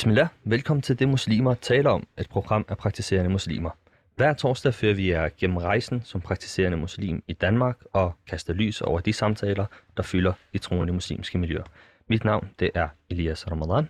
Bismillah, 0.00 0.28
velkommen 0.44 0.82
til 0.82 0.98
Det 0.98 1.08
Muslimer 1.08 1.54
taler 1.54 1.90
om, 1.90 2.06
et 2.18 2.28
program 2.28 2.64
af 2.68 2.78
praktiserende 2.78 3.30
muslimer. 3.30 3.70
Hver 4.16 4.32
torsdag 4.32 4.74
fører 4.74 4.94
vi 4.94 5.10
jer 5.10 5.28
gennem 5.38 5.56
rejsen 5.56 6.02
som 6.04 6.20
praktiserende 6.20 6.78
muslim 6.78 7.22
i 7.28 7.32
Danmark 7.32 7.76
og 7.92 8.12
kaster 8.26 8.52
lys 8.52 8.80
over 8.80 9.00
de 9.00 9.12
samtaler, 9.12 9.66
der 9.96 10.02
fylder 10.02 10.32
i 10.52 10.58
troende 10.58 10.92
muslimske 10.92 11.38
miljøer. 11.38 11.64
Mit 12.08 12.24
navn 12.24 12.48
det 12.58 12.70
er 12.74 12.88
Elias 13.10 13.50
Ramadan. 13.50 13.88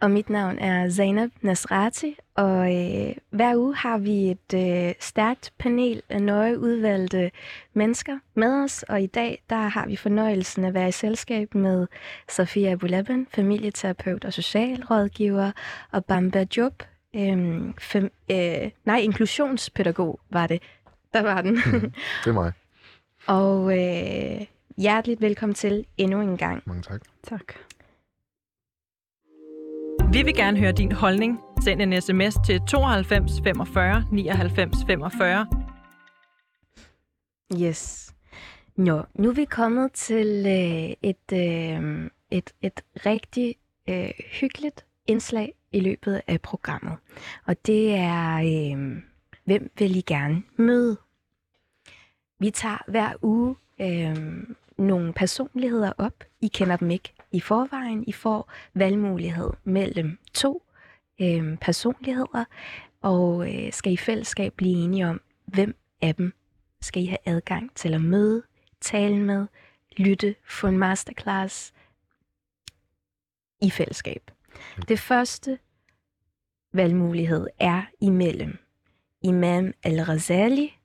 Og 0.00 0.10
mit 0.10 0.30
navn 0.30 0.58
er 0.58 0.90
Zainab 0.90 1.30
Nasrati, 1.40 2.16
og 2.34 2.76
øh, 2.76 3.14
hver 3.30 3.56
uge 3.56 3.74
har 3.76 3.98
vi 3.98 4.30
et 4.30 4.54
øh, 4.54 4.94
stærkt 5.00 5.52
panel 5.58 6.02
af 6.08 6.22
nøje 6.22 6.58
udvalgte 6.58 7.30
mennesker 7.74 8.18
med 8.34 8.64
os, 8.64 8.82
og 8.82 9.02
i 9.02 9.06
dag 9.06 9.42
der 9.50 9.56
har 9.68 9.86
vi 9.86 9.96
fornøjelsen 9.96 10.64
at 10.64 10.74
være 10.74 10.88
i 10.88 10.92
selskab 10.92 11.54
med 11.54 11.86
Sofia 12.28 12.70
Abulaban, 12.72 13.26
familieterapeut 13.34 14.24
og 14.24 14.32
socialrådgiver, 14.32 15.52
og 15.90 16.04
Bamba 16.04 16.46
Job, 16.56 16.82
øh, 17.16 17.60
fem, 17.78 18.12
øh, 18.30 18.70
nej, 18.84 18.98
inklusionspædagog 18.98 20.20
var 20.30 20.46
det. 20.46 20.62
Der 21.12 21.22
var 21.22 21.42
den. 21.42 21.56
det 21.56 22.26
er 22.26 22.32
mig. 22.32 22.52
og 23.26 23.78
øh, 23.78 24.46
hjerteligt 24.76 25.20
velkommen 25.20 25.54
til 25.54 25.86
endnu 25.98 26.20
en 26.20 26.36
gang. 26.36 26.62
Mange 26.66 26.82
tak. 26.82 27.00
Tak. 27.22 27.54
Vi 30.12 30.22
vil 30.22 30.34
gerne 30.34 30.58
høre 30.58 30.72
din 30.72 30.92
holdning. 30.92 31.40
Send 31.64 31.82
en 31.82 32.00
sms 32.00 32.34
til 32.46 32.60
92 32.68 33.32
45 33.44 34.04
99 34.12 34.76
45. 34.86 35.46
Yes. 37.62 38.14
Nå, 38.76 39.02
nu 39.14 39.28
er 39.28 39.32
vi 39.32 39.44
kommet 39.44 39.92
til 39.92 40.46
øh, 40.46 41.10
et, 41.10 41.32
øh, 41.32 42.10
et, 42.30 42.52
et 42.62 42.80
rigtig 43.06 43.56
øh, 43.88 44.10
hyggeligt 44.40 44.84
indslag 45.06 45.54
i 45.72 45.80
løbet 45.80 46.20
af 46.26 46.40
programmet. 46.40 46.96
Og 47.46 47.66
det 47.66 47.94
er, 47.94 48.36
øh, 48.36 49.02
hvem 49.44 49.70
vil 49.78 49.96
I 49.96 50.00
gerne 50.00 50.42
møde? 50.56 50.96
Vi 52.38 52.50
tager 52.50 52.84
hver 52.88 53.12
uge 53.22 53.56
øh, 53.80 54.16
nogle 54.78 55.12
personligheder 55.12 55.92
op. 55.98 56.24
I 56.40 56.48
kender 56.48 56.76
dem 56.76 56.90
ikke 56.90 57.12
i 57.32 57.40
forvejen. 57.40 58.04
I 58.06 58.12
får 58.12 58.52
valgmulighed 58.74 59.50
mellem 59.64 60.18
to 60.34 60.62
øh, 61.20 61.58
personligheder, 61.58 62.44
og 63.00 63.54
øh, 63.54 63.72
skal 63.72 63.92
i 63.92 63.96
fællesskab 63.96 64.52
blive 64.56 64.84
enige 64.84 65.08
om, 65.08 65.20
hvem 65.44 65.76
af 66.00 66.14
dem 66.14 66.32
skal 66.80 67.02
I 67.02 67.06
have 67.06 67.18
adgang 67.24 67.74
til 67.74 67.94
at 67.94 68.00
møde, 68.00 68.42
tale 68.80 69.18
med, 69.18 69.46
lytte, 69.96 70.34
få 70.44 70.66
en 70.66 70.78
masterclass 70.78 71.72
i 73.62 73.70
fællesskab. 73.70 74.30
Det 74.88 74.98
første 74.98 75.58
valgmulighed 76.72 77.46
er 77.58 77.82
imellem 78.00 78.58
Imam 79.22 79.72
al-Razali 79.82 80.78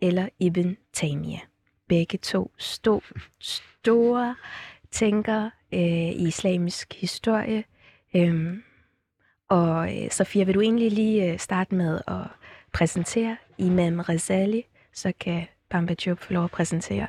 eller 0.00 0.28
Ibn 0.38 0.72
Taymiyyah. 0.92 1.40
Begge 1.88 2.18
to 2.18 2.52
stå, 2.58 3.02
store 3.40 4.36
tænkere 4.92 5.50
øh, 5.74 5.80
i 5.80 6.28
islamisk 6.28 6.94
historie. 7.00 7.64
Øhm, 8.16 8.62
og 9.48 10.02
øh, 10.02 10.10
Sofia, 10.10 10.44
vil 10.44 10.54
du 10.54 10.60
egentlig 10.60 10.92
lige 10.92 11.32
øh, 11.32 11.38
starte 11.38 11.74
med 11.74 12.00
at 12.08 12.26
præsentere 12.72 13.36
Imam 13.58 14.00
Razali, 14.00 14.64
så 14.92 15.12
kan 15.20 15.46
Bamba 15.70 15.94
Job 16.06 16.18
få 16.18 16.32
lov 16.32 16.44
at 16.44 16.50
præsentere 16.50 17.06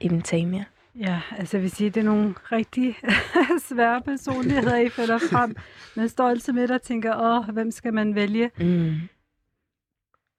Ibn 0.00 0.20
Taymiyyah. 0.20 0.64
Ja, 0.94 1.20
altså 1.38 1.56
jeg 1.56 1.62
vil 1.62 1.70
sige, 1.70 1.90
det 1.90 2.00
er 2.00 2.04
nogle 2.04 2.34
rigtig 2.52 2.96
svære 3.68 4.02
personligheder, 4.02 4.76
I 4.76 4.88
finder 4.88 5.18
frem. 5.18 5.56
Man 5.96 6.08
står 6.08 6.28
altid 6.28 6.52
med 6.52 6.70
og 6.70 6.82
tænker, 6.82 7.16
åh, 7.16 7.54
hvem 7.54 7.70
skal 7.70 7.94
man 7.94 8.14
vælge? 8.14 8.50
Mm. 8.58 8.94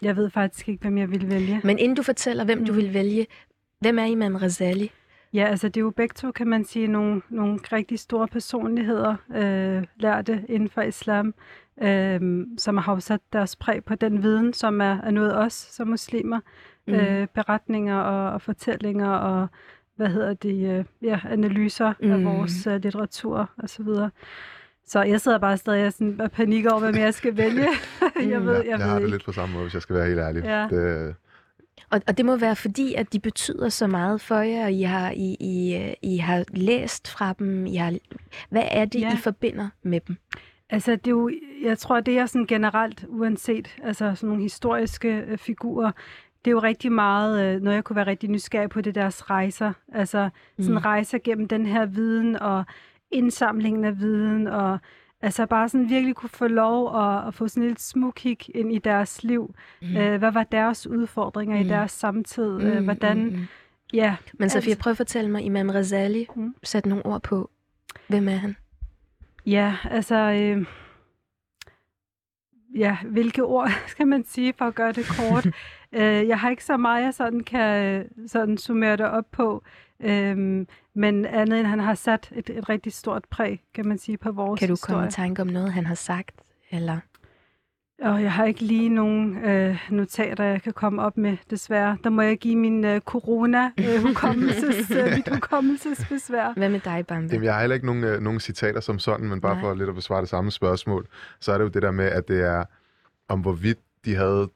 Jeg 0.01 0.15
ved 0.15 0.29
faktisk 0.29 0.69
ikke, 0.69 0.81
hvem 0.81 0.97
jeg 0.97 1.11
vil 1.11 1.29
vælge. 1.29 1.61
Men 1.63 1.79
inden 1.79 1.95
du 1.95 2.03
fortæller, 2.03 2.45
hvem 2.45 2.57
mm. 2.57 2.65
du 2.65 2.73
vil 2.73 2.93
vælge, 2.93 3.27
hvem 3.79 3.99
er 3.99 4.05
Imam 4.05 4.35
Razali? 4.35 4.91
Ja, 5.33 5.45
altså 5.45 5.67
det 5.67 5.77
er 5.77 5.81
jo 5.81 5.89
begge 5.89 6.13
to, 6.13 6.31
kan 6.31 6.47
man 6.47 6.65
sige, 6.65 6.87
nogle, 6.87 7.21
nogle 7.29 7.59
rigtig 7.71 7.99
store 7.99 8.27
personligheder, 8.27 9.15
øh, 9.35 9.83
lærte 9.95 10.45
inden 10.49 10.69
for 10.69 10.81
islam, 10.81 11.33
øh, 11.81 12.45
som 12.57 12.77
har 12.77 12.99
sat 12.99 13.21
deres 13.33 13.55
præg 13.55 13.83
på 13.83 13.95
den 13.95 14.23
viden, 14.23 14.53
som 14.53 14.81
er, 14.81 15.01
er 15.01 15.11
noget 15.11 15.37
os 15.37 15.53
som 15.53 15.87
muslimer. 15.87 16.39
Mm. 16.87 16.93
Øh, 16.93 17.27
beretninger 17.27 17.97
og, 17.97 18.33
og 18.33 18.41
fortællinger 18.41 19.09
og 19.09 19.47
hvad 19.95 20.07
hedder 20.07 20.33
det, 20.33 20.77
øh, 20.77 20.85
ja, 21.01 21.19
analyser 21.29 21.93
mm. 21.99 22.11
af 22.11 22.25
vores 22.25 22.67
uh, 22.67 22.73
litteratur 22.73 23.49
og 23.57 23.69
så 23.69 23.83
videre. 23.83 24.11
Så 24.85 25.03
jeg 25.03 25.21
sidder 25.21 25.37
bare 25.37 25.57
stadig 25.57 25.85
og 25.87 25.93
sådan, 25.93 26.29
panik 26.33 26.65
over, 26.65 26.79
hvad 26.79 26.95
jeg 26.95 27.13
skal 27.13 27.37
vælge. 27.37 27.67
jeg, 28.31 28.45
ved, 28.45 28.55
jeg, 28.55 28.65
jeg, 28.65 28.79
jeg 28.79 28.87
har 28.89 28.99
det 28.99 29.09
lidt 29.09 29.25
på 29.25 29.31
samme 29.31 29.53
måde, 29.53 29.63
hvis 29.63 29.73
jeg 29.73 29.81
skal 29.81 29.95
være 29.95 30.07
helt 30.07 30.19
ærlig. 30.19 30.43
Ja. 30.43 30.67
Det, 30.69 31.15
og, 31.89 32.01
og 32.07 32.17
det 32.17 32.25
må 32.25 32.35
være 32.35 32.55
fordi, 32.55 32.93
at 32.93 33.13
de 33.13 33.19
betyder 33.19 33.69
så 33.69 33.87
meget 33.87 34.21
for 34.21 34.39
jer, 34.39 34.63
og 34.63 34.71
I 34.71 34.81
har, 34.81 35.11
I, 35.11 35.37
I, 35.39 35.93
I 36.01 36.17
har 36.17 36.43
læst 36.53 37.07
fra 37.07 37.33
dem. 37.33 37.65
I 37.65 37.75
har, 37.75 37.93
hvad 38.49 38.63
er 38.71 38.85
det, 38.85 39.01
ja. 39.01 39.13
I 39.13 39.17
forbinder 39.17 39.69
med 39.83 39.99
dem? 40.07 40.17
Altså, 40.69 40.91
det 40.91 41.07
er 41.07 41.11
jo, 41.11 41.31
jeg 41.63 41.77
tror, 41.77 41.99
det 41.99 42.17
er 42.17 42.25
sådan 42.25 42.45
generelt, 42.45 43.05
uanset 43.07 43.75
altså 43.83 44.15
sådan 44.15 44.27
nogle 44.27 44.43
historiske 44.43 45.23
øh, 45.27 45.37
figurer, 45.37 45.91
det 46.45 46.51
er 46.51 46.51
jo 46.51 46.59
rigtig 46.59 46.91
meget, 46.91 47.55
øh, 47.55 47.61
noget 47.61 47.75
jeg 47.75 47.83
kunne 47.83 47.95
være 47.95 48.07
rigtig 48.07 48.29
nysgerrig 48.29 48.69
på, 48.69 48.81
det 48.81 48.97
er 48.97 49.01
deres 49.01 49.29
rejser. 49.29 49.73
Altså 49.93 50.29
sådan 50.59 50.71
mm. 50.71 50.77
rejser 50.77 51.17
gennem 51.23 51.47
den 51.47 51.65
her 51.65 51.85
viden 51.85 52.35
og 52.35 52.63
indsamlingen 53.11 53.85
af 53.85 53.99
viden 53.99 54.47
og 54.47 54.79
Altså 55.21 55.45
bare 55.45 55.69
sådan 55.69 55.89
virkelig 55.89 56.15
kunne 56.15 56.29
få 56.29 56.47
lov 56.47 57.01
at, 57.01 57.27
at 57.27 57.33
få 57.33 57.47
sådan 57.47 57.69
et 57.69 57.79
smukik 57.79 58.49
ind 58.55 58.73
i 58.73 58.77
deres 58.77 59.23
liv. 59.23 59.55
Mm. 59.81 59.97
Øh, 59.97 60.19
hvad 60.19 60.31
var 60.31 60.43
deres 60.43 60.87
udfordringer 60.87 61.55
mm. 61.55 61.65
i 61.65 61.69
deres 61.69 61.91
samtid? 61.91 62.59
Mm, 62.59 62.65
øh, 62.65 62.83
hvordan... 62.83 63.17
Mm, 63.17 63.35
mm. 63.35 63.47
Ja. 63.93 64.15
Men 64.33 64.43
altså, 64.43 64.77
prøv 64.79 64.91
at 64.91 64.97
fortælle 64.97 65.31
mig, 65.31 65.41
Imam 65.43 65.69
Razali, 65.69 66.27
mm. 66.35 66.55
sæt 66.63 66.85
nogle 66.85 67.05
ord 67.05 67.21
på. 67.21 67.49
Hvem 68.07 68.27
er 68.27 68.35
han? 68.35 68.55
Ja, 69.45 69.75
altså... 69.91 70.15
Øh, 70.15 70.65
ja, 72.75 72.97
hvilke 73.05 73.43
ord 73.43 73.69
skal 73.91 74.07
man 74.07 74.25
sige 74.25 74.53
for 74.57 74.65
at 74.65 74.75
gøre 74.75 74.91
det 74.91 75.05
kort? 75.05 75.45
øh, 75.99 76.27
jeg 76.27 76.39
har 76.39 76.49
ikke 76.49 76.65
så 76.65 76.77
meget, 76.77 77.03
jeg 77.03 77.13
sådan 77.13 77.39
kan 77.39 78.05
sådan 78.27 78.57
summere 78.57 78.97
det 78.97 79.05
op 79.05 79.25
på. 79.31 79.63
Øhm, 79.99 80.67
men 80.95 81.25
andet 81.25 81.59
end 81.59 81.67
han 81.67 81.79
har 81.79 81.95
sat 81.95 82.31
et, 82.35 82.49
et 82.49 82.69
rigtig 82.69 82.93
stort 82.93 83.25
præg, 83.31 83.61
kan 83.73 83.87
man 83.87 83.97
sige, 83.97 84.17
på 84.17 84.31
vores 84.31 84.59
Kan 84.59 84.67
du 84.67 84.73
historie. 84.73 84.95
komme 84.95 85.07
i 85.07 85.11
tanke 85.11 85.41
om 85.41 85.47
noget, 85.47 85.73
han 85.73 85.85
har 85.85 85.95
sagt? 85.95 86.35
Eller? 86.71 86.97
Og 88.01 88.23
jeg 88.23 88.31
har 88.33 88.45
ikke 88.45 88.61
lige 88.61 88.89
nogen 88.89 89.37
øh, 89.37 89.77
notater, 89.89 90.43
jeg 90.43 90.61
kan 90.61 90.73
komme 90.73 91.01
op 91.01 91.17
med, 91.17 91.37
desværre. 91.49 91.97
Der 92.03 92.09
må 92.09 92.21
jeg 92.21 92.37
give 92.37 92.55
min 92.55 92.85
øh, 92.85 93.01
corona-hukommelses, 93.01 94.91
øh, 94.91 95.15
mit 95.15 95.27
hukommelsesbesvær. 95.35 96.53
Hvad 96.57 96.69
med 96.69 96.79
dig, 96.79 97.07
Bambi? 97.07 97.33
Jamen, 97.33 97.43
jeg 97.45 97.53
har 97.53 97.59
heller 97.59 97.73
ikke 97.73 97.85
nogen, 97.85 98.03
øh, 98.03 98.21
nogen 98.21 98.39
citater 98.39 98.79
som 98.79 98.99
sådan, 98.99 99.29
men 99.29 99.41
bare 99.41 99.53
Nej. 99.53 99.61
for 99.61 99.73
lidt 99.73 99.89
at 99.89 99.95
besvare 99.95 100.21
det 100.21 100.29
samme 100.29 100.51
spørgsmål, 100.51 101.07
så 101.39 101.51
er 101.51 101.57
det 101.57 101.63
jo 101.65 101.69
det 101.69 101.81
der 101.81 101.91
med, 101.91 102.05
at 102.05 102.27
det 102.27 102.41
er 102.41 102.63
om 103.29 103.39
hvorvidt 103.41 103.79
de 104.05 104.15
havde 104.15 104.49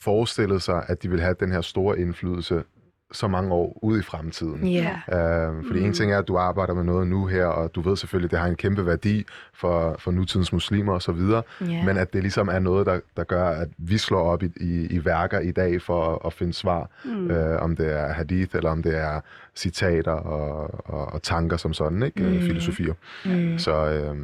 forestillet 0.00 0.62
sig, 0.62 0.84
at 0.88 1.02
de 1.02 1.08
ville 1.08 1.22
have 1.22 1.34
den 1.40 1.52
her 1.52 1.60
store 1.60 1.98
indflydelse 1.98 2.64
så 3.12 3.28
mange 3.28 3.52
år 3.52 3.78
ud 3.82 3.98
i 3.98 4.02
fremtiden. 4.02 4.66
Yeah. 4.66 5.56
Øh, 5.56 5.64
fordi 5.66 5.80
mm. 5.80 5.86
en 5.86 5.92
ting 5.92 6.12
er, 6.12 6.18
at 6.18 6.28
du 6.28 6.36
arbejder 6.36 6.74
med 6.74 6.84
noget 6.84 7.06
nu 7.06 7.26
her, 7.26 7.46
og 7.46 7.74
du 7.74 7.80
ved 7.80 7.96
selvfølgelig, 7.96 8.26
at 8.26 8.30
det 8.30 8.38
har 8.38 8.46
en 8.46 8.56
kæmpe 8.56 8.86
værdi 8.86 9.24
for, 9.54 9.96
for 9.98 10.10
nutidens 10.10 10.52
muslimer 10.52 10.92
osv., 10.92 11.10
yeah. 11.12 11.86
men 11.86 11.96
at 11.96 12.12
det 12.12 12.22
ligesom 12.22 12.48
er 12.48 12.58
noget, 12.58 12.86
der, 12.86 13.00
der 13.16 13.24
gør, 13.24 13.48
at 13.48 13.68
vi 13.78 13.98
slår 13.98 14.22
op 14.22 14.42
i, 14.42 14.50
i, 14.56 14.86
i 14.86 15.04
værker 15.04 15.40
i 15.40 15.50
dag 15.50 15.82
for 15.82 16.14
at, 16.14 16.18
at 16.26 16.32
finde 16.32 16.52
svar, 16.52 16.90
mm. 17.04 17.30
øh, 17.30 17.62
om 17.62 17.76
det 17.76 17.92
er 17.92 18.12
hadith, 18.12 18.56
eller 18.56 18.70
om 18.70 18.82
det 18.82 18.98
er 18.98 19.20
citater 19.56 20.12
og, 20.12 20.70
og, 20.84 21.12
og 21.12 21.22
tanker 21.22 21.56
som 21.56 21.72
sådan, 21.72 22.02
ikke? 22.02 22.22
Mm. 22.22 22.40
filosofier. 22.40 22.94
Mm. 23.24 23.58
Så, 23.58 23.90
øh, 23.90 24.16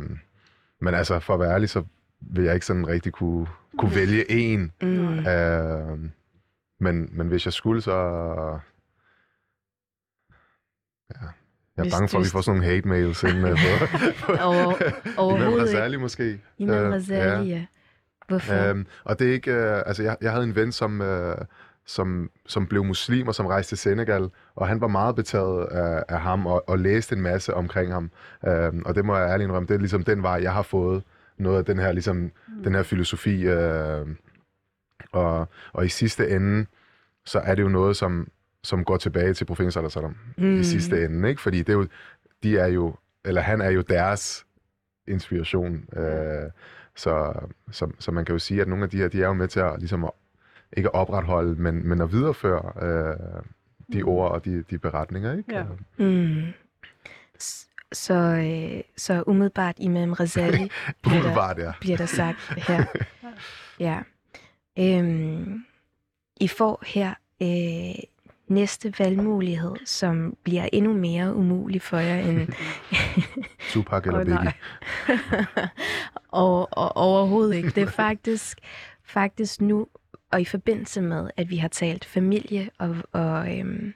men 0.80 0.94
altså, 0.94 1.18
for 1.18 1.34
at 1.34 1.40
være 1.40 1.52
ærlig, 1.52 1.68
så 1.68 1.82
vil 2.20 2.44
jeg 2.44 2.54
ikke 2.54 2.66
sådan 2.66 2.88
rigtig 2.88 3.12
kunne, 3.12 3.46
kunne 3.78 3.94
vælge 3.94 4.30
en. 4.30 4.72
Mm. 4.82 5.26
Øh, 5.26 5.98
men, 6.80 7.08
men 7.12 7.28
hvis 7.28 7.46
jeg 7.46 7.52
skulle, 7.52 7.80
så 7.80 8.58
Ja. 11.14 11.26
Jeg 11.76 11.82
er 11.82 11.82
hvis, 11.82 11.94
bange 11.94 12.08
for, 12.08 12.18
at 12.18 12.24
vi 12.24 12.30
får 12.30 12.40
sådan 12.40 12.60
nogle 12.60 12.76
hate-mails 12.76 13.28
ind 13.28 13.44
uh, 13.44 13.50
på, 14.22 14.32
Over, 15.16 15.36
Imam 15.36 15.52
Razali 15.52 15.96
måske. 15.96 16.40
Imam 16.58 16.86
uh, 16.86 16.92
Razali, 16.92 17.48
ja. 17.48 17.56
ja. 17.56 17.66
Hvorfor? 18.28 18.70
Um, 18.70 18.86
og 19.04 19.18
det 19.18 19.28
er 19.28 19.32
ikke... 19.32 19.50
Uh, 19.50 19.82
altså, 19.86 20.02
jeg, 20.02 20.16
jeg 20.20 20.32
havde 20.32 20.44
en 20.44 20.54
ven, 20.54 20.72
som... 20.72 21.00
Uh, 21.00 21.34
som, 21.88 22.30
som 22.46 22.66
blev 22.66 22.84
muslim 22.84 23.28
og 23.28 23.34
som 23.34 23.46
rejste 23.46 23.70
til 23.70 23.78
Senegal, 23.78 24.30
og 24.54 24.68
han 24.68 24.80
var 24.80 24.86
meget 24.86 25.16
betaget 25.16 25.66
af, 25.66 26.04
af 26.08 26.20
ham 26.20 26.46
og, 26.46 26.68
og 26.68 26.78
læste 26.78 27.14
en 27.14 27.22
masse 27.22 27.54
omkring 27.54 27.92
ham. 27.92 28.10
Um, 28.46 28.82
og 28.86 28.94
det 28.94 29.04
må 29.04 29.16
jeg 29.16 29.30
ærligt 29.30 29.46
indrømme, 29.46 29.66
det 29.66 29.74
er 29.74 29.78
ligesom 29.78 30.04
den 30.04 30.22
vej, 30.22 30.40
jeg 30.42 30.52
har 30.52 30.62
fået 30.62 31.02
noget 31.38 31.58
af 31.58 31.64
den 31.64 31.78
her, 31.78 31.92
ligesom, 31.92 32.16
mm. 32.16 32.62
den 32.64 32.74
her 32.74 32.82
filosofi. 32.82 33.48
Uh, 33.48 34.08
og, 35.12 35.48
og 35.72 35.86
i 35.86 35.88
sidste 35.88 36.30
ende, 36.30 36.66
så 37.26 37.38
er 37.38 37.54
det 37.54 37.62
jo 37.62 37.68
noget, 37.68 37.96
som, 37.96 38.28
som 38.64 38.84
går 38.84 38.96
tilbage 38.96 39.34
til 39.34 39.44
profeten 39.44 39.72
sallallahu 39.72 40.12
mm. 40.36 40.60
i 40.60 40.64
sidste 40.64 41.04
ende, 41.04 41.28
ikke? 41.28 41.40
Fordi 41.40 41.58
det 41.58 41.68
er 41.68 41.72
jo, 41.72 41.86
de 42.42 42.58
er 42.58 42.66
jo, 42.66 42.94
eller 43.24 43.40
han 43.40 43.60
er 43.60 43.70
jo 43.70 43.80
deres 43.80 44.46
inspiration. 45.06 45.84
Øh, 45.96 46.50
så, 46.96 47.32
så, 47.70 47.90
så 47.98 48.10
man 48.10 48.24
kan 48.24 48.32
jo 48.32 48.38
sige, 48.38 48.60
at 48.60 48.68
nogle 48.68 48.84
af 48.84 48.90
de 48.90 48.96
her, 48.96 49.08
de 49.08 49.22
er 49.22 49.26
jo 49.26 49.32
med 49.32 49.48
til 49.48 49.60
at, 49.60 49.74
ligesom 49.78 50.04
at 50.04 50.10
ikke 50.76 50.88
at 50.88 50.94
opretholde, 50.94 51.54
men, 51.62 51.88
men 51.88 52.00
at 52.00 52.12
videreføre 52.12 52.72
øh, 52.82 53.42
de 53.92 54.02
Mm. 54.02 54.08
ord 54.08 54.30
og 54.32 54.44
de, 54.44 54.62
de 54.70 54.78
beretninger. 54.78 55.36
Ikke? 55.38 55.54
Ja. 55.56 55.64
Mm. 55.98 56.42
Så, 57.92 58.14
øh, 58.14 58.82
så 58.96 59.24
umiddelbart 59.26 59.74
Imam 59.78 60.12
Razali 60.12 60.70
bliver 61.02 61.22
der, 61.22 61.64
ja. 61.64 61.72
bliver 61.80 61.96
der 61.96 62.06
sagt 62.06 62.38
her. 62.56 62.84
Ja. 63.80 64.00
Øhm, 64.78 65.64
I 66.40 66.48
får 66.48 66.82
her 66.86 67.14
øh, 67.42 68.04
næste 68.50 68.94
valgmulighed, 68.98 69.74
som 69.84 70.36
bliver 70.42 70.68
endnu 70.72 70.92
mere 70.92 71.34
umulig 71.34 71.82
for 71.82 71.98
jer 71.98 72.16
end 72.16 72.48
Tupac 73.72 74.06
eller 74.06 74.20
Åh, 74.20 74.26
Biggie. 74.26 74.52
og, 76.28 76.68
og 76.78 76.96
overhovedet 76.96 77.54
ikke. 77.54 77.70
Det 77.70 77.82
er 77.82 77.90
faktisk, 78.06 78.58
faktisk 79.04 79.60
nu, 79.60 79.86
og 80.32 80.40
i 80.40 80.44
forbindelse 80.44 81.00
med, 81.00 81.30
at 81.36 81.50
vi 81.50 81.56
har 81.56 81.68
talt 81.68 82.04
familie 82.04 82.70
og, 82.78 82.96
og, 83.12 83.58
øhm, 83.58 83.94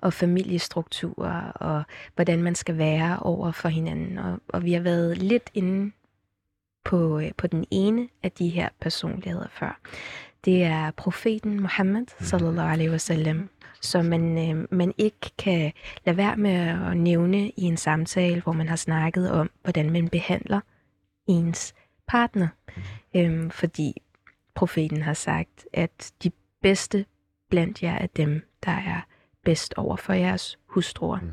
og 0.00 0.12
familiestrukturer, 0.12 1.50
og 1.50 1.82
hvordan 2.14 2.42
man 2.42 2.54
skal 2.54 2.78
være 2.78 3.18
over 3.18 3.52
for 3.52 3.68
hinanden. 3.68 4.18
Og, 4.18 4.38
og 4.48 4.64
vi 4.64 4.72
har 4.72 4.80
været 4.80 5.18
lidt 5.18 5.50
inde 5.54 5.92
på, 6.84 7.20
øh, 7.20 7.30
på 7.36 7.46
den 7.46 7.64
ene 7.70 8.08
af 8.22 8.32
de 8.32 8.48
her 8.48 8.68
personligheder 8.80 9.48
før. 9.50 9.80
Det 10.44 10.64
er 10.64 10.90
profeten 10.90 11.60
Muhammad, 11.60 12.06
sallallahu 12.20 12.68
alaihi 12.68 12.90
wasallam, 12.90 13.48
som 13.80 14.04
man, 14.04 14.50
øh, 14.50 14.66
man 14.70 14.94
ikke 14.98 15.30
kan 15.38 15.72
lade 16.04 16.16
være 16.16 16.36
med 16.36 16.50
at 16.90 16.96
nævne 16.96 17.50
i 17.50 17.62
en 17.62 17.76
samtale, 17.76 18.40
hvor 18.40 18.52
man 18.52 18.68
har 18.68 18.76
snakket 18.76 19.30
om, 19.30 19.50
hvordan 19.62 19.90
man 19.90 20.08
behandler 20.08 20.60
ens 21.26 21.74
partner. 22.08 22.48
Øhm, 23.16 23.50
fordi 23.50 24.02
profeten 24.54 25.02
har 25.02 25.14
sagt, 25.14 25.66
at 25.72 26.12
de 26.22 26.30
bedste 26.62 27.06
blandt 27.50 27.82
jer 27.82 27.94
er 27.94 28.06
dem, 28.06 28.46
der 28.64 28.72
er 28.72 29.00
bedst 29.44 29.74
over 29.76 29.96
for 29.96 30.12
jeres 30.12 30.58
hustruer. 30.66 31.20
Mm. 31.20 31.30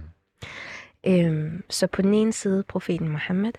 Øhm, 1.07 1.63
så 1.69 1.87
på 1.87 2.01
den 2.01 2.13
ene 2.13 2.33
side 2.33 2.63
profeten 2.63 3.09
Muhammed, 3.09 3.53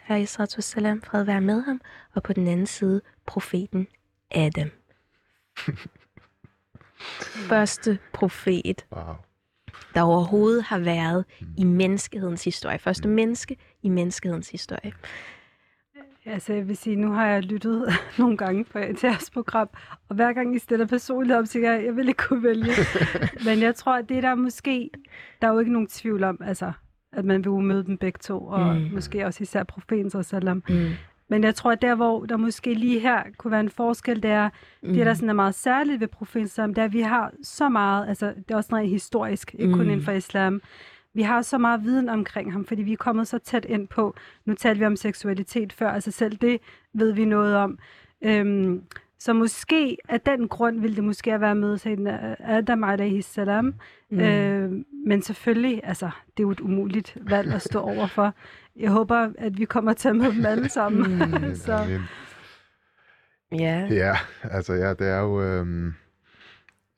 salam, 0.60 1.02
fred 1.02 1.24
være 1.24 1.40
med 1.40 1.62
ham, 1.62 1.80
og 2.14 2.22
på 2.22 2.32
den 2.32 2.46
anden 2.46 2.66
side 2.66 3.00
profeten 3.26 3.86
Adam. 4.30 4.70
Første 7.48 7.98
profet, 8.12 8.86
Wow. 8.96 9.02
der 9.94 10.02
overhovedet 10.02 10.62
har 10.62 10.78
været 10.78 11.24
i 11.56 11.64
menneskehedens 11.64 12.44
historie. 12.44 12.78
Første 12.78 13.08
menneske 13.08 13.56
i 13.82 13.88
menneskehedens 13.88 14.50
historie. 14.50 14.92
Altså, 16.26 16.52
jeg 16.52 16.68
vil 16.68 16.76
sige, 16.76 16.96
nu 16.96 17.12
har 17.12 17.26
jeg 17.26 17.42
lyttet 17.42 17.88
nogle 18.18 18.36
gange 18.36 18.64
på, 18.64 18.78
til 18.98 19.06
jeres 19.06 19.30
program, 19.30 19.68
og 20.08 20.16
hver 20.16 20.32
gang 20.32 20.56
I 20.56 20.58
stiller 20.58 20.86
personlighed 20.86 21.38
op, 21.38 21.46
så 21.46 21.58
jeg, 21.58 21.84
jeg 21.84 21.96
vil 21.96 22.08
ikke 22.08 22.22
kunne 22.28 22.42
vælge. 22.42 22.72
Men 23.46 23.60
jeg 23.62 23.74
tror, 23.74 23.96
at 23.98 24.08
det 24.08 24.22
der 24.22 24.34
måske, 24.34 24.90
der 25.42 25.48
er 25.48 25.52
jo 25.52 25.58
ikke 25.58 25.72
nogen 25.72 25.88
tvivl 25.88 26.24
om, 26.24 26.38
altså, 26.44 26.72
at 27.12 27.24
man 27.24 27.44
vil 27.44 27.52
møde 27.52 27.84
dem 27.84 27.98
begge 27.98 28.18
to, 28.22 28.46
og 28.46 28.76
Mm. 28.76 28.80
mm. 28.82 28.90
måske 28.94 29.26
også 29.26 29.42
især 29.42 29.64
profeten, 29.64 30.10
så 30.10 30.22
salam. 30.22 30.62
Mm. 30.68 30.88
Men 31.28 31.44
jeg 31.44 31.54
tror, 31.54 31.72
at 31.72 31.82
der, 31.82 31.94
hvor 31.94 32.26
der 32.26 32.36
måske 32.36 32.74
lige 32.74 33.00
her 33.00 33.22
kunne 33.38 33.50
være 33.50 33.60
en 33.60 33.70
forskel, 33.70 34.22
det 34.22 34.30
er, 34.30 34.50
mm. 34.82 34.92
det 34.92 35.06
der 35.06 35.14
sådan 35.14 35.28
er 35.28 35.34
meget 35.34 35.54
særligt 35.54 36.00
ved 36.00 36.08
profeten, 36.08 36.48
salam, 36.48 36.74
det 36.74 36.82
er, 36.82 36.84
at 36.86 36.92
vi 36.92 37.00
har 37.00 37.32
så 37.42 37.68
meget, 37.68 38.08
altså 38.08 38.26
det 38.26 38.50
er 38.50 38.56
også 38.56 38.68
noget 38.72 38.88
historisk, 38.88 39.54
ikke 39.58 39.72
kun 39.72 39.84
Mm. 39.84 39.90
inden 39.90 40.04
for 40.04 40.12
islam, 40.12 40.62
vi 41.14 41.22
har 41.22 41.42
så 41.42 41.58
meget 41.58 41.84
viden 41.84 42.08
omkring 42.08 42.52
ham, 42.52 42.64
fordi 42.64 42.82
vi 42.82 42.92
er 42.92 42.96
kommet 42.96 43.28
så 43.28 43.38
tæt 43.38 43.64
ind 43.64 43.88
på, 43.88 44.14
nu 44.44 44.54
talte 44.54 44.78
vi 44.78 44.84
om 44.86 44.96
seksualitet 44.96 45.72
før, 45.72 45.90
altså 45.90 46.10
selv 46.10 46.36
det 46.36 46.60
ved 46.92 47.12
vi 47.12 47.24
noget 47.24 47.56
om. 47.56 47.78
Øhm, 48.22 48.82
så 49.18 49.32
måske 49.32 49.96
af 50.08 50.20
den 50.20 50.48
grund 50.48 50.80
ville 50.80 50.96
det 50.96 51.04
måske 51.04 51.30
have 51.30 51.40
været 51.40 51.56
med 51.56 51.78
Sayyidina 51.78 52.36
Adam 52.38 52.84
alaihi 52.84 53.22
salam. 53.22 53.74
Mm. 54.10 54.20
Øh, 54.20 54.72
men 55.06 55.22
selvfølgelig, 55.22 55.80
altså, 55.84 56.10
det 56.36 56.42
er 56.42 56.44
jo 56.44 56.50
et 56.50 56.60
umuligt 56.60 57.16
valg 57.20 57.52
at 57.52 57.62
stå 57.62 57.80
overfor. 57.80 58.34
Jeg 58.78 58.90
håber, 58.90 59.32
at 59.38 59.58
vi 59.58 59.64
kommer 59.64 59.92
til 59.92 60.08
at 60.08 60.16
møde 60.16 60.34
dem 60.34 60.46
alle 60.46 60.68
sammen. 60.68 61.18
Mm. 61.18 61.54
så, 61.66 61.72
Amen. 61.72 62.02
Ja. 63.52 63.86
Ja, 63.90 64.16
altså 64.42 64.72
ja, 64.72 64.94
det 64.94 65.08
er 65.08 65.20
jo... 65.20 65.42
Øhm, 65.42 65.94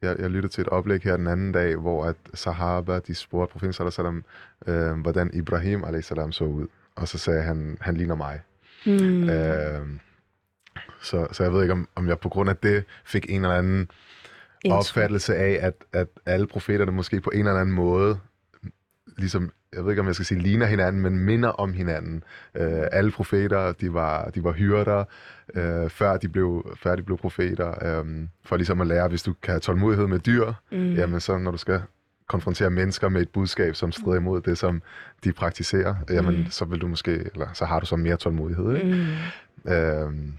jeg, 0.02 0.16
jeg 0.18 0.30
lyttede 0.30 0.52
til 0.52 0.62
et 0.62 0.68
oplæg 0.68 1.02
her 1.02 1.16
den 1.16 1.26
anden 1.26 1.52
dag, 1.52 1.76
hvor 1.76 2.04
at 2.04 2.16
Sahaba, 2.34 2.98
de 2.98 3.14
spurgte 3.14 3.52
profeten 3.52 3.72
sallallahu 3.72 4.22
øh, 4.66 5.00
hvordan 5.00 5.30
Ibrahim 5.34 5.84
alaihi 5.84 6.02
så 6.02 6.44
ud. 6.44 6.66
Og 6.96 7.08
så 7.08 7.18
sagde 7.18 7.42
han, 7.42 7.78
han 7.80 7.96
ligner 7.96 8.14
mig. 8.14 8.40
Mm. 8.86 9.28
Øh, 9.30 9.86
så, 11.02 11.26
så 11.32 11.42
jeg 11.42 11.52
ved 11.52 11.62
ikke, 11.62 11.72
om, 11.72 11.88
om 11.94 12.08
jeg 12.08 12.18
på 12.18 12.28
grund 12.28 12.50
af 12.50 12.56
det 12.56 12.84
fik 13.04 13.26
en 13.28 13.42
eller 13.42 13.56
anden 13.56 13.90
Indtryk. 14.64 14.78
opfattelse 14.78 15.36
af, 15.36 15.58
at, 15.66 15.74
at 15.92 16.08
alle 16.26 16.46
profeterne 16.46 16.92
måske 16.92 17.20
på 17.20 17.30
en 17.30 17.46
eller 17.46 17.60
anden 17.60 17.74
måde, 17.74 18.18
ligesom, 19.20 19.50
jeg 19.72 19.82
ved 19.84 19.90
ikke, 19.92 20.00
om 20.00 20.06
jeg 20.06 20.14
skal 20.14 20.26
sige 20.26 20.40
ligner 20.40 20.66
hinanden, 20.66 21.02
men 21.02 21.18
minder 21.18 21.48
om 21.48 21.72
hinanden. 21.72 22.24
Øh, 22.54 22.82
alle 22.92 23.10
profeter, 23.10 23.72
de 23.72 23.94
var, 23.94 24.30
de 24.30 24.44
var 24.44 24.52
hyrder, 24.52 25.04
øh, 25.54 25.90
før, 25.90 26.16
de 26.16 26.28
blev, 26.28 26.76
før 26.82 26.96
de 26.96 27.02
blev 27.02 27.18
profeter, 27.18 27.98
øh, 28.00 28.26
for 28.44 28.56
ligesom 28.56 28.80
at 28.80 28.86
lære, 28.86 29.08
hvis 29.08 29.22
du 29.22 29.34
kan 29.42 29.52
have 29.52 29.60
tålmodighed 29.60 30.06
med 30.06 30.18
dyr, 30.18 30.52
Mm. 30.72 30.92
jamen 30.94 31.20
så 31.20 31.38
når 31.38 31.50
du 31.50 31.58
skal 31.58 31.82
konfrontere 32.28 32.70
mennesker 32.70 33.08
med 33.08 33.22
et 33.22 33.28
budskab, 33.28 33.74
som 33.74 33.92
strider 33.92 34.16
imod 34.16 34.40
det, 34.40 34.58
som 34.58 34.82
de 35.24 35.32
praktiserer, 35.32 35.94
jamen 36.10 36.38
Mm. 36.38 36.46
så 36.50 36.64
vil 36.64 36.80
du 36.80 36.88
måske, 36.88 37.12
eller 37.12 37.46
så 37.54 37.64
har 37.64 37.80
du 37.80 37.86
så 37.86 37.96
mere 37.96 38.16
tålmodighed. 38.16 38.76
Ikke? 38.76 39.06
Mm. 39.64 39.72
Øhm, 39.72 40.32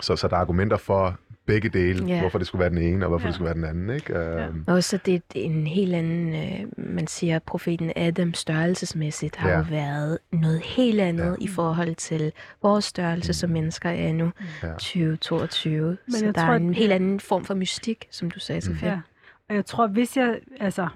så, 0.00 0.16
så 0.16 0.28
der 0.28 0.36
er 0.36 0.40
argumenter 0.40 0.76
for 0.76 1.18
begge 1.46 1.68
dele, 1.68 2.06
Ja. 2.06 2.20
hvorfor 2.20 2.38
det 2.38 2.46
skulle 2.46 2.60
være 2.60 2.70
den 2.70 2.78
ene, 2.78 3.04
og 3.04 3.08
hvorfor 3.08 3.24
Ja. 3.24 3.28
det 3.28 3.34
skulle 3.34 3.46
være 3.46 3.54
den 3.54 3.64
anden. 3.64 3.90
Ikke? 3.96 4.18
Øhm, 4.18 4.64
Også 4.66 4.96
det 5.06 5.14
er 5.14 5.20
en 5.34 5.66
helt 5.66 5.94
anden, 5.94 6.34
øh, 6.34 6.66
man 6.94 7.06
siger, 7.06 7.38
profeten 7.38 7.92
Adam 7.96 8.34
størrelsesmæssigt 8.34 9.36
har 9.36 9.50
Ja. 9.50 9.58
jo 9.58 9.64
været 9.70 10.18
noget 10.32 10.60
helt 10.60 11.00
andet 11.00 11.24
Ja. 11.40 11.44
i 11.44 11.48
forhold 11.48 11.94
til 11.94 12.32
vores 12.62 12.84
størrelse 12.84 13.32
som 13.34 13.50
mennesker 13.50 13.90
er 13.90 14.12
nu, 14.12 14.32
Ja. 14.62 14.68
2022. 14.78 15.86
Men 16.06 16.12
så 16.12 16.24
jeg 16.24 16.34
der 16.34 16.40
tror, 16.40 16.52
er 16.52 16.56
en 16.56 16.70
at- 16.70 16.76
helt 16.76 16.92
anden 16.92 17.20
form 17.20 17.44
for 17.44 17.54
mystik, 17.54 18.06
som 18.10 18.30
du 18.30 18.38
sagde, 18.40 18.60
Sofia. 18.60 18.88
ja. 18.88 19.00
Og 19.48 19.54
jeg 19.54 19.66
tror, 19.66 19.86
hvis 19.86 20.16
jeg, 20.16 20.38
altså, 20.60 20.88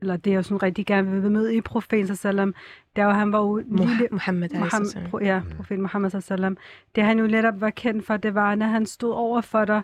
eller 0.00 0.16
det 0.16 0.30
jeg 0.30 0.44
sådan 0.44 0.62
rigtig 0.62 0.86
gerne 0.86 1.20
vil 1.22 1.30
møde 1.30 1.54
i 1.56 1.60
profeten 1.60 2.16
sallam, 2.16 2.54
det 2.96 3.02
er 3.02 3.04
jo, 3.04 3.10
at 3.10 3.16
han 3.16 3.32
var 3.32 3.38
jo 3.38 3.56
lille, 3.56 4.08
Muhammad, 4.10 4.48
Muhammed. 4.54 5.08
pro, 5.10 5.18
ja, 5.18 5.42
profeten 5.56 5.82
Muhammad 5.82 6.10
sallam. 6.20 6.56
Det 6.94 7.04
han 7.04 7.18
jo 7.18 7.26
netop 7.26 7.60
var 7.60 7.70
kendt 7.70 8.06
for, 8.06 8.16
det 8.16 8.34
var, 8.34 8.54
når 8.54 8.66
han 8.66 8.86
stod 8.86 9.12
over 9.12 9.40
for 9.40 9.64
dig, 9.64 9.82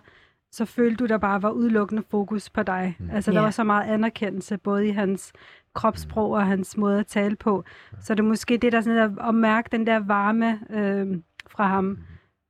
så 0.51 0.65
følte 0.65 0.95
du, 0.97 1.05
der 1.07 1.17
bare 1.17 1.41
var 1.41 1.49
udelukkende 1.51 2.03
fokus 2.11 2.49
på 2.49 2.63
dig. 2.63 2.95
Mm. 2.99 3.09
Altså, 3.13 3.31
der 3.31 3.37
Ja. 3.37 3.43
var 3.43 3.51
så 3.51 3.63
meget 3.63 3.83
anerkendelse, 3.93 4.57
både 4.57 4.87
i 4.87 4.91
hans 4.91 5.33
kropssprog 5.73 6.31
og 6.31 6.45
hans 6.45 6.77
måde 6.77 6.99
at 6.99 7.07
tale 7.07 7.35
på. 7.35 7.63
Så 7.99 8.13
det 8.15 8.19
er 8.19 8.23
måske 8.27 8.57
det, 8.57 8.71
der 8.71 8.81
sådan 8.81 8.97
der, 9.17 9.27
at 9.27 9.35
mærke 9.35 9.69
den 9.71 9.87
der 9.87 9.99
varme 9.99 10.59
øh, 10.69 11.17
fra 11.47 11.67
ham, 11.67 11.97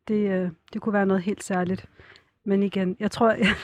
det, 0.08 0.32
øh, 0.32 0.50
det 0.74 0.82
kunne 0.82 0.94
være 0.94 1.06
noget 1.06 1.24
helt 1.24 1.44
særligt. 1.44 1.86
Men 2.48 2.64
igen, 2.64 2.96
jeg 3.00 3.12
tror, 3.12 3.32
jeg, 3.32 3.56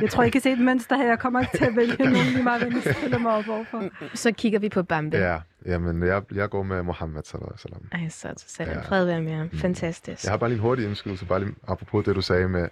jeg 0.00 0.10
tror, 0.10 0.22
I 0.22 0.30
kan 0.30 0.40
se 0.40 0.50
et 0.52 0.58
mønster 0.58 0.96
her. 0.96 1.06
Jeg 1.08 1.18
kommer 1.18 1.40
ikke 1.40 1.58
til 1.58 1.64
at 1.64 1.76
vælge 1.76 1.96
nogen 2.04 2.26
lige 2.26 2.42
meget, 2.42 2.62
hvem 2.62 2.72
jeg 2.84 2.94
stiller 2.96 3.18
mig 3.18 3.32
op 3.32 3.48
overfor. 3.48 3.82
Så 4.14 4.32
kigger 4.32 4.58
vi 4.58 4.68
på 4.68 4.82
Bambi. 4.82 5.16
ja, 5.16 5.38
jamen 5.66 6.02
jeg, 6.02 6.22
jeg 6.34 6.50
går 6.50 6.62
med 6.62 6.82
Mohammed 6.82 7.22
sallallahu 7.24 7.52
alaihi 7.64 7.74
wasallam. 7.94 8.02
Ej, 8.02 8.08
så 8.08 8.44
så 8.46 8.62
Ja. 8.62 8.80
fred 8.80 9.04
være 9.04 9.22
med 9.22 9.32
ham. 9.34 9.50
Fantastisk. 9.50 10.24
Jeg 10.24 10.32
har 10.32 10.36
bare 10.36 10.50
lige 10.50 10.56
en 10.56 10.62
hurtig 10.62 10.86
indskydelse, 10.86 11.26
bare 11.26 11.40
lige 11.40 11.54
apropos 11.68 12.04
det, 12.04 12.16
du 12.16 12.20
sagde 12.20 12.48
med, 12.48 12.68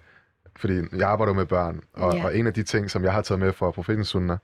fordi 0.56 0.74
jeg 0.96 1.08
arbejder 1.08 1.32
med 1.32 1.46
børn, 1.46 1.80
og, 1.92 2.14
Ja. 2.14 2.24
og 2.24 2.36
en 2.38 2.46
af 2.46 2.54
de 2.54 2.62
ting, 2.62 2.90
som 2.90 3.04
jeg 3.04 3.12
har 3.12 3.22
taget 3.22 3.38
med 3.40 3.52
fra 3.52 3.70
profetens 3.70 4.08
sunnah, 4.08 4.38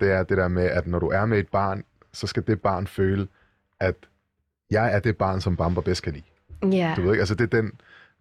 det 0.00 0.12
er 0.12 0.22
det 0.22 0.36
der 0.36 0.48
med, 0.48 0.64
at 0.64 0.86
når 0.86 0.98
du 0.98 1.08
er 1.08 1.26
med 1.26 1.38
et 1.38 1.48
barn, 1.48 1.84
så 2.12 2.26
skal 2.26 2.46
det 2.46 2.60
barn 2.60 2.86
føle, 2.86 3.28
at 3.80 3.94
jeg 4.70 4.94
er 4.94 4.98
det 4.98 5.16
barn, 5.16 5.40
som 5.40 5.56
Bamber 5.56 5.80
bedst 5.82 6.02
kan 6.02 6.12
lide. 6.12 6.76
Ja. 6.76 6.92
Du 6.96 7.02
ved 7.02 7.10
ikke, 7.12 7.20
altså 7.20 7.34
det 7.34 7.54
er 7.54 7.60
den, 7.62 7.72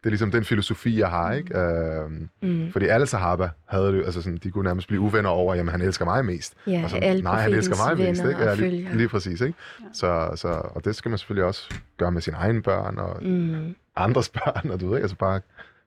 det 0.06 0.10
er 0.10 0.12
ligesom 0.12 0.32
den 0.32 0.44
filosofi, 0.44 1.00
jeg 1.00 1.10
har, 1.10 1.32
ikke? 1.34 1.58
Øhm, 1.60 2.30
Mm. 2.42 2.72
fordi 2.72 2.86
alle 2.86 3.08
sahaba 3.08 3.50
havde 3.66 3.92
det, 3.94 4.06
altså 4.06 4.22
sådan, 4.22 4.38
de 4.44 4.52
kunne 4.52 4.64
nærmest 4.64 4.88
blive 4.88 5.02
uvenner 5.02 5.30
over, 5.30 5.56
jamen 5.56 5.72
han 5.72 5.82
elsker 5.82 6.06
mig 6.06 6.26
mest. 6.26 6.54
Ja, 6.68 6.82
og 6.84 6.90
så, 6.90 6.98
alle 6.98 7.24
nej, 7.24 7.42
han 7.42 7.54
elsker 7.54 7.76
mig 7.88 8.08
mest, 8.08 8.24
ikke? 8.24 8.44
Ja, 8.44 8.54
lige, 8.54 8.98
lige 8.98 9.10
præcis, 9.10 9.42
ikke? 9.42 9.54
Så, 9.94 10.32
så, 10.36 10.48
og 10.48 10.86
det 10.86 10.96
skal 10.96 11.10
man 11.10 11.18
selvfølgelig 11.18 11.46
også 11.46 11.70
gøre 11.98 12.12
med 12.12 12.22
sine 12.22 12.38
egne 12.38 12.62
børn 12.62 12.98
og 12.98 13.24
Mm. 13.24 13.76
andres 13.96 14.30
børn, 14.46 14.70
og 14.72 14.80
du 14.80 14.88
ved 14.90 14.98
ikke, 14.98 15.04
altså 15.04 15.18
bare 15.18 15.42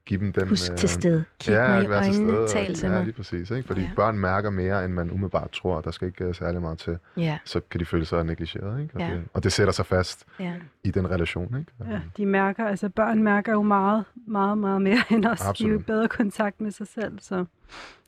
give 0.09 0.21
dem 0.21 0.33
den... 0.33 0.49
Husk 0.49 0.73
øh, 0.73 0.79
til 0.79 0.89
stede. 0.89 1.25
Kig 1.41 1.55
mig 1.55 1.85
i 1.85 1.89
være 1.89 2.05
til 2.05 2.11
øjnene. 2.13 2.47
stede, 2.47 2.65
Tal 2.65 2.75
til 2.75 2.87
ja, 2.87 2.93
mig. 2.95 3.05
lige 3.05 3.15
præcis, 3.15 3.51
ikke? 3.51 3.67
Fordi 3.67 3.81
Ja. 3.81 3.87
ja. 3.87 3.93
børn 3.97 4.19
mærker 4.19 4.51
mere, 4.51 4.85
end 4.85 4.93
man 4.93 5.11
umiddelbart 5.11 5.51
tror, 5.51 5.81
der 5.81 5.91
skal 5.91 6.09
ikke 6.09 6.29
uh, 6.29 6.35
særlig 6.35 6.61
meget 6.61 6.79
til. 6.79 6.99
Ja, 7.17 7.39
Så 7.45 7.61
kan 7.71 7.81
de 7.81 7.85
føle 7.85 8.05
sig 8.05 8.25
negligeret, 8.25 8.83
ikke? 8.83 8.95
Og, 8.95 9.01
Ja. 9.01 9.07
det, 9.11 9.25
og 9.35 9.45
det 9.45 9.53
sætter 9.53 9.73
sig 9.73 9.87
fast 9.87 10.25
ja. 10.41 10.53
i 10.85 10.91
den 10.91 11.11
relation, 11.11 11.59
ikke? 11.59 11.73
Ja, 11.93 12.01
de 12.17 12.27
mærker, 12.27 12.67
altså 12.67 12.89
børn 12.89 13.23
mærker 13.23 13.53
jo 13.53 13.63
meget, 13.63 14.05
meget, 14.27 14.59
meget 14.59 14.83
mere 14.83 15.03
end 15.11 15.25
os. 15.27 15.39
De 15.39 15.45
er 15.45 15.47
jo 15.47 15.51
Absolut. 15.51 15.87
bedre 15.87 16.09
kontakt 16.09 16.61
med 16.61 16.71
sig 16.71 16.87
selv, 16.89 17.19
så 17.21 17.45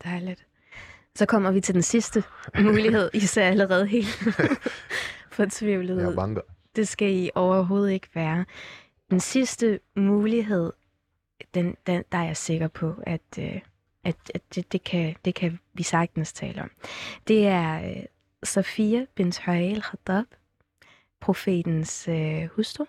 Dejligt. 0.04 0.47
Så 1.16 1.26
kommer 1.26 1.50
vi 1.50 1.61
til 1.61 1.75
den 1.75 1.83
sidste 1.83 2.23
mulighed. 2.61 3.11
I 3.14 3.21
ser 3.21 3.42
allerede 3.42 3.87
helt 3.87 4.09
fortvivlet 5.33 5.99
Jeg 6.00 6.09
ud. 6.09 6.14
banker. 6.16 6.40
Det 6.76 6.88
skal 6.88 7.11
I 7.14 7.30
overhovedet 7.35 7.92
ikke 7.92 8.09
være. 8.14 8.45
den 9.11 9.21
sidste 9.21 9.78
mulighed, 9.97 10.73
den, 11.54 11.76
den, 11.87 12.04
der 12.12 12.18
er 12.18 12.25
jeg 12.25 12.37
sikker 12.37 12.68
på, 12.68 12.94
at, 13.02 13.38
øh, 13.38 13.61
at, 14.04 14.16
at 14.35 14.42
det, 14.54 14.73
det, 14.73 14.85
kan, 14.85 15.16
det 15.25 15.35
kan 15.35 15.59
vi 15.75 15.82
sagtens 15.82 16.32
tale 16.32 16.62
om. 16.62 16.70
Det 17.28 17.47
er 17.47 17.90
øh, 17.90 18.04
Safia 18.42 19.06
bint 19.14 19.40
Huayl 19.44 19.82
Khattab, 19.82 20.25
profetens 21.20 22.09
øh, 22.09 22.47
hustru, 22.47 22.85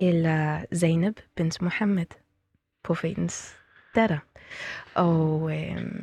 eller 0.00 0.64
Zainab 0.74 1.14
bint 1.36 1.62
Muhammad, 1.62 2.06
profetens 2.82 3.56
datter. 3.94 4.18
Og 4.94 5.58
øh, 5.58 6.02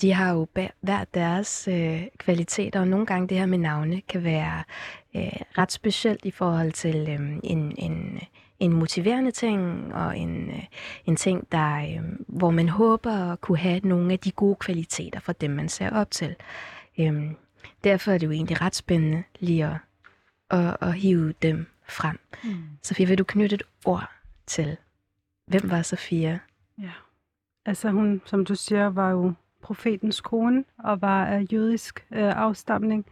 de 0.00 0.12
har 0.12 0.32
jo 0.32 0.46
hver 0.80 1.04
deres 1.14 1.68
øh, 1.68 2.02
kvaliteter, 2.18 2.80
og 2.80 2.88
nogle 2.88 3.06
gange 3.06 3.28
det 3.28 3.38
her 3.38 3.46
med 3.46 3.58
navne 3.58 4.00
kan 4.00 4.24
være 4.24 4.64
øh, 5.16 5.40
ret 5.58 5.72
specielt 5.72 6.24
i 6.24 6.30
forhold 6.30 6.72
til 6.72 6.96
øh, 7.08 7.38
en, 7.44 7.74
en, 7.78 8.20
en 8.58 8.72
motiverende 8.72 9.30
ting, 9.30 9.94
og 9.94 10.18
en, 10.18 10.50
øh, 10.50 10.64
en 11.04 11.16
ting, 11.16 11.52
der, 11.52 11.76
øh, 11.76 12.02
hvor 12.26 12.50
man 12.50 12.68
håber 12.68 13.32
at 13.32 13.40
kunne 13.40 13.58
have 13.58 13.80
nogle 13.84 14.12
af 14.12 14.18
de 14.18 14.30
gode 14.30 14.56
kvaliteter 14.56 15.20
for 15.20 15.32
dem, 15.32 15.50
man 15.50 15.68
ser 15.68 15.90
op 15.90 16.10
til. 16.10 16.34
Øh, 16.98 17.30
derfor 17.84 18.12
er 18.12 18.18
det 18.18 18.26
jo 18.26 18.32
egentlig 18.32 18.60
ret 18.60 18.74
spændende 18.74 19.22
lige 19.40 19.66
at, 19.66 19.76
at, 20.50 20.76
at 20.80 20.94
hive 20.94 21.34
dem 21.42 21.66
frem. 21.88 22.18
Mm. 22.44 22.56
Sofia, 22.82 23.06
vil 23.06 23.18
du 23.18 23.24
knytte 23.24 23.54
et 23.54 23.62
ord 23.84 24.10
til, 24.46 24.76
hvem 25.46 25.70
var 25.70 25.82
Sofia? 25.82 26.38
Ja, 26.78 26.92
altså 27.66 27.90
hun, 27.90 28.22
som 28.24 28.44
du 28.44 28.54
siger, 28.54 28.86
var 28.86 29.10
jo 29.10 29.32
profetens 29.62 30.20
kone 30.20 30.64
og 30.78 31.02
var 31.02 31.26
af 31.26 31.46
jødisk 31.52 32.06
øh, 32.10 32.36
afstamning. 32.36 33.06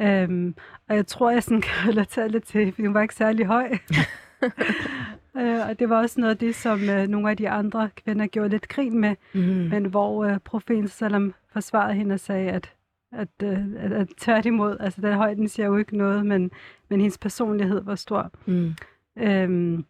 Øhm, 0.00 0.54
og 0.88 0.96
jeg 0.96 1.06
tror, 1.06 1.30
jeg 1.30 1.42
sådan 1.42 1.60
kan 1.60 1.88
relatere 1.90 2.28
lidt 2.28 2.44
til, 2.44 2.72
for 2.72 2.82
hun 2.82 2.94
var 2.94 3.02
ikke 3.02 3.14
særlig 3.14 3.46
høj. 3.46 3.78
øh, 5.40 5.68
og 5.68 5.78
det 5.78 5.88
var 5.88 5.98
også 5.98 6.20
noget 6.20 6.30
af 6.30 6.38
det, 6.38 6.54
som 6.54 6.88
øh, 6.88 7.08
nogle 7.08 7.30
af 7.30 7.36
de 7.36 7.50
andre 7.50 7.90
kvinder 7.96 8.26
gjorde 8.26 8.48
lidt 8.48 8.68
grin 8.68 8.98
med, 8.98 9.16
mm. 9.34 9.40
men 9.40 9.84
hvor 9.84 10.24
øh, 10.24 10.38
profeten 10.38 10.88
Salam 10.88 11.34
forsvarede 11.52 11.94
hende 11.94 12.12
og 12.12 12.20
sagde, 12.20 12.50
at, 12.50 12.74
at, 13.12 13.28
øh, 13.42 13.58
at, 13.78 13.92
at 13.92 14.08
tværtimod, 14.18 14.76
altså 14.80 15.00
den 15.00 15.14
højden 15.14 15.48
siger 15.48 15.66
jo 15.66 15.76
ikke 15.76 15.96
noget, 15.96 16.26
men, 16.26 16.50
men 16.88 17.00
hendes 17.00 17.18
personlighed 17.18 17.80
var 17.80 17.94
stor. 17.94 18.30
Mm. 18.46 18.74
Øhm, 19.18 19.84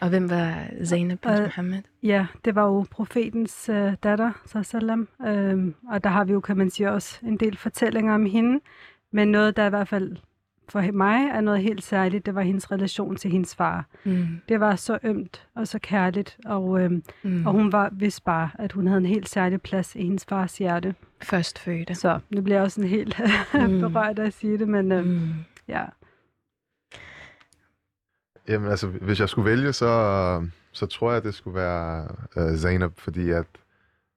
og 0.00 0.08
hvem 0.08 0.30
var 0.30 0.66
Zainab 0.84 1.18
bin 1.18 1.42
Muhammad? 1.42 1.82
Ja, 2.02 2.26
det 2.44 2.54
var 2.54 2.62
jo 2.62 2.86
profetens 2.90 3.68
øh, 3.68 3.92
datter, 4.02 4.62
sallam. 4.62 5.08
Øhm, 5.26 5.74
og 5.88 6.04
der 6.04 6.10
har 6.10 6.24
vi 6.24 6.32
jo, 6.32 6.40
kan 6.40 6.56
man 6.56 6.70
sige, 6.70 6.90
også 6.90 7.18
en 7.22 7.36
del 7.36 7.56
fortællinger 7.56 8.14
om 8.14 8.26
hende. 8.26 8.60
Men 9.12 9.28
noget, 9.28 9.56
der 9.56 9.66
i 9.66 9.68
hvert 9.68 9.88
fald 9.88 10.16
for 10.68 10.92
mig 10.92 11.28
er 11.28 11.40
noget 11.40 11.62
helt 11.62 11.82
særligt, 11.82 12.26
det 12.26 12.34
var 12.34 12.42
hendes 12.42 12.72
relation 12.72 13.16
til 13.16 13.30
hendes 13.30 13.54
far. 13.54 13.86
Mm. 14.04 14.26
Det 14.48 14.60
var 14.60 14.76
så 14.76 14.98
ømt 15.02 15.46
og 15.54 15.68
så 15.68 15.78
kærligt, 15.78 16.38
og, 16.44 16.80
øhm, 16.80 17.02
mm. 17.22 17.46
og 17.46 17.52
hun 17.52 17.72
var 17.72 17.90
vist 17.92 18.24
bare, 18.24 18.50
at 18.58 18.72
hun 18.72 18.86
havde 18.86 18.98
en 18.98 19.06
helt 19.06 19.28
særlig 19.28 19.62
plads 19.62 19.94
i 19.94 20.02
hendes 20.02 20.24
fars 20.24 20.58
hjerte. 20.58 20.94
Førstfødte. 21.22 21.94
Så 21.94 22.18
nu 22.30 22.42
bliver 22.42 22.56
jeg 22.56 22.64
også 22.64 22.80
en 22.80 22.86
helt 22.86 23.20
mm. 23.54 23.80
berørt 23.92 24.18
af 24.18 24.26
at 24.26 24.34
sige 24.34 24.58
det, 24.58 24.68
men 24.68 24.92
øhm, 24.92 25.08
mm. 25.08 25.34
ja. 25.68 25.84
Jamen 28.48 28.70
altså, 28.70 28.86
hvis 28.86 29.20
jeg 29.20 29.28
skulle 29.28 29.50
vælge, 29.50 29.72
så, 29.72 30.46
så 30.72 30.86
tror 30.86 31.10
jeg, 31.10 31.16
at 31.16 31.24
det 31.24 31.34
skulle 31.34 31.54
være 31.54 32.08
uh, 32.36 32.56
Zainab, 32.56 32.92
fordi 32.98 33.30
at 33.30 33.46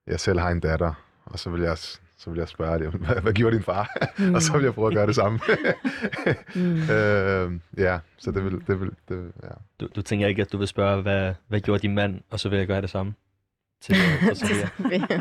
jeg 0.07 0.19
selv 0.19 0.39
har 0.39 0.49
en 0.49 0.59
datter, 0.59 0.93
og 1.25 1.39
så 1.39 1.49
vil 1.49 1.61
jeg, 1.61 1.77
så 2.19 2.29
vil 2.29 2.37
jeg 2.37 2.47
spørge 2.47 2.79
det, 2.79 2.87
hvad, 3.05 3.21
hvad 3.21 3.33
gjorde 3.33 3.55
din 3.55 3.63
far? 3.63 3.97
Mm. 4.17 4.33
og 4.35 4.41
så 4.41 4.53
vil 4.53 4.63
jeg 4.63 4.73
prøve 4.73 4.87
at 4.87 4.93
gøre 4.93 5.07
det 5.07 5.15
samme. 5.15 5.39
mm. 6.55 6.73
uh, 6.73 7.79
ja, 7.79 7.99
så 8.17 8.31
det 8.31 8.45
vil... 8.45 8.61
Det 8.67 8.79
vil 8.79 8.91
det, 9.09 9.31
ja. 9.43 9.49
du, 9.79 9.87
du 9.95 10.01
tænker 10.01 10.27
ikke, 10.27 10.41
at 10.41 10.51
du 10.51 10.57
vil 10.57 10.67
spørge, 10.67 11.01
hvad, 11.01 11.33
hvad 11.47 11.59
gjorde 11.59 11.81
din 11.81 11.95
mand, 11.95 12.21
og 12.29 12.39
så 12.39 12.49
vil 12.49 12.57
jeg 12.57 12.67
gøre 12.67 12.81
det 12.81 12.89
samme? 12.89 13.13
Til, 13.81 13.95
til 14.27 14.35
Sofia. 14.37 14.69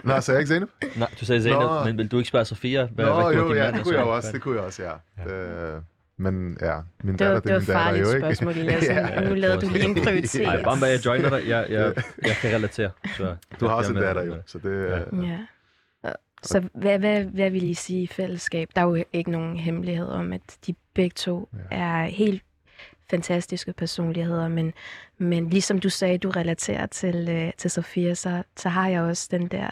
Nej, 0.05 0.21
sagde 0.21 0.37
jeg 0.37 0.41
ikke 0.41 0.49
Zainab? 0.49 0.69
Nej, 0.97 1.09
du 1.21 1.25
sagde 1.25 1.51
Nå. 1.51 1.85
men 1.85 1.99
vil 1.99 2.11
du 2.11 2.17
ikke 2.19 2.29
spørge 2.29 2.45
Sofia, 2.45 2.85
hvad, 2.85 3.05
Nå, 3.05 3.15
hvad 3.15 3.33
gjorde 3.33 3.39
jo, 3.39 3.49
din 3.49 3.57
ja, 3.57 3.65
mand? 3.65 3.77
det 3.77 3.85
kunne 3.85 3.97
jeg 3.97 4.05
også, 4.05 4.33
det 4.33 4.43
kunne 4.43 4.57
jeg 4.57 4.65
også, 4.65 4.83
ja. 4.83 4.93
ja. 5.19 5.75
Det, 5.75 5.83
men 6.21 6.59
ja, 6.61 6.77
min 7.03 7.13
det 7.13 7.21
datter, 7.21 7.41
det 7.41 7.51
er 7.51 7.59
min 7.59 7.67
datter 7.67 8.01
jo 8.01 8.09
ikke. 8.09 8.21
spørgsmål, 8.21 8.53
Elias. 8.53 8.85
ja, 8.85 9.29
nu 9.29 9.35
lavede 9.35 9.61
du 9.61 9.69
lige 9.69 9.85
en 9.85 9.95
prioritering. 9.95 10.53
Nej, 10.53 10.63
bare 10.63 10.77
med, 10.77 10.89
jeg 10.89 11.07
joiner 11.07 11.31
dig. 11.31 11.49
Jeg, 11.49 11.67
jeg, 11.71 11.95
jeg 12.23 12.37
kan 12.41 12.55
relatere. 12.55 12.91
Så, 13.17 13.37
du 13.61 13.67
har 13.67 13.75
også 13.75 13.93
en 13.93 13.99
datter 13.99 14.25
jo, 14.25 14.35
så 14.47 14.59
det... 14.59 14.89
Ja. 14.89 15.23
ja. 15.23 15.39
Så 16.43 16.69
hvad, 16.75 16.99
hvad, 16.99 17.25
hvad 17.25 17.51
vil 17.51 17.63
I 17.63 17.75
sige 17.75 18.03
i 18.03 18.07
fællesskab? 18.07 18.69
Der 18.77 18.83
er 18.83 18.87
jo 18.87 19.05
ikke 19.13 19.31
nogen 19.31 19.57
hemmelighed 19.57 20.09
om, 20.09 20.33
at 20.33 20.59
de 20.67 20.75
begge 20.95 21.15
to 21.15 21.49
ja. 21.71 21.77
er 21.77 22.05
helt 22.05 22.43
fantastiske 23.11 23.73
personligheder, 23.73 24.49
men, 24.49 24.73
men 25.19 25.51
ligesom 25.51 25.79
du 25.79 25.91
sagde, 25.91 26.19
du 26.19 26.31
relaterer 26.31 26.87
til, 26.87 27.29
øh, 27.29 27.53
til 27.57 27.71
Sofia, 27.71 28.15
så, 28.15 28.43
så 28.57 28.69
har 28.69 28.89
jeg 28.89 29.03
også 29.03 29.29
den 29.31 29.49
der, 29.49 29.71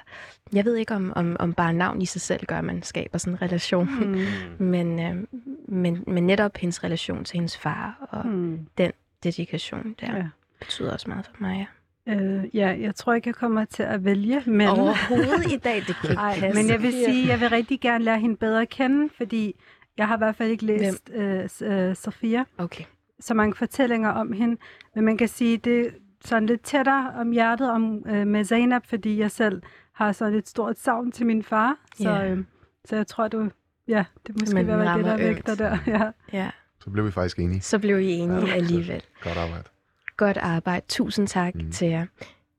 jeg 0.53 0.65
ved 0.65 0.77
ikke 0.77 0.95
om, 0.95 1.13
om, 1.17 1.37
om 1.41 1.55
bare 1.55 1.73
navn 1.73 2.03
i 2.03 2.07
sig 2.07 2.21
selv 2.21 2.47
gør, 2.47 2.59
at 2.59 2.65
man 2.65 2.83
skaber 2.83 3.19
sådan 3.19 3.33
en 3.33 3.43
relation, 3.43 3.89
mm. 4.01 4.27
men, 4.73 5.01
øh, 5.01 5.27
men, 5.69 6.05
men 6.07 6.27
netop 6.27 6.57
hendes 6.57 6.85
relation 6.85 7.25
til 7.25 7.35
hendes 7.35 7.59
far, 7.59 8.09
og 8.11 8.27
mm. 8.27 8.67
den 8.79 8.93
dedikation 9.23 9.95
der, 10.01 10.17
ja. 10.17 10.29
betyder 10.61 10.93
også 10.93 11.11
meget 11.11 11.27
for 11.27 11.37
mig, 11.39 11.57
ja. 11.59 11.67
Øh, 12.09 12.57
ja, 12.57 12.77
jeg 12.81 12.95
tror 12.95 13.15
ikke, 13.15 13.29
jeg 13.29 13.35
kommer 13.35 13.65
til 13.65 13.83
at 13.83 14.05
vælge, 14.05 14.43
men... 14.47 14.69
Overhovedet 14.69 15.53
i 15.53 15.57
dag, 15.57 15.77
det 15.77 15.97
kan 16.01 16.11
ikke 16.11 16.23
Ej, 16.23 16.53
Men 16.55 16.69
jeg 16.69 16.83
vil 16.83 16.93
sige, 16.93 17.29
jeg 17.29 17.41
vil 17.41 17.49
rigtig 17.49 17.81
gerne 17.81 18.05
lære 18.05 18.21
hende 18.21 18.37
bedre 18.37 18.63
at 18.63 18.69
kende, 18.69 19.11
fordi 19.17 19.55
jeg 19.99 20.09
har 20.09 20.17
i 20.17 20.19
hvert 20.19 20.37
fald 20.37 20.51
ikke 20.51 20.65
læst 20.65 21.11
øh, 21.15 21.49
øh, 21.63 21.97
Sofia. 21.97 22.45
Okay 22.59 22.85
så 23.21 23.35
mange 23.35 23.55
fortællinger 23.55 24.11
om 24.11 24.33
hende, 24.33 24.57
men 24.95 25.05
man 25.05 25.17
kan 25.17 25.29
sige, 25.29 25.57
det 25.57 25.81
er 25.81 25.91
sådan 26.25 26.47
lidt 26.47 26.63
tættere 26.63 27.13
om 27.17 27.31
hjertet 27.31 27.71
om, 27.71 28.05
øh, 28.09 28.27
med 28.27 28.45
Zainab, 28.45 28.83
fordi 28.87 29.19
jeg 29.19 29.31
selv 29.31 29.63
har 29.93 30.13
så 30.13 30.27
et 30.27 30.49
stort 30.49 30.79
savn 30.79 31.13
til 31.13 31.27
min 31.27 31.43
far, 31.43 31.77
så, 31.97 32.09
yeah. 32.09 32.33
øh, 32.33 32.45
så 32.85 32.97
jeg 32.97 33.07
tror, 33.07 33.29
du, 33.29 33.51
ja, 33.89 34.05
det 34.27 34.41
måske 34.41 34.55
Men 34.55 34.67
være 34.67 34.99
det, 34.99 35.05
der 35.05 35.17
vægter 35.17 35.55
der. 35.55 35.79
Ja. 35.87 36.11
ja. 36.33 36.51
Så 36.81 36.91
blev 36.91 37.07
vi 37.07 37.11
faktisk 37.11 37.39
enige. 37.39 37.61
Så 37.61 37.79
blev 37.79 37.99
vi 37.99 38.13
enige 38.13 38.47
ja, 38.47 38.53
alligevel. 38.53 39.03
Godt 39.23 39.39
arbejde. 39.39 39.69
Godt 40.17 40.37
arbejde. 40.37 40.87
Tusind 40.89 41.29
tak 41.29 41.55
mm. 41.55 41.73
til 41.73 41.89
jer. 41.89 42.07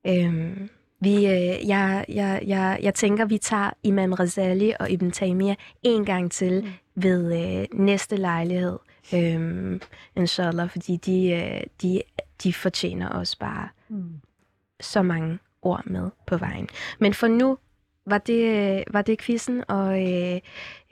Øhm, 0.06 0.68
vi, 1.00 1.14
øh, 1.14 1.68
jeg, 1.68 2.04
jeg, 2.08 2.42
jeg, 2.46 2.78
jeg 2.82 2.94
tænker, 2.94 3.24
vi 3.24 3.38
tager 3.38 3.70
Imam 3.82 4.12
Razali 4.12 4.72
og 4.80 4.90
Ibn 4.90 5.10
Taymiyyah 5.10 5.56
en 5.82 6.04
gang 6.04 6.32
til 6.32 6.62
mm. 6.62 7.02
ved 7.02 7.58
øh, 7.60 7.66
næste 7.72 8.16
lejlighed 8.16 8.78
øhm, 9.14 9.80
inshallah, 10.16 10.70
fordi 10.70 10.96
de, 10.96 11.30
øh, 11.30 11.60
de, 11.82 12.02
de 12.42 12.52
fortjener 12.52 13.08
også 13.08 13.38
bare 13.38 13.68
mm. 13.88 14.20
så 14.80 15.02
mange 15.02 15.38
ord 15.62 15.82
med 15.86 16.10
på 16.26 16.36
vejen. 16.36 16.68
Men 16.98 17.14
for 17.14 17.26
nu 17.26 17.58
var 18.06 18.18
det, 18.18 18.84
var 18.90 19.02
det 19.02 19.18
quizzen, 19.18 19.64
og 19.68 20.12
øh, 20.12 20.40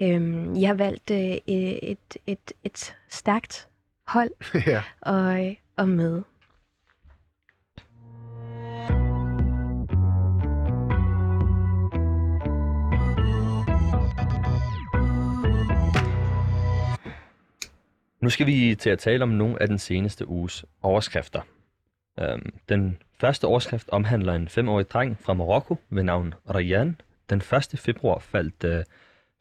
øh, 0.02 0.46
I 0.56 0.62
har 0.62 0.74
valgt 0.74 1.10
øh, 1.10 1.36
et, 1.46 2.16
et, 2.26 2.52
et 2.64 2.94
stærkt 3.08 3.68
hold 4.06 4.30
ja. 4.66 4.82
og, 5.00 5.56
og 5.76 5.88
møde. 5.88 6.24
Nu 18.26 18.30
skal 18.30 18.46
vi 18.46 18.74
til 18.74 18.90
at 18.90 18.98
tale 18.98 19.22
om 19.22 19.28
nogle 19.28 19.62
af 19.62 19.68
den 19.68 19.78
seneste 19.78 20.28
uges 20.28 20.64
overskrifter. 20.82 21.40
Øhm, 22.20 22.54
den 22.68 22.98
første 23.20 23.44
overskrift 23.44 23.88
omhandler 23.88 24.32
en 24.34 24.48
femårig 24.48 24.90
dreng 24.90 25.18
fra 25.20 25.34
Marokko 25.34 25.76
ved 25.90 26.02
navn 26.02 26.34
Rayan. 26.54 27.00
Den 27.30 27.38
1. 27.38 27.78
februar 27.78 28.18
faldt 28.18 28.64
øh, 28.64 28.84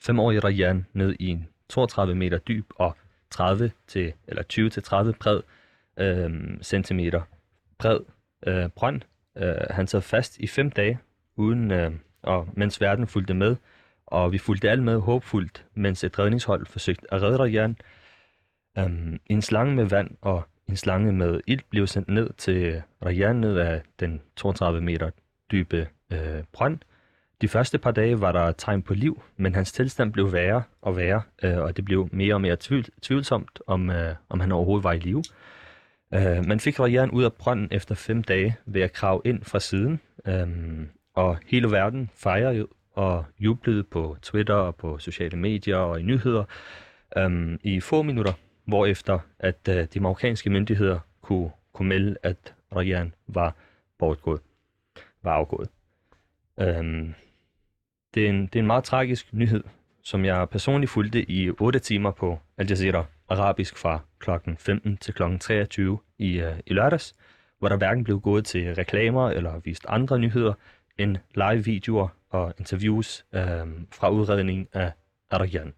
femårige 0.04 0.40
Rayan 0.40 0.86
ned 0.94 1.16
i 1.20 1.28
en 1.28 1.48
32 1.70 2.16
meter 2.16 2.38
dyb 2.38 2.66
og 2.76 2.98
30 3.30 3.72
til, 3.88 4.14
eller 4.28 4.44
20 4.44 4.70
til 4.70 4.84
30 4.84 5.14
bred 5.14 5.42
øh, 5.98 6.32
centimeter 6.62 7.22
bred 7.78 8.00
øh, 8.48 8.70
brønd. 8.70 9.02
Øh, 9.38 9.56
han 9.70 9.88
sad 9.88 10.02
fast 10.02 10.38
i 10.38 10.48
fem 10.48 10.72
dage, 10.72 11.00
uden, 11.36 11.72
øh, 11.72 11.92
og 12.22 12.48
mens 12.54 12.82
verden 12.82 13.08
fulgte 13.08 13.34
med, 13.34 13.56
og 14.06 14.32
vi 14.32 14.38
fulgte 14.38 14.70
alt 14.70 14.84
med 14.84 15.00
håbfuldt, 15.00 15.66
mens 15.74 16.04
et 16.04 16.20
redningshold 16.20 16.66
forsøgte 16.66 17.14
at 17.14 17.22
redde 17.22 17.38
Rayan. 17.38 17.78
Um, 18.84 19.20
en 19.26 19.42
slange 19.42 19.76
med 19.76 19.86
vand 19.86 20.12
og 20.22 20.44
en 20.70 20.76
slange 20.76 21.12
med 21.12 21.42
ild 21.48 21.62
blev 21.70 21.88
sendt 21.88 22.10
ned 22.10 22.30
til 22.38 22.82
Rajan 23.06 23.36
ned 23.36 23.58
af 23.58 23.82
den 24.00 24.22
32 24.36 24.82
meter 24.82 25.10
dybe 25.52 25.88
øh, 26.14 26.44
brønd. 26.52 26.80
De 27.42 27.48
første 27.48 27.78
par 27.78 27.92
dage 27.92 28.22
var 28.22 28.32
der 28.32 28.52
tegn 28.52 28.82
på 28.82 28.94
liv, 28.94 29.24
men 29.38 29.56
hans 29.56 29.72
tilstand 29.72 30.14
blev 30.14 30.34
værre 30.34 30.64
og 30.82 30.98
værre, 30.98 31.22
øh, 31.44 31.58
og 31.58 31.78
det 31.78 31.86
blev 31.86 32.10
mere 32.12 32.34
og 32.34 32.42
mere 32.42 32.58
tvivl, 32.60 32.86
tvivlsomt, 33.02 33.60
om, 33.68 33.90
øh, 33.90 34.16
om 34.30 34.40
han 34.40 34.52
overhovedet 34.52 34.84
var 34.84 34.94
i 34.94 35.00
live. 35.00 35.24
Øh, 36.14 36.46
man 36.46 36.60
fik 36.60 36.80
Rajan 36.80 37.12
ud 37.12 37.24
af 37.24 37.34
brønden 37.34 37.68
efter 37.72 37.96
fem 37.96 38.24
dage 38.24 38.56
ved 38.66 38.82
at 38.82 38.94
krave 38.94 39.22
ind 39.26 39.44
fra 39.44 39.60
siden, 39.60 40.00
øh, 40.28 40.48
og 41.14 41.38
hele 41.48 41.72
verden 41.72 42.10
fejrede 42.16 42.68
og 42.94 43.26
jublede 43.40 43.84
på 43.84 44.18
Twitter 44.22 44.56
og 44.56 44.76
på 44.76 44.98
sociale 44.98 45.38
medier 45.38 45.78
og 45.78 46.00
i 46.00 46.04
nyheder. 46.04 46.44
Øh, 47.18 47.58
I 47.64 47.80
få 47.80 48.02
minutter 48.02 48.34
hvorefter 48.66 49.20
at 49.40 49.68
øh, 49.70 49.88
de 49.94 50.00
marokkanske 50.00 50.50
myndigheder 50.50 51.00
kunne, 51.22 51.52
kunne 51.74 51.90
melde, 51.90 52.18
at 52.24 52.54
Rayan 52.76 53.14
var 53.28 53.56
bortgået, 53.98 54.42
var 55.24 55.34
afgået. 55.34 55.70
Øhm, 56.60 57.14
det, 58.14 58.26
er 58.26 58.30
en, 58.30 58.42
det 58.42 58.56
er 58.56 58.60
en 58.60 58.68
meget 58.68 58.84
tragisk 58.84 59.34
nyhed, 59.34 59.64
som 60.04 60.26
jeg 60.26 60.50
personligt 60.50 60.92
fulgte 60.92 61.32
i 61.32 61.50
8 61.50 61.80
timer 61.80 62.12
på 62.12 62.40
Al 62.58 62.68
Jazeera 62.70 63.06
arabisk 63.30 63.78
fra 63.78 64.00
kl. 64.20 64.30
15 64.58 64.98
til 64.98 65.14
kl. 65.14 65.24
23 65.40 66.00
i, 66.18 66.40
øh, 66.40 66.60
i 66.66 66.74
lørdags, 66.74 67.16
hvor 67.60 67.70
der 67.70 67.78
hverken 67.78 68.04
blev 68.04 68.22
gået 68.22 68.46
til 68.46 68.76
reklamer 68.76 69.30
eller 69.30 69.60
vist 69.60 69.86
andre 69.90 70.20
nyheder 70.20 70.54
end 70.98 71.18
live-videoer 71.36 72.08
og 72.30 72.54
interviews 72.60 73.26
øh, 73.34 73.42
fra 73.92 74.10
udredningen 74.10 74.68
af 74.74 74.92
Arayan. 75.32 75.74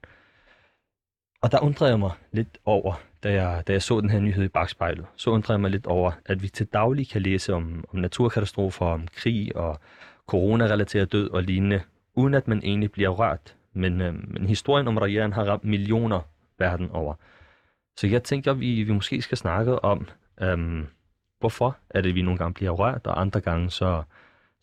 Og 1.42 1.52
der 1.52 1.60
undrede 1.60 1.92
jeg 1.92 2.00
mig 2.00 2.12
lidt 2.32 2.58
over, 2.66 2.94
da 3.24 3.34
jeg, 3.34 3.64
da 3.68 3.74
jeg 3.74 3.82
så 3.82 4.02
den 4.02 4.10
her 4.10 4.20
nyhed 4.20 4.44
i 4.44 4.48
bagspejlet, 4.48 5.06
så 5.16 5.30
undrede 5.30 5.54
jeg 5.54 5.62
mig 5.62 5.72
lidt 5.72 5.88
over, 5.88 6.12
at 6.26 6.42
vi 6.44 6.48
til 6.50 6.66
daglig 6.66 7.10
kan 7.10 7.22
læse 7.22 7.54
om, 7.54 7.86
om 7.94 8.00
naturkatastrofer, 8.00 8.86
om 8.86 9.08
krig 9.16 9.56
og 9.56 9.80
corona-relateret 10.28 11.12
død 11.12 11.30
og 11.30 11.44
lignende, 11.44 11.82
uden 12.16 12.34
at 12.34 12.48
man 12.48 12.62
egentlig 12.64 12.92
bliver 12.92 13.10
rørt. 13.10 13.56
Men, 13.74 14.02
øh, 14.02 14.14
men 14.32 14.48
historien 14.48 14.88
om 14.88 14.98
Rajan 14.98 15.34
har 15.34 15.44
ramt 15.44 15.64
millioner 15.64 16.22
verden 16.60 16.92
over. 16.92 17.14
Så 17.98 18.08
jeg 18.08 18.24
tænker, 18.24 18.52
at 18.52 18.60
vi, 18.60 18.84
vi 18.84 18.94
måske 18.94 19.22
skal 19.22 19.38
snakke 19.38 19.86
om, 19.86 20.08
øhm, 20.42 20.88
hvorfor 21.40 21.78
er 21.90 22.02
det, 22.02 22.16
vi 22.16 22.22
nogle 22.22 22.38
gange 22.38 22.54
bliver 22.54 22.72
rørt, 22.72 23.08
og 23.08 23.22
andre 23.22 23.42
gange 23.42 23.70
så, 23.70 24.04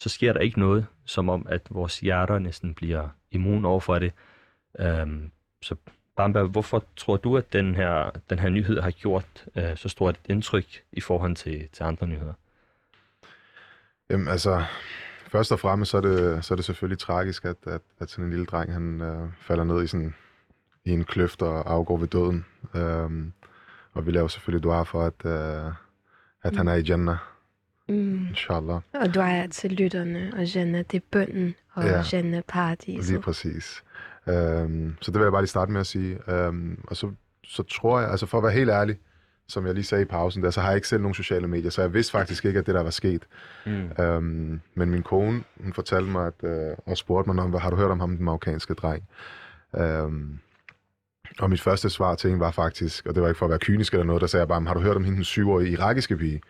så 0.00 0.08
sker 0.08 0.32
der 0.32 0.40
ikke 0.40 0.58
noget, 0.58 0.86
som 1.04 1.28
om, 1.28 1.46
at 1.50 1.62
vores 1.70 2.00
hjerter 2.00 2.38
næsten 2.38 2.74
bliver 2.74 3.08
immun 3.30 3.64
over 3.64 3.80
for 3.80 3.98
det. 3.98 4.12
Øhm, 4.78 5.30
så 5.62 5.74
Bamba, 6.16 6.42
hvorfor 6.42 6.84
tror 6.96 7.16
du, 7.16 7.36
at 7.36 7.52
den 7.52 7.74
her, 7.74 8.10
den 8.30 8.38
her 8.38 8.48
nyhed 8.48 8.80
har 8.80 8.90
gjort 8.90 9.44
øh, 9.56 9.76
så 9.76 9.88
stort 9.88 10.14
et 10.14 10.30
indtryk 10.30 10.82
i 10.92 11.00
forhold 11.00 11.36
til, 11.36 11.68
til 11.72 11.84
andre 11.84 12.06
nyheder? 12.06 12.32
Jamen 14.10 14.28
altså, 14.28 14.64
først 15.28 15.52
og 15.52 15.60
fremmest 15.60 15.90
så 15.90 15.96
er 15.96 16.00
det, 16.00 16.44
så 16.44 16.54
er 16.54 16.56
det 16.56 16.64
selvfølgelig 16.64 16.98
tragisk, 16.98 17.44
at, 17.44 17.56
at, 17.66 17.80
at 18.00 18.10
sådan 18.10 18.24
en 18.24 18.30
lille 18.30 18.46
dreng, 18.46 18.72
han 18.72 19.00
øh, 19.00 19.28
falder 19.40 19.64
ned 19.64 19.82
i 19.82 19.86
sådan 19.86 20.14
i 20.84 20.90
en 20.90 21.04
kløft 21.04 21.42
og 21.42 21.72
afgår 21.72 21.96
ved 21.96 22.08
døden. 22.08 22.44
Um, 22.74 23.32
og 23.92 24.06
vi 24.06 24.10
laver 24.10 24.28
selvfølgelig 24.28 24.64
dua 24.64 24.82
for, 24.82 25.02
at, 25.02 25.24
uh, 25.24 25.72
at 26.42 26.52
mm. 26.52 26.56
han 26.56 26.68
er 26.68 26.74
i 26.74 26.80
Jannah. 26.80 27.16
Mm. 27.88 28.26
Inshallah. 28.28 28.80
Og 28.92 29.14
dua 29.14 29.46
til 29.46 29.72
lytterne, 29.72 30.32
og 30.36 30.54
Jannah, 30.54 30.84
det 30.90 30.96
er 30.96 31.04
bønden, 31.10 31.54
og 31.72 31.84
ja. 31.84 32.02
Jannah 32.12 32.42
paradiset. 32.48 33.10
Lige 33.10 33.20
præcis. 33.20 33.84
Um, 34.26 34.96
så 35.00 35.10
det 35.10 35.18
vil 35.18 35.24
jeg 35.24 35.32
bare 35.32 35.42
lige 35.42 35.48
starte 35.48 35.72
med 35.72 35.80
at 35.80 35.86
sige. 35.86 36.18
Um, 36.48 36.84
og 36.86 36.96
så, 36.96 37.10
så 37.44 37.62
tror 37.62 38.00
jeg, 38.00 38.10
altså 38.10 38.26
for 38.26 38.38
at 38.38 38.44
være 38.44 38.52
helt 38.52 38.70
ærlig, 38.70 38.98
som 39.48 39.66
jeg 39.66 39.74
lige 39.74 39.84
sagde 39.84 40.02
i 40.02 40.06
pausen 40.06 40.42
der, 40.42 40.50
så 40.50 40.60
har 40.60 40.68
jeg 40.68 40.76
ikke 40.76 40.88
selv 40.88 41.02
nogen 41.02 41.14
sociale 41.14 41.48
medier, 41.48 41.70
så 41.70 41.80
jeg 41.80 41.94
vidste 41.94 42.12
faktisk 42.12 42.44
ikke, 42.44 42.58
at 42.58 42.66
det 42.66 42.74
der 42.74 42.82
var 42.82 42.90
sket. 42.90 43.22
Mm. 43.66 44.04
Um, 44.04 44.60
men 44.74 44.90
min 44.90 45.02
kone, 45.02 45.42
hun 45.60 45.72
fortalte 45.72 46.10
mig, 46.10 46.26
at, 46.26 46.48
uh, 46.70 46.76
og 46.86 46.96
spurgte 46.96 47.32
mig, 47.32 47.46
hvad 47.46 47.60
har 47.60 47.70
du 47.70 47.76
hørt 47.76 47.90
om 47.90 48.00
ham, 48.00 48.16
den 48.16 48.24
marokkanske 48.24 48.74
dreng? 48.74 49.02
Um, 49.72 50.38
og 51.38 51.50
mit 51.50 51.60
første 51.60 51.90
svar 51.90 52.14
til 52.14 52.30
hende 52.30 52.40
var 52.40 52.50
faktisk, 52.50 53.06
og 53.06 53.14
det 53.14 53.22
var 53.22 53.28
ikke 53.28 53.38
for 53.38 53.46
at 53.46 53.50
være 53.50 53.58
kynisk 53.58 53.92
eller 53.92 54.04
noget, 54.04 54.20
der 54.20 54.26
sagde 54.26 54.40
jeg 54.40 54.48
bare, 54.48 54.64
har 54.64 54.74
du 54.74 54.80
hørt 54.80 54.96
om 54.96 55.04
hende 55.04 55.16
den 55.16 55.24
syvårige 55.24 55.70
irakiske 55.70 56.16
pige? 56.16 56.40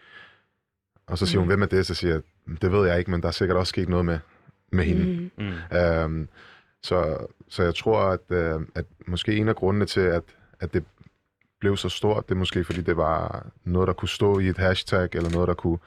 Og 1.07 1.19
så 1.19 1.27
siger 1.27 1.39
mm. 1.39 1.43
hun, 1.43 1.49
hvem 1.49 1.63
er 1.63 1.67
det? 1.67 1.87
Så 1.87 1.95
siger 1.95 2.15
jeg, 2.15 2.23
det 2.63 2.73
ved 2.73 2.89
jeg 2.89 2.99
ikke, 2.99 3.11
men 3.11 3.23
der 3.23 3.29
er 3.29 3.33
sikkert 3.33 3.59
også 3.59 3.71
sket 3.71 3.89
noget 3.89 4.05
med, 4.05 4.19
med 4.71 4.85
hende. 4.85 5.31
Mm. 5.39 6.15
Um, 6.15 6.29
så, 6.85 7.27
så 7.49 7.63
jeg 7.63 7.75
tror, 7.75 8.01
at, 8.01 8.21
uh, 8.57 8.63
at 8.75 8.85
måske 9.07 9.37
en 9.37 9.49
af 9.49 9.57
grundene 9.57 9.87
til, 9.87 10.01
at, 10.01 10.23
at 10.61 10.75
det 10.75 10.85
blev 11.61 11.77
så 11.77 11.89
stort, 11.89 12.29
det 12.29 12.35
er 12.35 12.39
måske 12.39 12.65
fordi, 12.65 12.81
det 12.81 12.97
var 12.97 13.47
noget, 13.65 13.87
der 13.87 13.93
kunne 13.93 14.09
stå 14.09 14.39
i 14.39 14.49
et 14.49 14.59
hashtag, 14.59 15.09
eller 15.13 15.31
noget, 15.31 15.49
der 15.49 15.55
kunne 15.55 15.79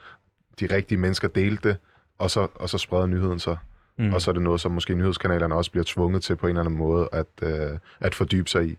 de 0.60 0.66
rigtige 0.66 0.98
mennesker 0.98 1.28
delte 1.28 1.68
det, 1.68 1.76
og 2.18 2.30
så, 2.30 2.48
og 2.54 2.68
så 2.68 2.78
sprede 2.78 3.08
nyheden 3.08 3.38
så. 3.38 3.56
Mm. 3.98 4.12
Og 4.12 4.22
så 4.22 4.30
er 4.30 4.32
det 4.32 4.42
noget, 4.42 4.60
som 4.60 4.72
måske 4.72 4.94
nyhedskanalerne 4.94 5.54
også 5.54 5.70
bliver 5.70 5.84
tvunget 5.84 6.22
til 6.22 6.36
på 6.36 6.46
en 6.46 6.50
eller 6.50 6.60
anden 6.60 6.78
måde 6.78 7.08
at, 7.12 7.26
øh, 7.42 7.78
at 8.00 8.14
fordybe 8.14 8.50
sig 8.50 8.68
i. 8.68 8.78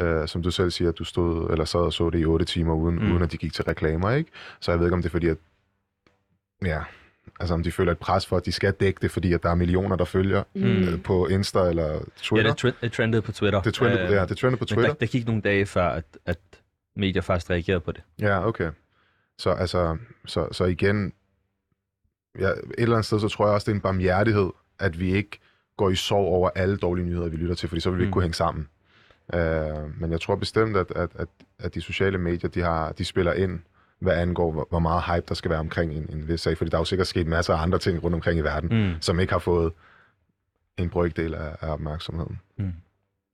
Øh, 0.00 0.28
som 0.28 0.42
du 0.42 0.50
selv 0.50 0.70
siger, 0.70 0.88
at 0.88 0.98
du 0.98 1.04
stod 1.04 1.50
eller 1.50 1.64
sad 1.64 1.80
og 1.80 1.92
så 1.92 2.10
det 2.10 2.20
i 2.20 2.24
otte 2.24 2.44
timer, 2.44 2.74
uden, 2.74 2.94
mm. 2.94 3.10
uden 3.10 3.22
at 3.22 3.32
de 3.32 3.36
gik 3.36 3.52
til 3.52 3.64
reklamer, 3.64 4.10
ikke? 4.10 4.30
Så 4.60 4.70
jeg 4.70 4.78
ved 4.78 4.86
ikke, 4.86 4.94
om 4.94 5.02
det 5.02 5.08
er 5.08 5.10
fordi, 5.10 5.26
at 5.26 5.36
ja, 6.64 6.82
altså 7.40 7.54
om 7.54 7.62
de 7.62 7.72
føler 7.72 7.92
et 7.92 7.98
pres 7.98 8.26
for, 8.26 8.36
at 8.36 8.46
de 8.46 8.52
skal 8.52 8.72
dække 8.72 8.98
det, 9.02 9.10
fordi 9.10 9.32
at 9.32 9.42
der 9.42 9.50
er 9.50 9.54
millioner, 9.54 9.96
der 9.96 10.04
følger 10.04 10.42
mm. 10.54 10.62
øh, 10.62 11.02
på 11.02 11.26
Insta 11.26 11.58
eller 11.58 12.00
Twitter. 12.22 12.54
Ja, 12.62 12.72
det, 12.82 12.92
trendede 12.92 13.22
på 13.22 13.32
Twitter. 13.32 13.62
Det 13.62 13.74
trendede, 13.74 14.02
øh, 14.02 14.10
ja, 14.10 14.26
det 14.26 14.38
trendede 14.38 14.58
på 14.58 14.64
Twitter. 14.64 14.82
Men 14.82 14.88
der, 14.88 14.94
der 14.94 15.06
gik 15.06 15.26
nogle 15.26 15.42
dage 15.42 15.66
før, 15.66 15.88
at, 15.88 16.04
at 16.26 16.38
medier 16.96 17.22
faktisk 17.22 17.50
reagerede 17.50 17.80
på 17.80 17.92
det. 17.92 18.02
Ja, 18.20 18.46
okay. 18.46 18.70
Så 19.38 19.50
altså, 19.50 19.96
så, 20.26 20.48
så 20.52 20.64
igen, 20.64 21.12
ja, 22.38 22.48
et 22.48 22.62
eller 22.78 22.96
andet 22.96 23.06
sted, 23.06 23.20
så 23.20 23.28
tror 23.28 23.46
jeg 23.46 23.54
også, 23.54 23.64
det 23.64 23.70
er 23.70 23.74
en 23.74 23.80
barmhjertighed, 23.80 24.50
at 24.78 25.00
vi 25.00 25.14
ikke 25.14 25.38
går 25.76 25.90
i 25.90 25.94
sorg 25.94 26.26
over 26.26 26.50
alle 26.54 26.76
dårlige 26.76 27.06
nyheder, 27.06 27.28
vi 27.28 27.36
lytter 27.36 27.54
til, 27.54 27.68
fordi 27.68 27.80
så 27.80 27.90
vil 27.90 27.98
vi 27.98 28.02
ikke 28.02 28.08
mm. 28.08 28.12
kunne 28.12 28.22
hænge 28.22 28.34
sammen. 28.34 28.68
Uh, 29.34 30.00
men 30.00 30.10
jeg 30.10 30.20
tror 30.20 30.36
bestemt, 30.36 30.76
at, 30.76 30.92
at, 30.96 31.10
at, 31.14 31.28
at 31.58 31.74
de 31.74 31.80
sociale 31.80 32.18
medier, 32.18 32.50
de, 32.50 32.60
har, 32.60 32.92
de 32.92 33.04
spiller 33.04 33.32
ind, 33.32 33.60
hvad 33.98 34.16
angår, 34.16 34.52
hvor, 34.52 34.66
hvor 34.70 34.78
meget 34.78 35.02
hype 35.04 35.26
der 35.28 35.34
skal 35.34 35.50
være 35.50 35.60
omkring 35.60 35.92
en, 35.92 36.06
en 36.10 36.28
vis 36.28 36.40
sag, 36.40 36.58
fordi 36.58 36.70
der 36.70 36.76
er 36.76 36.80
jo 36.80 36.84
sikkert 36.84 37.06
sket 37.06 37.26
masser 37.26 37.54
af 37.54 37.62
andre 37.62 37.78
ting 37.78 38.04
rundt 38.04 38.14
omkring 38.14 38.38
i 38.38 38.42
verden, 38.42 38.88
mm. 38.88 38.94
som 39.00 39.20
ikke 39.20 39.32
har 39.32 39.40
fået 39.40 39.72
en 40.76 40.90
brøkdel 40.90 41.34
af, 41.34 41.56
af 41.60 41.68
opmærksomheden. 41.68 42.38
Mm. 42.58 42.72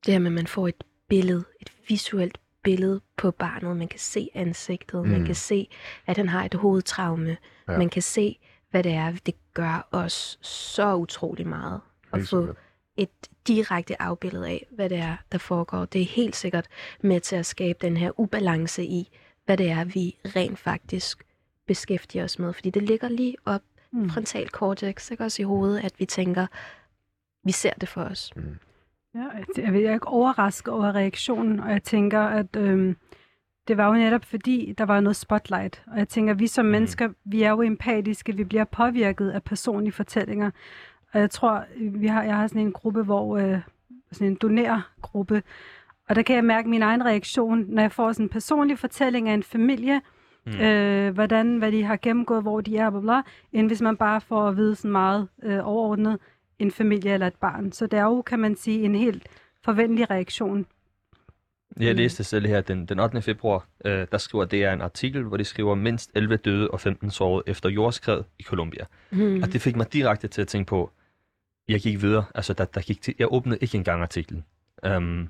Det 0.07 0.15
her 0.15 0.19
med, 0.19 0.27
at 0.27 0.33
man 0.33 0.47
får 0.47 0.69
et 0.69 0.85
billede, 1.09 1.45
et 1.61 1.73
visuelt 1.89 2.39
billede 2.63 3.01
på 3.17 3.31
barnet. 3.31 3.77
Man 3.77 3.89
kan 3.89 3.99
se 4.01 4.29
ansigtet, 4.35 5.05
mm. 5.05 5.11
man 5.11 5.25
kan 5.25 5.35
se, 5.35 5.69
at 6.07 6.17
han 6.17 6.29
har 6.29 6.45
et 6.45 6.55
hovedtraume. 6.55 7.37
Ja. 7.69 7.79
Man 7.79 7.89
kan 7.89 8.03
se, 8.03 8.39
hvad 8.71 8.83
det 8.83 8.93
er. 8.93 9.13
Det 9.27 9.35
gør 9.55 9.89
os 9.93 10.39
så 10.43 10.95
utrolig 10.95 11.47
meget 11.47 11.81
at 12.13 12.29
få 12.29 12.55
et 12.97 13.09
direkte 13.47 14.03
afbillede 14.03 14.49
af, 14.49 14.67
hvad 14.71 14.89
det 14.89 14.99
er, 14.99 15.17
der 15.33 15.39
foregår. 15.39 15.85
Det 15.85 16.01
er 16.01 16.07
helt 16.07 16.37
sikkert 16.37 16.67
med 17.01 17.21
til 17.21 17.37
at 17.37 17.47
skabe 17.47 17.79
den 17.81 17.97
her 17.97 18.21
ubalance 18.21 18.85
i, 18.85 19.19
hvad 19.45 19.57
det 19.57 19.71
er, 19.71 19.85
vi 19.85 20.17
rent 20.37 20.59
faktisk 20.59 21.25
beskæftiger 21.67 22.25
os 22.25 22.39
med. 22.39 22.53
Fordi 22.53 22.71
det 22.71 22.83
ligger 22.83 23.09
lige 23.09 23.37
op 23.45 23.63
mm. 23.93 24.11
frontal 24.11 24.49
cortex, 24.49 25.11
ikke 25.11 25.25
også 25.25 25.43
i 25.43 25.45
hovedet, 25.45 25.85
at 25.85 25.93
vi 25.99 26.07
tænker, 26.07 26.47
vi 27.45 27.53
ser 27.53 27.73
det 27.81 27.89
for 27.89 28.03
os. 28.03 28.33
Mm. 28.37 28.59
Ja, 29.15 29.25
jeg 29.57 29.83
er 29.83 29.95
ikke 29.95 30.09
overrasket 30.09 30.75
over 30.75 30.95
reaktionen, 30.95 31.61
og 31.61 31.71
jeg 31.71 31.83
tænker, 31.83 32.21
at 32.21 32.57
øhm, 32.57 32.97
det 33.69 33.77
var 33.77 33.87
jo 33.87 33.93
netop 33.93 34.25
fordi, 34.25 34.75
der 34.79 34.85
var 34.85 35.01
noget 35.01 35.17
spotlight. 35.17 35.83
Og 35.87 35.99
jeg 35.99 36.09
tænker, 36.09 36.35
vi 36.35 36.47
som 36.47 36.65
mm. 36.65 36.71
mennesker, 36.71 37.09
vi 37.25 37.43
er 37.43 37.51
jo 37.51 37.63
empatiske, 37.63 38.37
vi 38.37 38.45
bliver 38.45 38.65
påvirket 38.65 39.31
af 39.31 39.43
personlige 39.43 39.93
fortællinger. 39.93 40.51
Og 41.13 41.21
jeg 41.21 41.31
tror, 41.31 41.65
vi 41.79 42.07
har, 42.07 42.23
jeg 42.23 42.37
har 42.37 42.47
sådan 42.47 42.63
en 42.63 42.73
gruppe, 42.73 43.03
hvor 43.03 43.39
øh, 43.39 43.61
sådan 44.13 44.27
en 44.27 44.39
donergruppe, 44.43 45.43
og 46.09 46.17
der 46.17 46.23
kan 46.23 46.37
jeg 46.37 46.45
mærke 46.45 46.69
min 46.69 46.83
egen 46.83 47.05
reaktion, 47.05 47.65
når 47.69 47.83
jeg 47.83 47.93
får 47.93 48.13
sådan 48.13 48.25
en 48.25 48.29
personlig 48.29 48.79
fortælling 48.79 49.29
af 49.29 49.35
en 49.35 49.43
familie, 49.43 50.01
mm. 50.47 50.61
øh, 50.61 51.15
hvordan, 51.15 51.59
hvad 51.59 51.73
de 51.73 51.83
har 51.83 51.97
gennemgået, 51.97 52.43
hvor 52.43 52.61
de 52.61 52.77
er, 52.77 52.91
bla, 52.91 53.01
bla, 53.01 53.23
end 53.53 53.67
hvis 53.67 53.81
man 53.81 53.97
bare 53.97 54.21
får 54.21 54.49
at 54.49 54.57
vide 54.57 54.75
sådan 54.75 54.91
meget 54.91 55.29
øh, 55.43 55.69
overordnet, 55.69 56.19
en 56.59 56.71
familie 56.71 57.13
eller 57.13 57.27
et 57.27 57.35
barn. 57.35 57.73
Så 57.73 57.87
det 57.87 57.99
er 57.99 58.05
jo, 58.05 58.23
kan 58.23 58.39
man 58.39 58.57
sige, 58.57 58.85
en 58.85 58.95
helt 58.95 59.27
forventelig 59.65 60.11
reaktion. 60.11 60.67
Jeg 61.81 61.95
læste 61.95 62.25
selv 62.25 62.47
her 62.47 62.61
den, 62.61 62.87
den 62.87 63.01
8. 63.01 63.23
februar, 63.23 63.67
øh, 63.85 64.07
der 64.13 64.19
skriver 64.19 64.45
det 64.45 64.65
er 64.65 64.73
en 64.73 64.81
artikel, 64.81 65.23
hvor 65.23 65.37
de 65.37 65.45
skriver 65.45 65.75
mindst 65.75 66.11
11 66.15 66.37
døde 66.37 66.71
og 66.71 66.81
15 66.81 67.11
såret 67.11 67.43
efter 67.47 67.69
jordskred 67.69 68.23
i 68.39 68.43
Colombia. 68.43 68.85
Mm. 69.11 69.43
Og 69.43 69.53
det 69.53 69.61
fik 69.61 69.77
mig 69.77 69.93
direkte 69.93 70.29
til 70.29 70.43
at 70.43 70.49
tænke 70.49 70.69
på, 70.69 70.91
jeg 71.69 71.81
gik 71.81 72.03
videre, 72.03 72.25
altså 72.35 72.53
der, 72.53 72.65
der 72.65 72.81
gik 72.81 73.03
til, 73.03 73.15
jeg 73.19 73.33
åbnede 73.33 73.59
ikke 73.61 73.77
engang 73.77 74.03
artiklen. 74.03 74.45
Um, 74.97 75.29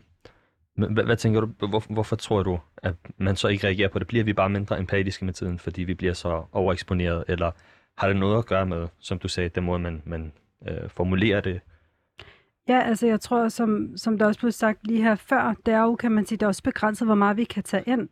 hvad, 0.77 1.05
hvad 1.05 1.17
tænker 1.17 1.41
du, 1.41 1.47
hvor, 1.47 1.93
hvorfor 1.93 2.17
tror 2.17 2.43
du, 2.43 2.59
at 2.77 2.95
man 3.19 3.37
så 3.37 3.49
ikke 3.49 3.67
reagerer 3.67 3.89
på 3.89 3.99
det? 3.99 4.07
Bliver 4.07 4.25
vi 4.25 4.33
bare 4.33 4.49
mindre 4.51 4.79
empatiske 4.79 5.25
med 5.25 5.33
tiden, 5.33 5.59
fordi 5.59 5.85
vi 5.85 5.95
bliver 5.95 6.13
så 6.13 6.43
overeksponeret, 6.53 7.25
eller 7.29 7.51
har 7.99 8.09
det 8.09 8.17
noget 8.17 8.39
at 8.39 8.47
gøre 8.47 8.67
med, 8.67 8.89
som 8.99 9.19
du 9.19 9.29
sagde, 9.29 9.49
den 9.49 9.65
måde, 9.65 9.79
man, 9.79 10.03
man 10.07 10.33
øh, 10.69 10.91
formulerer 10.91 11.41
det? 11.41 11.61
Ja, 12.69 12.81
altså 12.81 13.07
jeg 13.07 13.21
tror, 13.21 13.49
som, 13.49 13.97
som 13.97 14.19
der 14.19 14.27
også 14.27 14.41
blev 14.41 14.53
sagt 14.53 14.87
lige 14.87 15.03
her 15.03 15.15
før, 15.15 15.55
det 15.67 15.75
er 15.75 15.83
jo, 15.83 15.97
kan 15.97 16.13
man 16.13 16.27
sige, 16.27 16.39
det 16.39 16.43
er 16.43 16.49
også 16.49 16.63
begrænset, 16.63 17.09
hvor 17.09 17.15
meget 17.15 17.37
vi 17.37 17.45
kan 17.45 17.63
tage 17.63 17.85
ind. 17.87 18.09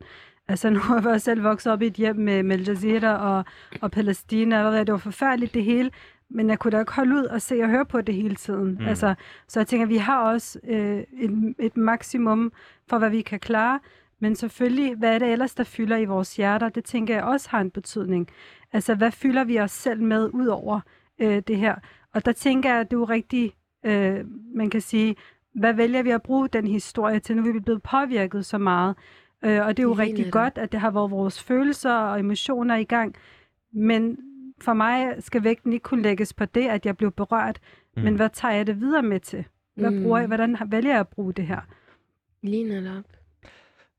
Altså 0.47 0.69
nu 0.75 0.79
har 0.79 1.09
jeg 1.09 1.21
selv 1.21 1.43
vokset 1.43 1.73
op 1.73 1.81
i 1.81 1.87
et 1.87 1.93
hjem 1.93 2.15
med, 2.15 2.43
med 2.43 2.55
Al 2.55 2.65
Jazeera 2.67 3.37
og, 3.37 3.45
og 3.81 3.91
Palæstina, 3.91 4.63
og 4.63 4.87
det 4.87 4.91
var 4.91 4.97
forfærdeligt 4.97 5.53
det 5.53 5.63
hele, 5.63 5.91
men 6.33 6.49
jeg 6.49 6.59
kunne 6.59 6.71
da 6.71 6.79
ikke 6.79 6.93
holde 6.93 7.15
ud 7.15 7.23
og 7.23 7.41
se 7.41 7.61
og 7.61 7.69
høre 7.69 7.85
på 7.85 8.01
det 8.01 8.15
hele 8.15 8.35
tiden. 8.35 8.77
Mm. 8.79 8.87
Altså, 8.87 9.15
så 9.47 9.59
jeg 9.59 9.67
tænker, 9.67 9.85
vi 9.85 9.97
har 9.97 10.19
også 10.19 10.59
øh, 10.67 11.03
et, 11.13 11.55
et 11.59 11.77
maksimum 11.77 12.51
for, 12.87 12.97
hvad 12.97 13.09
vi 13.09 13.21
kan 13.21 13.39
klare, 13.39 13.79
men 14.19 14.35
selvfølgelig, 14.35 14.95
hvad 14.95 15.15
er 15.15 15.19
det 15.19 15.31
ellers, 15.31 15.55
der 15.55 15.63
fylder 15.63 15.97
i 15.97 16.05
vores 16.05 16.35
hjerter? 16.35 16.69
Det 16.69 16.83
tænker 16.83 17.15
jeg 17.15 17.23
også 17.23 17.49
har 17.49 17.61
en 17.61 17.71
betydning. 17.71 18.27
Altså, 18.73 18.95
hvad 18.95 19.11
fylder 19.11 19.43
vi 19.43 19.59
os 19.59 19.71
selv 19.71 20.01
med 20.01 20.29
ud 20.33 20.47
over 20.47 20.79
øh, 21.19 21.41
det 21.47 21.57
her? 21.57 21.75
Og 22.13 22.25
der 22.25 22.31
tænker 22.31 22.69
jeg, 22.69 22.79
at 22.79 22.91
det 22.91 22.95
er 22.95 22.99
jo 22.99 23.05
rigtig, 23.05 23.53
øh, 23.85 24.25
man 24.55 24.69
kan 24.69 24.81
sige, 24.81 25.15
hvad 25.55 25.73
vælger 25.73 26.03
vi 26.03 26.09
at 26.09 26.21
bruge 26.21 26.47
den 26.47 26.67
historie 26.67 27.19
til? 27.19 27.35
Nu 27.35 27.47
er 27.47 27.53
vi 27.53 27.59
blevet 27.59 27.83
påvirket 27.83 28.45
så 28.45 28.57
meget. 28.57 28.95
Øh, 29.45 29.65
og 29.65 29.77
det 29.77 29.83
er 29.83 29.87
jo 29.87 29.93
rigtig 29.93 30.31
godt, 30.31 30.57
at 30.57 30.71
det 30.71 30.79
har 30.79 30.91
været 30.91 31.11
vores 31.11 31.43
følelser 31.43 31.93
og 31.93 32.19
emotioner 32.19 32.75
i 32.75 32.83
gang. 32.83 33.15
Men 33.73 34.17
for 34.63 34.73
mig 34.73 35.15
skal 35.19 35.43
vægten 35.43 35.73
ikke 35.73 35.83
kunne 35.83 36.01
lægges 36.01 36.33
på 36.33 36.45
det, 36.45 36.67
at 36.67 36.85
jeg 36.85 36.97
blev 36.97 37.11
berørt, 37.11 37.59
mm. 37.97 38.03
men 38.03 38.15
hvad 38.15 38.29
tager 38.33 38.53
jeg 38.53 38.67
det 38.67 38.79
videre 38.79 39.03
med 39.03 39.19
til? 39.19 39.45
Hvad 39.75 39.91
mm. 39.91 40.03
bruger 40.03 40.19
jeg, 40.19 40.27
hvordan 40.27 40.57
vælger 40.67 40.91
jeg 40.91 40.99
at 40.99 41.07
bruge 41.07 41.33
det 41.33 41.47
her? 41.47 41.61
Lige 42.41 42.63
netop. 42.63 43.03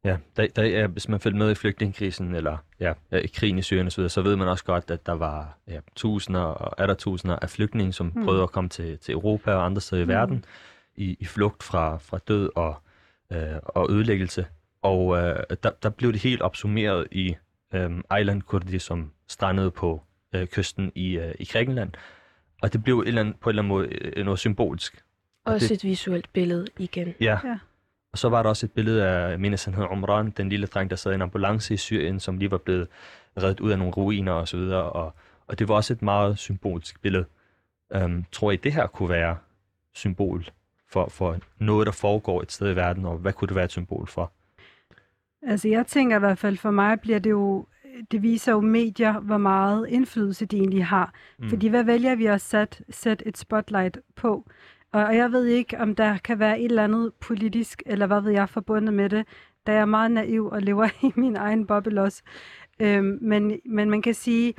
Ja, 0.04 0.16
der, 0.36 0.46
der 0.56 0.62
er, 0.62 0.86
hvis 0.86 1.08
man 1.08 1.20
følger 1.20 1.38
med 1.38 1.50
i 1.50 1.54
flygtningekrisen, 1.54 2.34
eller 2.34 2.56
ja, 2.80 2.92
i 3.12 3.26
krigen 3.26 3.58
i 3.58 3.62
Syrien 3.62 3.86
osv., 3.86 4.08
så 4.08 4.22
ved 4.22 4.36
man 4.36 4.48
også 4.48 4.64
godt, 4.64 4.90
at 4.90 5.06
der 5.06 5.12
var 5.12 5.58
ja, 5.68 5.80
tusinder 5.96 6.40
og 6.40 6.74
er 6.78 6.86
der 6.86 6.94
tusinder 6.94 7.36
af 7.36 7.50
flygtninge, 7.50 7.92
som 7.92 8.12
mm. 8.14 8.24
prøvede 8.24 8.42
at 8.42 8.52
komme 8.52 8.70
til, 8.70 8.98
til 8.98 9.12
Europa 9.12 9.52
og 9.52 9.64
andre 9.64 9.80
steder 9.80 10.02
i 10.02 10.04
mm. 10.04 10.10
verden, 10.10 10.44
i, 10.96 11.16
i 11.20 11.24
flugt 11.24 11.62
fra, 11.62 11.96
fra 11.96 12.18
død 12.28 12.50
og, 12.54 12.76
øh, 13.32 13.56
og 13.62 13.90
ødelæggelse. 13.90 14.46
Og 14.82 15.16
øh, 15.16 15.36
der, 15.62 15.70
der 15.82 15.90
blev 15.90 16.12
det 16.12 16.22
helt 16.22 16.42
opsummeret 16.42 17.06
i 17.10 17.36
øh, 17.74 17.90
Island 18.20 18.42
Kurdi, 18.42 18.78
som 18.78 19.10
strandede 19.28 19.70
på 19.70 20.02
øh, 20.34 20.46
kysten 20.46 20.92
i, 20.94 21.18
øh, 21.18 21.34
i 21.38 21.44
Grækenland. 21.44 21.90
Og 22.62 22.72
det 22.72 22.84
blev 22.84 22.98
et 22.98 23.08
eller 23.08 23.20
andet, 23.20 23.36
på 23.40 23.50
en 23.50 23.52
eller 23.52 23.62
anden 23.62 23.68
måde 23.68 23.88
øh, 23.88 24.24
noget 24.24 24.40
symbolsk. 24.40 25.04
Også 25.44 25.68
det, 25.68 25.74
et 25.74 25.84
visuelt 25.84 26.32
billede 26.32 26.66
igen. 26.78 27.14
Ja. 27.20 27.38
ja. 27.44 27.58
Og 28.12 28.18
så 28.18 28.28
var 28.28 28.42
der 28.42 28.50
også 28.50 28.66
et 28.66 28.72
billede 28.72 29.06
af, 29.06 29.38
mindes 29.38 29.64
han 29.64 29.74
hed 29.74 29.84
Omran, 29.84 30.30
den 30.30 30.48
lille 30.48 30.66
dreng, 30.66 30.90
der 30.90 30.96
sad 30.96 31.12
i 31.12 31.14
en 31.14 31.22
ambulance 31.22 31.74
i 31.74 31.76
Syrien, 31.76 32.20
som 32.20 32.38
lige 32.38 32.50
var 32.50 32.58
blevet 32.58 32.88
reddet 33.42 33.60
ud 33.60 33.70
af 33.70 33.78
nogle 33.78 33.92
ruiner 33.92 34.32
og 34.32 34.48
så 34.48 34.56
videre. 34.56 34.82
Og, 34.82 35.14
og 35.46 35.58
det 35.58 35.68
var 35.68 35.74
også 35.74 35.92
et 35.92 36.02
meget 36.02 36.38
symbolsk 36.38 37.02
billede. 37.02 37.24
Um, 37.94 38.24
tror 38.32 38.50
I, 38.50 38.56
det 38.56 38.72
her 38.72 38.86
kunne 38.86 39.08
være 39.08 39.36
symbol 39.94 40.44
for, 40.92 41.08
for 41.08 41.38
noget, 41.58 41.86
der 41.86 41.92
foregår 41.92 42.42
et 42.42 42.52
sted 42.52 42.72
i 42.72 42.76
verden, 42.76 43.04
og 43.04 43.16
hvad 43.16 43.32
kunne 43.32 43.48
det 43.48 43.54
være 43.56 43.64
et 43.64 43.72
symbol 43.72 44.06
for? 44.06 44.32
Altså 45.42 45.68
jeg 45.68 45.86
tænker 45.86 46.16
i 46.16 46.20
hvert 46.20 46.38
fald, 46.38 46.56
for 46.56 46.70
mig 46.70 47.00
bliver 47.00 47.18
det 47.18 47.30
jo, 47.30 47.66
det 48.10 48.22
viser 48.22 48.52
jo 48.52 48.60
medier, 48.60 49.20
hvor 49.20 49.38
meget 49.38 49.88
indflydelse 49.88 50.46
de 50.46 50.56
egentlig 50.56 50.86
har. 50.86 51.14
Mm. 51.38 51.48
Fordi 51.48 51.68
hvad 51.68 51.84
vælger 51.84 52.14
vi 52.14 52.26
at 52.26 52.40
sætte, 52.40 52.84
sætte 52.90 53.28
et 53.28 53.38
spotlight 53.38 53.98
på? 54.16 54.50
Og 54.92 55.16
jeg 55.16 55.32
ved 55.32 55.44
ikke, 55.44 55.80
om 55.80 55.94
der 55.94 56.18
kan 56.18 56.38
være 56.38 56.60
et 56.60 56.64
eller 56.64 56.84
andet 56.84 57.14
politisk, 57.14 57.82
eller 57.86 58.06
hvad 58.06 58.20
ved 58.20 58.32
jeg, 58.32 58.48
forbundet 58.48 58.94
med 58.94 59.10
det, 59.10 59.26
da 59.66 59.72
jeg 59.72 59.80
er 59.80 59.84
meget 59.84 60.10
naiv 60.10 60.46
og 60.46 60.62
lever 60.62 60.88
i 61.08 61.12
min 61.16 61.36
egen 61.36 61.66
boble 61.66 62.02
også. 62.02 62.22
Øhm, 62.80 63.18
men, 63.20 63.60
men 63.64 63.90
man 63.90 64.02
kan 64.02 64.14
sige, 64.14 64.54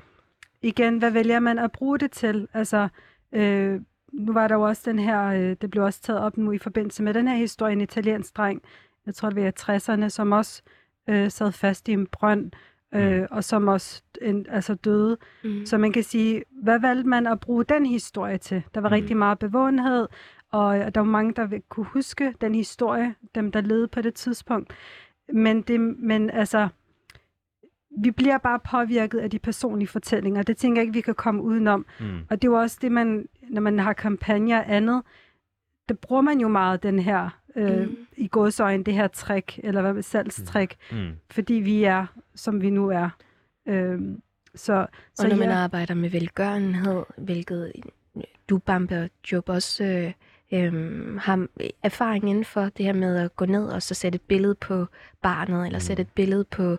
igen, 0.61 0.97
hvad 0.97 1.11
vælger 1.11 1.39
man 1.39 1.59
at 1.59 1.71
bruge 1.71 1.99
det 1.99 2.11
til? 2.11 2.47
Altså, 2.53 2.87
øh, 3.31 3.81
nu 4.13 4.33
var 4.33 4.47
der 4.47 4.55
jo 4.55 4.61
også 4.61 4.81
den 4.85 4.99
her, 4.99 5.25
øh, 5.25 5.55
det 5.61 5.71
blev 5.71 5.83
også 5.83 6.01
taget 6.01 6.21
op 6.21 6.37
nu 6.37 6.51
i 6.51 6.57
forbindelse 6.57 7.03
med 7.03 7.13
den 7.13 7.27
her 7.27 7.35
historie, 7.35 7.73
en 7.73 7.81
italiensk 7.81 8.37
dreng, 8.37 8.61
jeg 9.05 9.15
tror 9.15 9.29
det 9.29 9.43
var 9.43 9.49
i 9.69 9.77
60'erne, 9.77 10.09
som 10.09 10.31
også 10.31 10.61
øh, 11.09 11.31
sad 11.31 11.51
fast 11.51 11.87
i 11.87 11.91
en 11.91 12.07
brønd, 12.07 12.51
øh, 12.95 13.21
mm. 13.21 13.27
og 13.31 13.43
som 13.43 13.67
også 13.67 14.03
en, 14.21 14.45
altså 14.49 14.73
døde. 14.73 15.17
Mm. 15.43 15.65
Så 15.65 15.77
man 15.77 15.91
kan 15.91 16.03
sige, 16.03 16.43
hvad 16.63 16.79
valgte 16.79 17.09
man 17.09 17.27
at 17.27 17.39
bruge 17.39 17.63
den 17.63 17.85
historie 17.85 18.37
til? 18.37 18.63
Der 18.73 18.81
var 18.81 18.89
mm. 18.89 18.93
rigtig 18.93 19.17
meget 19.17 19.39
bevågenhed, 19.39 20.07
og 20.51 20.95
der 20.95 21.01
var 21.01 21.07
mange, 21.07 21.33
der 21.33 21.59
kunne 21.69 21.85
huske 21.85 22.33
den 22.41 22.55
historie, 22.55 23.15
dem 23.35 23.51
der 23.51 23.61
levede 23.61 23.87
på 23.87 24.01
det 24.01 24.13
tidspunkt. 24.13 24.73
Men, 25.33 25.61
det, 25.61 25.79
men 25.79 26.29
altså, 26.29 26.67
vi 28.03 28.11
bliver 28.11 28.37
bare 28.37 28.59
påvirket 28.59 29.19
af 29.19 29.29
de 29.29 29.39
personlige 29.39 29.87
fortællinger. 29.87 30.43
Det 30.43 30.57
tænker 30.57 30.81
jeg 30.81 30.83
ikke, 30.83 30.93
vi 30.93 31.01
kan 31.01 31.15
komme 31.15 31.41
udenom. 31.41 31.85
Mm. 31.99 32.19
Og 32.29 32.41
det 32.41 32.47
er 32.47 32.51
jo 32.51 32.57
også 32.57 32.77
det, 32.81 32.91
man, 32.91 33.27
når 33.49 33.61
man 33.61 33.79
har 33.79 33.93
kampagner 33.93 34.57
og 34.57 34.75
andet, 34.75 35.01
der 35.89 35.95
bruger 35.95 36.21
man 36.21 36.39
jo 36.39 36.47
meget 36.47 36.83
den 36.83 36.99
her, 36.99 37.29
øh, 37.55 37.81
mm. 37.81 37.97
i 38.17 38.27
godsøjen, 38.27 38.83
det 38.83 38.93
her 38.93 39.07
trick, 39.07 39.59
eller 39.63 39.81
hvad 39.81 39.93
med 39.93 40.03
salgstrik, 40.03 40.77
mm. 40.91 40.97
mm. 40.97 41.11
fordi 41.31 41.53
vi 41.53 41.83
er, 41.83 42.05
som 42.35 42.61
vi 42.61 42.69
nu 42.69 42.89
er. 42.89 43.09
Øh, 43.67 43.99
så, 44.55 44.87
så 45.15 45.23
og 45.23 45.29
når 45.29 45.35
ja. 45.35 45.39
man 45.39 45.49
arbejder 45.49 45.93
med 45.93 46.09
velgørenhed, 46.09 47.03
hvilket 47.17 47.71
du, 48.49 48.57
Bambe 48.57 49.01
og 49.03 49.09
Job 49.31 49.49
også 49.49 49.83
øh, 49.83 50.11
øh, 50.53 51.15
har 51.15 51.47
erfaring 51.83 52.29
inden 52.29 52.45
for 52.45 52.69
det 52.69 52.85
her 52.85 52.93
med 52.93 53.17
at 53.17 53.35
gå 53.35 53.45
ned 53.45 53.67
og 53.67 53.81
så 53.81 53.93
sætte 53.93 54.15
et 54.15 54.21
billede 54.21 54.55
på 54.55 54.85
barnet, 55.21 55.65
eller 55.65 55.79
sætte 55.79 56.01
et 56.01 56.09
billede 56.15 56.43
på 56.43 56.77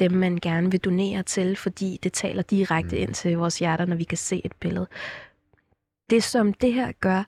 dem, 0.00 0.12
man 0.12 0.36
gerne 0.36 0.70
vil 0.70 0.80
donere 0.80 1.22
til, 1.22 1.56
fordi 1.56 1.98
det 2.02 2.12
taler 2.12 2.42
direkte 2.42 2.96
mm. 2.96 3.02
ind 3.02 3.14
til 3.14 3.38
vores 3.38 3.58
hjerter, 3.58 3.84
når 3.84 3.96
vi 3.96 4.04
kan 4.04 4.18
se 4.18 4.40
et 4.44 4.52
billede. 4.60 4.86
Det, 6.10 6.22
som 6.22 6.52
det 6.52 6.72
her 6.72 6.92
gør, 6.92 7.24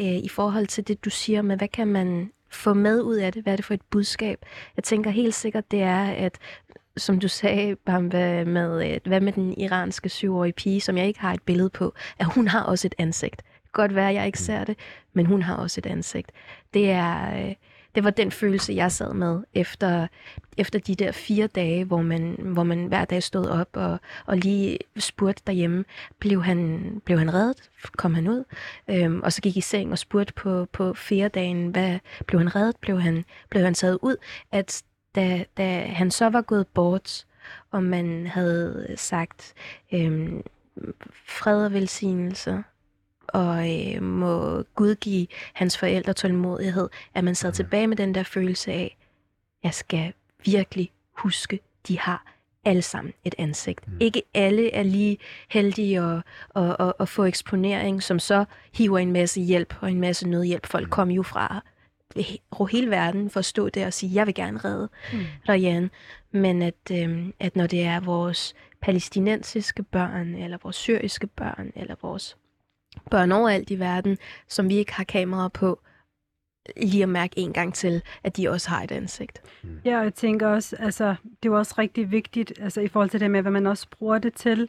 øh, 0.00 0.06
i 0.06 0.28
forhold 0.28 0.66
til 0.66 0.88
det, 0.88 1.04
du 1.04 1.10
siger 1.10 1.42
med, 1.42 1.56
hvad 1.56 1.68
kan 1.68 1.88
man 1.88 2.30
få 2.50 2.74
med 2.74 3.02
ud 3.02 3.16
af 3.16 3.32
det? 3.32 3.42
Hvad 3.42 3.52
er 3.52 3.56
det 3.56 3.64
for 3.64 3.74
et 3.74 3.82
budskab? 3.90 4.38
Jeg 4.76 4.84
tænker 4.84 5.10
helt 5.10 5.34
sikkert, 5.34 5.70
det 5.70 5.82
er, 5.82 6.04
at 6.04 6.38
som 6.96 7.20
du 7.20 7.28
sagde, 7.28 7.76
Bamba, 7.76 8.44
med, 8.44 8.90
øh, 8.90 9.00
hvad 9.04 9.20
med 9.20 9.32
den 9.32 9.60
iranske 9.60 10.08
syvårige 10.08 10.52
pige, 10.52 10.80
som 10.80 10.96
jeg 10.96 11.06
ikke 11.06 11.20
har 11.20 11.34
et 11.34 11.42
billede 11.42 11.70
på, 11.70 11.94
at 12.18 12.26
hun 12.26 12.48
har 12.48 12.62
også 12.62 12.86
et 12.86 12.94
ansigt. 12.98 13.36
Det 13.36 13.72
kan 13.74 13.82
godt 13.82 13.94
være, 13.94 14.08
at 14.08 14.14
jeg 14.14 14.26
ikke 14.26 14.38
mm. 14.40 14.44
ser 14.44 14.64
det, 14.64 14.78
men 15.12 15.26
hun 15.26 15.42
har 15.42 15.56
også 15.56 15.80
et 15.80 15.86
ansigt. 15.86 16.32
Det 16.74 16.90
er... 16.90 17.54
Det 17.98 18.04
var 18.04 18.10
den 18.10 18.30
følelse, 18.30 18.72
jeg 18.74 18.92
sad 18.92 19.14
med 19.14 19.42
efter, 19.54 20.06
efter 20.56 20.78
de 20.78 20.94
der 20.94 21.12
fire 21.12 21.46
dage, 21.46 21.84
hvor 21.84 22.02
man, 22.02 22.36
hvor 22.40 22.62
man 22.62 22.86
hver 22.86 23.04
dag 23.04 23.22
stod 23.22 23.46
op 23.46 23.68
og, 23.72 23.98
og 24.26 24.36
lige 24.36 24.78
spurgte 24.96 25.42
derhjemme, 25.46 25.84
blev 26.18 26.42
han, 26.42 26.82
blev 27.04 27.18
han 27.18 27.34
reddet? 27.34 27.70
Kom 27.96 28.14
han 28.14 28.28
ud? 28.28 28.44
Øhm, 28.90 29.20
og 29.22 29.32
så 29.32 29.42
gik 29.42 29.56
i 29.56 29.60
seng 29.60 29.92
og 29.92 29.98
spurgte 29.98 30.32
på, 30.32 30.66
på 30.72 30.94
fire 30.94 31.28
dagen, 31.28 31.68
hvad, 31.68 31.98
blev 32.26 32.40
han 32.40 32.56
reddet? 32.56 32.76
Blev 32.76 33.00
han, 33.00 33.24
blev 33.50 33.64
han 33.64 33.74
taget 33.74 33.98
ud? 34.02 34.16
At 34.52 34.82
da, 35.14 35.44
da 35.56 35.80
han 35.80 36.10
så 36.10 36.28
var 36.28 36.42
gået 36.42 36.66
bort, 36.66 37.26
og 37.70 37.82
man 37.82 38.26
havde 38.26 38.94
sagt 38.96 39.54
øhm, 39.92 40.42
fred 41.26 41.64
og 41.64 41.72
velsignelse, 41.72 42.62
og 43.28 43.70
øh, 43.70 44.02
må 44.02 44.62
Gud 44.74 44.94
give 44.94 45.26
hans 45.52 45.78
forældre 45.78 46.12
tålmodighed, 46.12 46.88
at 47.14 47.24
man 47.24 47.34
sad 47.34 47.52
tilbage 47.52 47.86
med 47.86 47.96
den 47.96 48.14
der 48.14 48.22
følelse 48.22 48.72
af, 48.72 48.96
jeg 49.62 49.74
skal 49.74 50.12
virkelig 50.44 50.90
huske, 51.12 51.60
de 51.88 51.98
har 51.98 52.34
alle 52.64 52.82
sammen 52.82 53.12
et 53.24 53.34
ansigt. 53.38 53.88
Mm. 53.88 53.96
Ikke 54.00 54.22
alle 54.34 54.74
er 54.74 54.82
lige 54.82 55.18
heldige 55.48 56.00
at, 56.00 56.22
at, 56.56 56.76
at, 56.80 56.92
at 57.00 57.08
få 57.08 57.24
eksponering, 57.24 58.02
som 58.02 58.18
så 58.18 58.44
hiver 58.74 58.98
en 58.98 59.12
masse 59.12 59.40
hjælp 59.40 59.74
og 59.80 59.90
en 59.90 60.00
masse 60.00 60.28
nødhjælp. 60.28 60.66
Folk 60.66 60.86
mm. 60.86 60.90
kommer 60.90 61.14
jo 61.14 61.22
fra 61.22 61.62
hele 62.70 62.90
verden 62.90 63.30
for 63.30 63.38
at 63.38 63.44
stå 63.44 63.68
der 63.68 63.86
og 63.86 63.92
sige, 63.92 64.14
jeg 64.14 64.26
vil 64.26 64.34
gerne 64.34 64.58
redde 64.58 64.88
mm. 65.12 65.18
Rayan. 65.48 65.90
Men 66.30 66.62
at, 66.62 66.90
øh, 66.92 67.26
at 67.40 67.56
når 67.56 67.66
det 67.66 67.82
er 67.82 68.00
vores 68.00 68.54
palæstinensiske 68.80 69.82
børn, 69.82 70.34
eller 70.34 70.58
vores 70.62 70.76
syriske 70.76 71.26
børn, 71.26 71.72
eller 71.76 71.94
vores 72.02 72.36
børn 73.10 73.32
overalt 73.32 73.70
i 73.70 73.78
verden, 73.78 74.18
som 74.48 74.68
vi 74.68 74.74
ikke 74.74 74.94
har 74.94 75.04
kameraer 75.04 75.48
på, 75.48 75.80
lige 76.76 77.02
at 77.02 77.08
mærke 77.08 77.38
en 77.38 77.52
gang 77.52 77.74
til, 77.74 78.02
at 78.24 78.36
de 78.36 78.48
også 78.48 78.68
har 78.68 78.82
et 78.82 78.92
ansigt. 78.92 79.42
Mm. 79.62 79.80
Ja, 79.84 79.98
og 79.98 80.04
jeg 80.04 80.14
tænker 80.14 80.48
også, 80.48 80.76
altså, 80.78 81.14
det 81.42 81.48
er 81.48 81.54
også 81.54 81.74
rigtig 81.78 82.10
vigtigt, 82.10 82.52
altså 82.60 82.80
i 82.80 82.88
forhold 82.88 83.10
til 83.10 83.20
det 83.20 83.30
med, 83.30 83.42
hvad 83.42 83.52
man 83.52 83.66
også 83.66 83.86
bruger 83.90 84.18
det 84.18 84.34
til. 84.34 84.68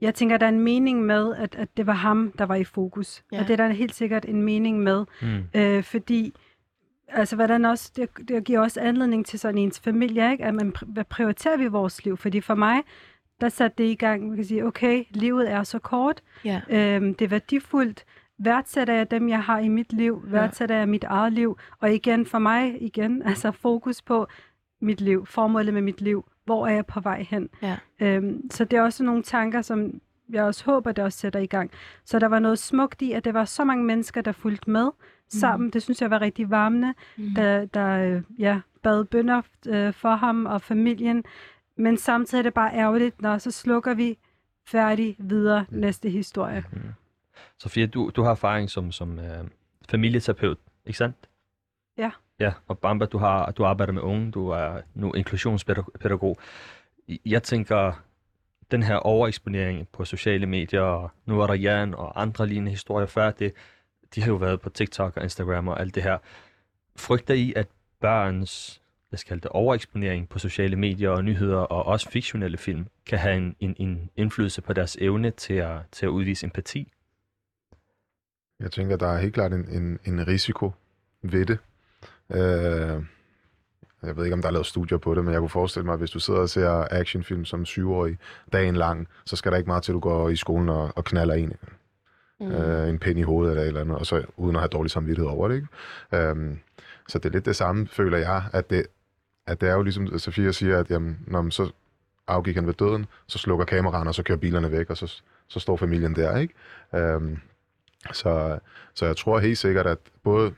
Jeg 0.00 0.14
tænker, 0.14 0.36
der 0.36 0.46
er 0.46 0.50
en 0.50 0.60
mening 0.60 1.02
med, 1.02 1.34
at, 1.34 1.54
at 1.54 1.68
det 1.76 1.86
var 1.86 1.92
ham, 1.92 2.32
der 2.38 2.44
var 2.44 2.54
i 2.54 2.64
fokus. 2.64 3.24
Ja. 3.32 3.40
Og 3.40 3.48
det 3.48 3.52
er 3.60 3.66
der 3.66 3.68
helt 3.68 3.94
sikkert 3.94 4.24
en 4.24 4.42
mening 4.42 4.80
med, 4.80 5.04
mm. 5.22 5.60
øh, 5.60 5.82
fordi 5.82 6.34
altså 7.08 7.36
hvordan 7.36 7.64
også, 7.64 7.92
det, 7.96 8.08
det 8.28 8.44
giver 8.44 8.60
også 8.60 8.80
anledning 8.80 9.26
til 9.26 9.38
sådan 9.38 9.58
ens 9.58 9.80
familie, 9.80 10.32
ikke? 10.32 10.44
at 10.44 10.54
man, 10.54 10.74
hvad 10.86 11.04
prioriterer 11.04 11.56
vi 11.56 11.64
i 11.64 11.68
vores 11.68 12.04
liv? 12.04 12.16
Fordi 12.16 12.40
for 12.40 12.54
mig, 12.54 12.82
der 13.40 13.48
satte 13.48 13.82
det 13.82 13.90
i 13.90 13.94
gang, 13.94 14.28
man 14.28 14.36
kan 14.36 14.44
sige, 14.44 14.66
okay, 14.66 15.04
livet 15.10 15.50
er 15.50 15.62
så 15.62 15.78
kort, 15.78 16.22
ja. 16.44 16.60
øhm, 16.70 17.14
det 17.14 17.24
er 17.24 17.28
værdifuldt, 17.28 18.04
værdsætter 18.38 18.94
jeg 18.94 19.10
dem, 19.10 19.28
jeg 19.28 19.42
har 19.42 19.58
i 19.58 19.68
mit 19.68 19.92
liv, 19.92 20.22
værdsætter 20.24 20.76
jeg 20.76 20.88
mit 20.88 21.04
eget 21.04 21.32
liv, 21.32 21.58
og 21.80 21.94
igen 21.94 22.26
for 22.26 22.38
mig, 22.38 22.82
igen, 22.82 23.22
altså 23.28 23.50
fokus 23.50 24.02
på 24.02 24.26
mit 24.80 25.00
liv, 25.00 25.26
formålet 25.26 25.74
med 25.74 25.82
mit 25.82 26.00
liv, 26.00 26.24
hvor 26.44 26.66
er 26.66 26.74
jeg 26.74 26.86
på 26.86 27.00
vej 27.00 27.26
hen. 27.30 27.48
Ja. 27.62 27.76
Øhm, 28.00 28.50
så 28.50 28.64
det 28.64 28.76
er 28.76 28.82
også 28.82 29.04
nogle 29.04 29.22
tanker, 29.22 29.62
som 29.62 30.00
jeg 30.28 30.44
også 30.44 30.64
håber, 30.64 30.92
det 30.92 31.04
også 31.04 31.18
sætter 31.18 31.40
i 31.40 31.46
gang. 31.46 31.70
Så 32.04 32.18
der 32.18 32.26
var 32.26 32.38
noget 32.38 32.58
smukt 32.58 33.02
i, 33.02 33.12
at 33.12 33.24
der 33.24 33.32
var 33.32 33.44
så 33.44 33.64
mange 33.64 33.84
mennesker, 33.84 34.20
der 34.20 34.32
fulgte 34.32 34.70
med 34.70 34.90
sammen. 35.28 35.66
Mm. 35.66 35.70
Det 35.70 35.82
synes 35.82 36.02
jeg 36.02 36.10
var 36.10 36.20
rigtig 36.20 36.50
varmende, 36.50 36.94
mm. 37.16 37.34
der, 37.34 37.64
der 37.64 38.14
øh, 38.14 38.22
ja, 38.38 38.60
bad 38.82 39.04
bønder 39.04 39.42
øh, 39.68 39.92
for 39.92 40.14
ham 40.14 40.46
og 40.46 40.62
familien. 40.62 41.24
Men 41.76 41.96
samtidig 41.96 42.38
er 42.38 42.42
det 42.42 42.54
bare 42.54 42.74
ærgerligt, 42.74 43.22
når 43.22 43.38
så 43.38 43.50
slukker 43.50 43.94
vi 43.94 44.18
færdig 44.66 45.16
videre 45.18 45.66
mm. 45.70 45.78
næste 45.78 46.10
historie. 46.10 46.64
Mm. 46.72 46.80
Sofia, 47.58 47.86
du, 47.86 48.10
du 48.16 48.22
har 48.22 48.30
erfaring 48.30 48.70
som, 48.70 48.92
som 48.92 49.18
øh, 49.18 49.44
familieterapeut, 49.88 50.58
ikke 50.86 50.98
sandt? 50.98 51.16
Ja. 51.98 52.10
Ja, 52.40 52.52
og 52.68 52.78
Bamba, 52.78 53.04
du, 53.04 53.18
har, 53.18 53.50
du 53.50 53.64
arbejder 53.64 53.92
med 53.92 54.02
unge, 54.02 54.30
du 54.30 54.48
er 54.48 54.80
nu 54.94 55.12
inklusionspædagog. 55.12 56.38
Jeg 57.26 57.42
tænker, 57.42 57.92
den 58.70 58.82
her 58.82 58.96
overeksponering 58.96 59.88
på 59.88 60.04
sociale 60.04 60.46
medier, 60.46 60.80
og 60.80 61.10
nu 61.26 61.40
er 61.40 61.46
der 61.46 61.54
Jan 61.54 61.94
og 61.94 62.22
andre 62.22 62.46
lignende 62.46 62.70
historier 62.70 63.06
før, 63.06 63.30
det, 63.30 63.52
de 64.14 64.22
har 64.22 64.28
jo 64.28 64.36
været 64.36 64.60
på 64.60 64.70
TikTok 64.70 65.16
og 65.16 65.22
Instagram 65.22 65.68
og 65.68 65.80
alt 65.80 65.94
det 65.94 66.02
her. 66.02 66.18
Frygter 66.96 67.34
I, 67.34 67.52
at 67.56 67.68
børns 68.00 68.82
lad 69.10 69.18
os 69.18 69.24
kalde 69.24 69.40
det, 69.40 69.50
overeksponering 69.50 70.28
på 70.28 70.38
sociale 70.38 70.76
medier 70.76 71.10
og 71.10 71.24
nyheder, 71.24 71.58
og 71.58 71.86
også 71.86 72.10
fiktionelle 72.10 72.56
film, 72.56 72.86
kan 73.06 73.18
have 73.18 73.36
en, 73.36 73.56
en, 73.60 73.74
en 73.78 74.10
indflydelse 74.16 74.62
på 74.62 74.72
deres 74.72 74.96
evne 75.00 75.30
til 75.30 75.54
at, 75.54 75.78
til 75.92 76.06
at 76.06 76.10
udvise 76.10 76.46
empati? 76.46 76.92
Jeg 78.60 78.72
tænker, 78.72 78.96
der 78.96 79.06
er 79.06 79.18
helt 79.18 79.34
klart 79.34 79.52
en, 79.52 79.68
en, 79.68 79.98
en 80.04 80.28
risiko 80.28 80.72
ved 81.22 81.46
det. 81.46 81.58
Øh, 82.30 83.02
jeg 84.02 84.16
ved 84.16 84.24
ikke, 84.24 84.34
om 84.34 84.42
der 84.42 84.48
er 84.48 84.52
lavet 84.52 84.66
studier 84.66 84.98
på 84.98 85.14
det, 85.14 85.24
men 85.24 85.32
jeg 85.32 85.40
kunne 85.40 85.48
forestille 85.48 85.84
mig, 85.84 85.92
at 85.92 85.98
hvis 85.98 86.10
du 86.10 86.20
sidder 86.20 86.40
og 86.40 86.48
ser 86.48 86.86
actionfilm 86.90 87.44
som 87.44 87.64
syvårig 87.64 88.18
dagen 88.52 88.76
lang, 88.76 89.08
så 89.24 89.36
skal 89.36 89.52
der 89.52 89.58
ikke 89.58 89.68
meget 89.68 89.82
til, 89.82 89.92
at 89.92 89.94
du 89.94 90.00
går 90.00 90.28
i 90.28 90.36
skolen 90.36 90.68
og, 90.68 90.92
og 90.96 91.04
knaller 91.04 91.34
en. 91.34 91.52
Mm. 92.40 92.52
Øh, 92.52 92.88
en 92.88 92.98
pind 92.98 93.18
i 93.18 93.22
hovedet 93.22 93.50
eller 93.50 93.62
et 93.62 93.68
eller 93.68 93.80
andet, 93.80 93.96
og 93.98 94.06
så 94.06 94.24
uden 94.36 94.56
at 94.56 94.62
have 94.62 94.68
dårlig 94.68 94.90
samvittighed 94.90 95.30
over 95.30 95.48
det. 95.48 95.54
Ikke? 95.54 95.68
Øhm, 96.12 96.58
så 97.08 97.18
det 97.18 97.28
er 97.28 97.32
lidt 97.32 97.44
det 97.44 97.56
samme, 97.56 97.88
føler 97.88 98.18
jeg, 98.18 98.44
at 98.52 98.70
det, 98.70 98.86
at 99.46 99.60
det 99.60 99.68
er 99.68 99.74
jo 99.74 99.82
ligesom, 99.82 100.18
Sofia 100.18 100.52
siger, 100.52 100.78
at 100.78 100.90
jamen, 100.90 101.18
når 101.26 101.50
så 101.50 101.70
afgik 102.26 102.54
han 102.54 102.66
ved 102.66 102.74
døden, 102.74 103.06
så 103.26 103.38
slukker 103.38 103.64
kameraerne, 103.64 104.10
og 104.10 104.14
så 104.14 104.22
kører 104.22 104.38
bilerne 104.38 104.72
væk, 104.72 104.90
og 104.90 104.96
så, 104.96 105.22
så 105.48 105.60
står 105.60 105.76
familien 105.76 106.16
der, 106.16 106.36
ikke? 106.36 106.54
Øhm, 106.94 107.38
så, 108.12 108.58
så 108.94 109.06
jeg 109.06 109.16
tror 109.16 109.38
helt 109.38 109.58
sikkert, 109.58 109.86
at 109.86 109.98
både 110.22 110.52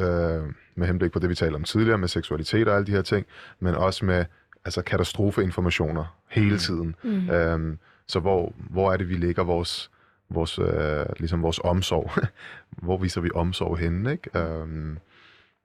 øh, 0.00 0.42
med 0.74 0.86
henblik 0.86 1.12
på 1.12 1.18
det, 1.18 1.30
vi 1.30 1.34
talte 1.34 1.54
om 1.54 1.64
tidligere, 1.64 1.98
med 1.98 2.08
seksualitet 2.08 2.68
og 2.68 2.74
alle 2.74 2.86
de 2.86 2.92
her 2.92 3.02
ting, 3.02 3.26
men 3.60 3.74
også 3.74 4.04
med 4.04 4.24
altså 4.64 4.82
katastrofeinformationer 4.82 6.16
hele 6.30 6.50
mm. 6.50 6.58
tiden. 6.58 6.94
Mm. 7.02 7.30
Øhm, 7.30 7.78
så 8.06 8.20
hvor, 8.20 8.52
hvor 8.56 8.92
er 8.92 8.96
det, 8.96 9.08
vi 9.08 9.14
lægger 9.14 9.44
vores, 9.44 9.90
vores, 10.28 10.58
øh, 10.58 11.06
ligesom 11.18 11.42
vores 11.42 11.60
omsorg? 11.64 12.10
hvor 12.84 12.96
viser 12.96 13.20
vi 13.20 13.30
omsorg 13.34 13.78
henne? 13.78 14.12
Ikke? 14.12 14.38
Øhm, 14.38 14.98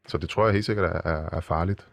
så 0.08 0.18
det 0.18 0.30
tror 0.30 0.46
jeg 0.46 0.54
helt 0.54 0.66
sikkert 0.66 0.86
er, 0.86 1.12
er, 1.12 1.30
er 1.32 1.40
farligt. 1.40 1.88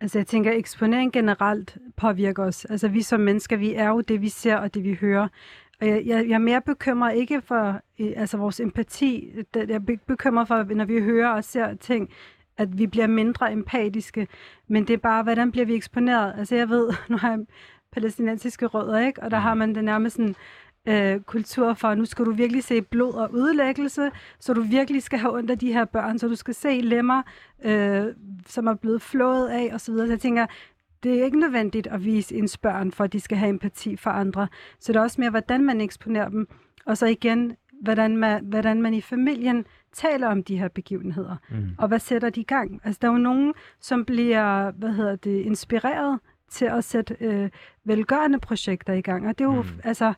Altså 0.00 0.18
jeg 0.18 0.26
tænker, 0.26 0.50
at 0.50 0.56
eksponering 0.56 1.12
generelt 1.12 1.78
påvirker 1.96 2.44
os. 2.44 2.64
Altså 2.64 2.88
vi 2.88 3.02
som 3.02 3.20
mennesker, 3.20 3.56
vi 3.56 3.74
er 3.74 3.88
jo 3.88 4.00
det, 4.00 4.22
vi 4.22 4.28
ser 4.28 4.56
og 4.56 4.74
det, 4.74 4.84
vi 4.84 4.94
hører. 5.00 5.28
Og 5.80 5.86
jeg, 5.86 6.02
jeg, 6.06 6.28
jeg 6.28 6.34
er 6.34 6.38
mere 6.38 6.60
bekymret 6.60 7.16
ikke 7.16 7.40
for 7.40 7.80
altså 7.98 8.36
vores 8.36 8.60
empati. 8.60 9.32
Jeg 9.54 9.70
er 9.70 9.96
bekymret 10.06 10.48
for, 10.48 10.74
når 10.74 10.84
vi 10.84 11.00
hører 11.00 11.28
og 11.28 11.44
ser 11.44 11.74
ting, 11.74 12.10
at 12.56 12.78
vi 12.78 12.86
bliver 12.86 13.06
mindre 13.06 13.52
empatiske. 13.52 14.28
Men 14.68 14.86
det 14.86 14.94
er 14.94 14.98
bare, 14.98 15.22
hvordan 15.22 15.52
bliver 15.52 15.66
vi 15.66 15.74
eksponeret? 15.74 16.34
Altså 16.38 16.56
jeg 16.56 16.68
ved, 16.68 16.90
nu 17.10 17.16
har 17.16 17.30
jeg 17.30 17.38
palæstinensiske 17.92 18.66
rødder, 18.66 19.06
ikke? 19.06 19.22
og 19.22 19.30
der 19.30 19.38
har 19.38 19.54
man 19.54 19.74
det 19.74 19.84
nærmest 19.84 20.16
sådan, 20.16 20.34
øh, 20.86 21.20
kultur 21.20 21.74
for, 21.74 21.94
nu 21.94 22.04
skal 22.04 22.24
du 22.24 22.32
virkelig 22.32 22.64
se 22.64 22.82
blod 22.82 23.14
og 23.14 23.30
ødelæggelse, 23.34 24.10
så 24.40 24.54
du 24.54 24.62
virkelig 24.62 25.02
skal 25.02 25.18
have 25.18 25.34
ondt 25.34 25.50
af 25.50 25.58
de 25.58 25.72
her 25.72 25.84
børn, 25.84 26.18
så 26.18 26.28
du 26.28 26.36
skal 26.36 26.54
se 26.54 26.80
lemmer, 26.80 27.22
øh, 27.64 28.06
som 28.46 28.66
er 28.66 28.74
blevet 28.74 29.02
flået 29.02 29.48
af 29.48 29.70
osv. 29.74 29.96
Så 29.96 30.06
jeg 30.10 30.20
tænker, 30.20 30.46
det 31.02 31.20
er 31.20 31.24
ikke 31.24 31.40
nødvendigt 31.40 31.86
at 31.86 32.04
vise 32.04 32.34
ens 32.34 32.58
børn, 32.58 32.92
for 32.92 33.04
at 33.04 33.12
de 33.12 33.20
skal 33.20 33.38
have 33.38 33.50
empati 33.50 33.96
for 33.96 34.10
andre. 34.10 34.48
Så 34.80 34.92
det 34.92 34.98
er 34.98 35.02
også 35.02 35.20
mere, 35.20 35.30
hvordan 35.30 35.64
man 35.64 35.80
eksponerer 35.80 36.28
dem. 36.28 36.48
Og 36.86 36.98
så 36.98 37.06
igen, 37.06 37.56
hvordan 37.82 38.16
man, 38.16 38.44
hvordan 38.44 38.82
man 38.82 38.94
i 38.94 39.00
familien 39.00 39.64
taler 39.92 40.28
om 40.28 40.44
de 40.44 40.58
her 40.58 40.68
begivenheder. 40.68 41.36
Mm. 41.50 41.68
Og 41.78 41.88
hvad 41.88 41.98
sætter 41.98 42.30
de 42.30 42.40
i 42.40 42.44
gang? 42.44 42.80
Altså, 42.84 42.98
der 43.02 43.08
er 43.08 43.12
jo 43.12 43.18
nogen, 43.18 43.54
som 43.80 44.04
bliver, 44.04 44.70
hvad 44.70 44.92
hedder 44.92 45.16
det, 45.16 45.40
inspireret 45.40 46.20
til 46.50 46.64
at 46.64 46.84
sætte 46.84 47.16
øh, 47.20 47.50
velgørende 47.84 48.38
projekter 48.38 48.92
i 48.92 49.00
gang. 49.00 49.28
Og 49.28 49.38
det 49.38 49.44
er 49.44 49.54
jo, 49.54 49.62
mm. 49.62 49.68
altså, 49.84 50.14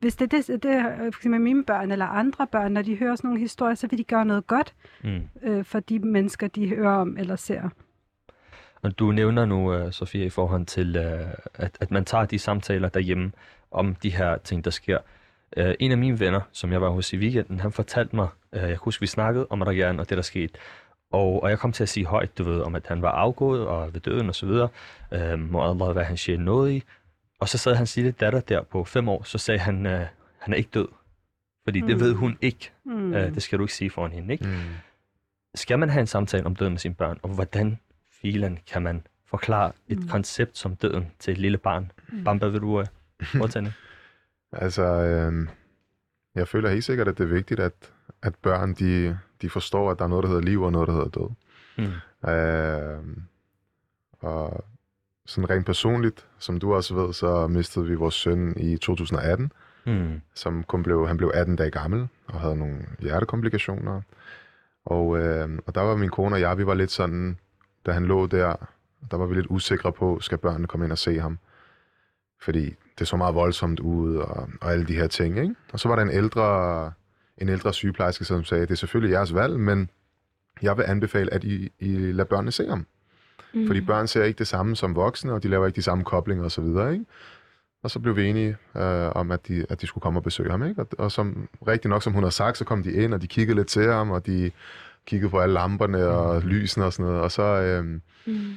hvis 0.00 0.16
det 0.16 0.32
er 0.32 0.38
det, 0.38 0.62
det 0.62 0.74
er 0.74 1.28
med 1.28 1.38
mine 1.38 1.64
børn 1.64 1.90
eller 1.90 2.06
andre 2.06 2.46
børn, 2.46 2.72
når 2.72 2.82
de 2.82 2.96
hører 2.96 3.16
sådan 3.16 3.28
nogle 3.28 3.40
historier, 3.40 3.74
så 3.74 3.86
vil 3.86 3.98
de 3.98 4.04
gøre 4.04 4.24
noget 4.24 4.46
godt 4.46 4.74
mm. 5.04 5.20
øh, 5.42 5.64
for 5.64 5.80
de 5.80 5.98
mennesker, 5.98 6.48
de 6.48 6.68
hører 6.68 6.92
om 6.92 7.16
eller 7.18 7.36
ser. 7.36 7.68
Og 8.82 8.98
du 8.98 9.12
nævner 9.12 9.44
nu, 9.44 9.84
uh, 9.84 9.90
Sofia, 9.90 10.24
i 10.24 10.30
forhold 10.30 10.66
til, 10.66 10.96
uh, 10.96 11.28
at, 11.54 11.78
at 11.80 11.90
man 11.90 12.04
tager 12.04 12.24
de 12.24 12.38
samtaler 12.38 12.88
derhjemme 12.88 13.32
om 13.70 13.94
de 13.94 14.10
her 14.10 14.38
ting, 14.38 14.64
der 14.64 14.70
sker. 14.70 14.98
En 15.56 15.90
af 15.92 15.98
mine 15.98 16.20
venner, 16.20 16.40
som 16.52 16.72
jeg 16.72 16.80
var 16.80 16.88
hos 16.88 17.12
i 17.12 17.16
weekenden, 17.16 17.60
han 17.60 17.72
fortalte 17.72 18.16
mig, 18.16 18.28
jeg 18.52 18.76
husker, 18.76 19.02
vi 19.02 19.06
snakkede 19.06 19.46
om 19.50 19.62
Adrian 19.62 20.00
og 20.00 20.08
det, 20.08 20.16
der 20.16 20.22
skete. 20.22 20.54
Og, 21.10 21.42
og 21.42 21.50
jeg 21.50 21.58
kom 21.58 21.72
til 21.72 21.82
at 21.82 21.88
sige 21.88 22.06
højt, 22.06 22.38
du 22.38 22.44
ved, 22.44 22.60
om 22.60 22.74
at 22.74 22.86
han 22.86 23.02
var 23.02 23.10
afgået 23.10 23.66
og 23.66 23.94
ved 23.94 24.00
døden 24.00 24.28
og 24.28 24.34
så 24.34 24.46
videre. 24.46 24.68
Uh, 25.12 25.38
må 25.38 25.70
Allah 25.70 25.96
være 25.96 26.04
han 26.04 26.16
sjæl 26.16 26.40
noget 26.40 26.72
i. 26.72 26.82
Og 27.38 27.48
så 27.48 27.58
sad 27.58 27.74
hans 27.74 27.96
lille 27.96 28.10
datter 28.10 28.40
der 28.40 28.62
på 28.62 28.84
fem 28.84 29.08
år, 29.08 29.22
så 29.22 29.38
sagde 29.38 29.60
han, 29.60 29.86
uh, 29.86 29.92
han 30.38 30.52
er 30.52 30.54
ikke 30.54 30.70
død. 30.74 30.88
Fordi 31.64 31.80
mm. 31.80 31.86
det 31.86 32.00
ved 32.00 32.14
hun 32.14 32.38
ikke. 32.40 32.72
Mm. 32.84 33.12
Uh, 33.12 33.20
det 33.20 33.42
skal 33.42 33.58
du 33.58 33.64
ikke 33.64 33.74
sige 33.74 33.90
foran 33.90 34.12
hende, 34.12 34.32
ikke? 34.32 34.46
Mm. 34.46 34.54
Skal 35.54 35.78
man 35.78 35.88
have 35.90 36.00
en 36.00 36.06
samtale 36.06 36.46
om 36.46 36.56
døden 36.56 36.72
med 36.72 36.78
sine 36.78 36.94
børn, 36.94 37.18
og 37.22 37.28
hvordan 37.28 37.78
filen 38.22 38.58
kan 38.66 38.82
man 38.82 39.06
forklare 39.26 39.72
et 39.88 39.98
mm. 39.98 40.08
koncept 40.08 40.58
som 40.58 40.76
døden 40.76 41.06
til 41.18 41.32
et 41.32 41.38
lille 41.38 41.58
barn? 41.58 41.92
Mm. 42.12 42.24
Bamba, 42.24 42.46
vil 42.46 42.60
du 42.60 42.80
det? 42.80 42.90
altså, 44.52 44.82
øh, 44.82 45.48
jeg 46.34 46.48
føler 46.48 46.70
helt 46.70 46.84
sikkert, 46.84 47.08
at 47.08 47.18
det 47.18 47.24
er 47.24 47.28
vigtigt, 47.34 47.60
at, 47.60 47.92
at 48.22 48.34
børn 48.34 48.74
de, 48.74 49.18
de 49.42 49.50
forstår, 49.50 49.90
at 49.90 49.98
der 49.98 50.04
er 50.04 50.08
noget, 50.08 50.22
der 50.22 50.28
hedder 50.28 50.42
liv, 50.42 50.62
og 50.62 50.72
noget, 50.72 50.88
der 50.88 50.94
hedder 50.94 51.08
død. 51.08 51.30
Mm. 51.78 52.30
Øh, 52.30 53.16
og 54.20 54.64
sådan 55.28 55.50
rent 55.50 55.66
personligt, 55.66 56.26
som 56.38 56.60
du 56.60 56.74
også 56.74 56.94
ved, 56.94 57.12
så 57.12 57.46
mistede 57.46 57.86
vi 57.86 57.94
vores 57.94 58.14
søn 58.14 58.54
i 58.56 58.76
2018, 58.76 59.52
mm. 59.86 60.20
som 60.34 60.62
kun 60.62 60.82
blev, 60.82 61.06
han 61.06 61.16
blev 61.16 61.30
18 61.34 61.56
dage 61.56 61.70
gammel 61.70 62.08
og 62.26 62.40
havde 62.40 62.56
nogle 62.56 62.78
hjertekomplikationer. 63.00 64.00
Og, 64.84 65.18
øh, 65.18 65.48
og 65.66 65.74
der 65.74 65.80
var 65.80 65.96
min 65.96 66.10
kone 66.10 66.36
og 66.36 66.40
jeg, 66.40 66.58
vi 66.58 66.66
var 66.66 66.74
lidt 66.74 66.90
sådan, 66.90 67.38
da 67.86 67.92
han 67.92 68.04
lå 68.04 68.26
der, 68.26 68.56
der 69.10 69.16
var 69.16 69.26
vi 69.26 69.34
lidt 69.34 69.46
usikre 69.50 69.92
på, 69.92 70.20
skal 70.20 70.38
børnene 70.38 70.66
komme 70.66 70.86
ind 70.86 70.92
og 70.92 70.98
se 70.98 71.20
ham? 71.20 71.38
Fordi 72.42 72.74
det 72.98 73.08
så 73.08 73.16
meget 73.16 73.34
voldsomt 73.34 73.80
ud, 73.80 74.16
og, 74.16 74.48
og 74.60 74.72
alle 74.72 74.86
de 74.86 74.94
her 74.94 75.06
ting, 75.06 75.38
ikke? 75.38 75.54
Og 75.72 75.80
så 75.80 75.88
var 75.88 75.96
der 75.96 76.02
en 76.02 76.10
ældre, 76.10 76.92
en 77.38 77.48
ældre 77.48 77.72
sygeplejerske, 77.74 78.24
som 78.24 78.44
sagde, 78.44 78.62
det 78.62 78.70
er 78.70 78.74
selvfølgelig 78.74 79.12
jeres 79.12 79.34
valg, 79.34 79.60
men 79.60 79.90
jeg 80.62 80.76
vil 80.76 80.82
anbefale, 80.82 81.34
at 81.34 81.44
I, 81.44 81.72
I 81.78 81.96
lader 82.12 82.24
børnene 82.24 82.52
se 82.52 82.68
ham. 82.68 82.86
Mm. 83.54 83.66
Fordi 83.66 83.80
børn 83.80 84.06
ser 84.06 84.24
ikke 84.24 84.38
det 84.38 84.46
samme 84.46 84.76
som 84.76 84.96
voksne, 84.96 85.32
og 85.32 85.42
de 85.42 85.48
laver 85.48 85.66
ikke 85.66 85.76
de 85.76 85.82
samme 85.82 86.04
koblinger 86.04 86.44
osv., 86.44 86.64
ikke? 86.64 87.04
Og 87.82 87.90
så 87.90 87.98
blev 87.98 88.16
vi 88.16 88.26
enige 88.26 88.56
øh, 88.76 89.08
om, 89.14 89.30
at 89.30 89.48
de, 89.48 89.66
at 89.68 89.80
de 89.80 89.86
skulle 89.86 90.02
komme 90.02 90.18
og 90.18 90.22
besøge 90.22 90.50
ham, 90.50 90.62
ikke? 90.62 90.80
Og, 90.80 90.88
og 90.98 91.12
som 91.12 91.48
rigtig 91.68 91.88
nok, 91.88 92.02
som 92.02 92.12
hun 92.12 92.22
har 92.22 92.30
sagt, 92.30 92.58
så 92.58 92.64
kom 92.64 92.82
de 92.82 92.92
ind, 92.92 93.14
og 93.14 93.22
de 93.22 93.26
kiggede 93.26 93.56
lidt 93.56 93.68
til 93.68 93.92
ham, 93.92 94.10
og 94.10 94.26
de 94.26 94.50
kiggede 95.06 95.30
på 95.30 95.40
alle 95.40 95.52
lamperne 95.52 96.06
og 96.06 96.42
mm. 96.42 96.48
lysene 96.48 96.84
og 96.84 96.92
sådan 96.92 97.06
noget. 97.06 97.22
Og 97.22 97.32
så, 97.32 97.42
øh, 97.42 97.84
mm. 98.26 98.52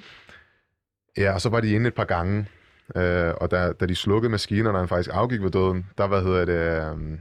ja, 1.17 1.33
og 1.33 1.41
så 1.41 1.49
var 1.49 1.61
de 1.61 1.71
inde 1.71 1.87
et 1.87 1.93
par 1.93 2.05
gange, 2.05 2.47
øh, 2.95 3.33
og 3.41 3.51
da, 3.51 3.71
da 3.71 3.85
de 3.85 3.95
slukkede 3.95 4.29
maskinerne, 4.29 4.77
og 4.77 4.79
han 4.79 4.87
faktisk 4.87 5.09
afgik 5.13 5.41
ved 5.41 5.51
døden, 5.51 5.85
der, 5.97 6.07
hvad 6.07 6.23
hedder 6.23 6.45
det, 6.45 6.53
øh, 6.53 7.17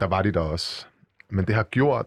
der 0.00 0.06
var 0.06 0.22
de 0.22 0.32
der 0.32 0.40
også. 0.40 0.86
Men 1.30 1.44
det 1.44 1.54
har 1.54 1.62
gjort, 1.62 2.06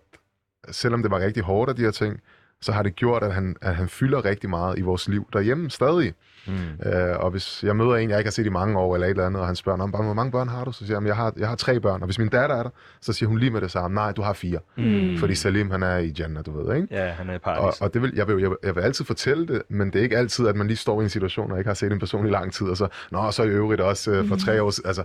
selvom 0.71 1.01
det 1.01 1.11
var 1.11 1.19
rigtig 1.19 1.43
hårdt 1.43 1.69
af 1.69 1.75
de 1.75 1.81
her 1.81 1.91
ting, 1.91 2.21
så 2.65 2.71
har 2.71 2.83
det 2.83 2.95
gjort, 2.95 3.23
at 3.23 3.33
han, 3.33 3.55
at 3.61 3.75
han 3.75 3.89
fylder 3.89 4.25
rigtig 4.25 4.49
meget 4.49 4.77
i 4.77 4.81
vores 4.81 5.07
liv 5.07 5.27
derhjemme 5.33 5.69
stadig. 5.69 6.13
Mm. 6.47 6.53
Øh, 6.89 7.19
og 7.19 7.31
hvis 7.31 7.63
jeg 7.63 7.75
møder 7.75 7.95
en, 7.95 8.09
jeg 8.09 8.19
ikke 8.19 8.27
har 8.27 8.31
set 8.31 8.45
i 8.45 8.49
mange 8.49 8.79
år, 8.79 8.95
eller 8.95 9.07
et 9.07 9.11
eller 9.11 9.25
andet, 9.25 9.41
og 9.41 9.47
han 9.47 9.55
spørger, 9.55 9.83
om, 9.83 9.89
hvor 9.89 10.13
mange 10.13 10.31
børn 10.31 10.47
har 10.47 10.65
du? 10.65 10.71
Så 10.71 10.85
siger 10.85 10.99
jeg, 10.99 11.07
jeg 11.07 11.15
har, 11.15 11.33
jeg 11.37 11.47
har 11.47 11.55
tre 11.55 11.79
børn. 11.79 12.01
Og 12.01 12.05
hvis 12.05 12.19
min 12.19 12.27
datter 12.27 12.55
er 12.55 12.63
der, 12.63 12.69
så 13.01 13.13
siger 13.13 13.29
hun 13.29 13.37
lige 13.37 13.51
med 13.51 13.61
det 13.61 13.71
samme, 13.71 13.95
nej, 13.95 14.11
du 14.11 14.21
har 14.21 14.33
fire. 14.33 14.59
Mm. 14.77 15.17
Fordi 15.17 15.35
Salim, 15.35 15.71
han 15.71 15.83
er 15.83 15.97
i 15.97 16.13
Jannah, 16.19 16.45
du 16.45 16.61
ved, 16.61 16.75
ikke? 16.75 16.87
Ja, 16.91 17.07
han 17.07 17.29
er 17.29 17.33
i 17.33 17.37
paradis. 17.37 17.81
Og, 17.81 17.85
og 17.85 17.93
det 17.93 18.01
vil, 18.01 18.11
jeg, 18.15 18.27
vil, 18.27 18.41
jeg, 18.41 18.49
vil, 18.49 18.57
jeg 18.63 18.75
vil 18.75 18.81
altid 18.81 19.05
fortælle 19.05 19.47
det, 19.47 19.61
men 19.69 19.87
det 19.93 19.99
er 19.99 20.03
ikke 20.03 20.17
altid, 20.17 20.47
at 20.47 20.55
man 20.55 20.67
lige 20.67 20.77
står 20.77 21.01
i 21.01 21.03
en 21.03 21.09
situation, 21.09 21.51
og 21.51 21.57
ikke 21.57 21.67
har 21.67 21.75
set 21.75 21.91
en 21.91 21.99
person 21.99 22.27
i 22.27 22.29
lang 22.29 22.53
tid, 22.53 22.67
og 22.67 22.77
så, 22.77 22.87
nå, 23.11 23.31
så 23.31 23.43
i 23.43 23.47
øvrigt 23.47 23.81
også 23.81 24.11
øh, 24.11 24.27
for 24.27 24.35
mm. 24.35 24.41
tre 24.41 24.61
år 24.61 24.87
altså, 24.87 25.03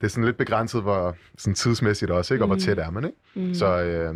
det 0.00 0.06
er 0.06 0.10
sådan 0.10 0.24
lidt 0.24 0.36
begrænset, 0.36 0.82
hvor 0.82 1.16
sådan 1.38 1.54
tidsmæssigt 1.54 2.10
også, 2.10 2.34
ikke? 2.34 2.44
Og 2.44 2.46
hvor 2.46 2.54
mm. 2.54 2.60
tæt 2.60 2.78
er 2.78 2.90
man, 2.90 3.04
ikke? 3.04 3.48
Mm. 3.48 3.54
Så, 3.54 3.82
øh, 3.82 4.14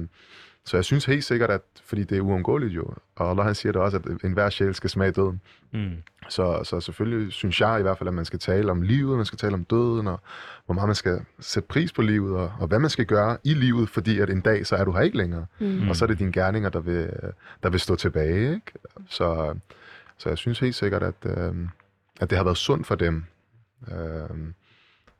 så 0.64 0.76
jeg 0.76 0.84
synes 0.84 1.04
helt 1.04 1.24
sikkert, 1.24 1.50
at 1.50 1.62
fordi 1.84 2.04
det 2.04 2.18
er 2.18 2.22
uundgåeligt 2.22 2.72
jo, 2.72 2.94
og 3.16 3.30
Allah 3.30 3.44
han 3.44 3.54
siger 3.54 3.72
det 3.72 3.82
også, 3.82 3.96
at 3.96 4.24
enhver 4.24 4.50
sjæl 4.50 4.74
skal 4.74 4.90
smage 4.90 5.12
døden. 5.12 5.40
Mm. 5.72 5.96
Så, 6.28 6.60
så 6.64 6.80
selvfølgelig 6.80 7.32
synes 7.32 7.60
jeg 7.60 7.78
i 7.78 7.82
hvert 7.82 7.98
fald, 7.98 8.08
at 8.08 8.14
man 8.14 8.24
skal 8.24 8.38
tale 8.38 8.70
om 8.70 8.82
livet, 8.82 9.16
man 9.16 9.26
skal 9.26 9.38
tale 9.38 9.54
om 9.54 9.64
døden, 9.64 10.06
og 10.06 10.20
hvor 10.66 10.74
meget 10.74 10.88
man 10.88 10.94
skal 10.94 11.20
sætte 11.40 11.66
pris 11.66 11.92
på 11.92 12.02
livet, 12.02 12.36
og, 12.36 12.52
og 12.60 12.66
hvad 12.66 12.78
man 12.78 12.90
skal 12.90 13.06
gøre 13.06 13.36
i 13.44 13.54
livet, 13.54 13.88
fordi 13.88 14.18
at 14.18 14.30
en 14.30 14.40
dag, 14.40 14.66
så 14.66 14.76
er 14.76 14.84
du 14.84 14.92
her 14.92 15.00
ikke 15.00 15.16
længere. 15.16 15.46
Mm. 15.58 15.88
Og 15.88 15.96
så 15.96 16.04
er 16.04 16.06
det 16.06 16.18
dine 16.18 16.32
gerninger, 16.32 16.70
der 16.70 16.80
vil, 16.80 17.10
der 17.62 17.70
vil 17.70 17.80
stå 17.80 17.96
tilbage. 17.96 18.54
Ikke? 18.54 18.72
Så, 19.08 19.54
så 20.18 20.28
jeg 20.28 20.38
synes 20.38 20.58
helt 20.58 20.74
sikkert, 20.74 21.02
at, 21.02 21.14
øh, 21.24 21.54
at 22.20 22.30
det 22.30 22.38
har 22.38 22.44
været 22.44 22.56
sundt 22.56 22.86
for 22.86 22.94
dem. 22.94 23.24
Øh, 23.88 24.36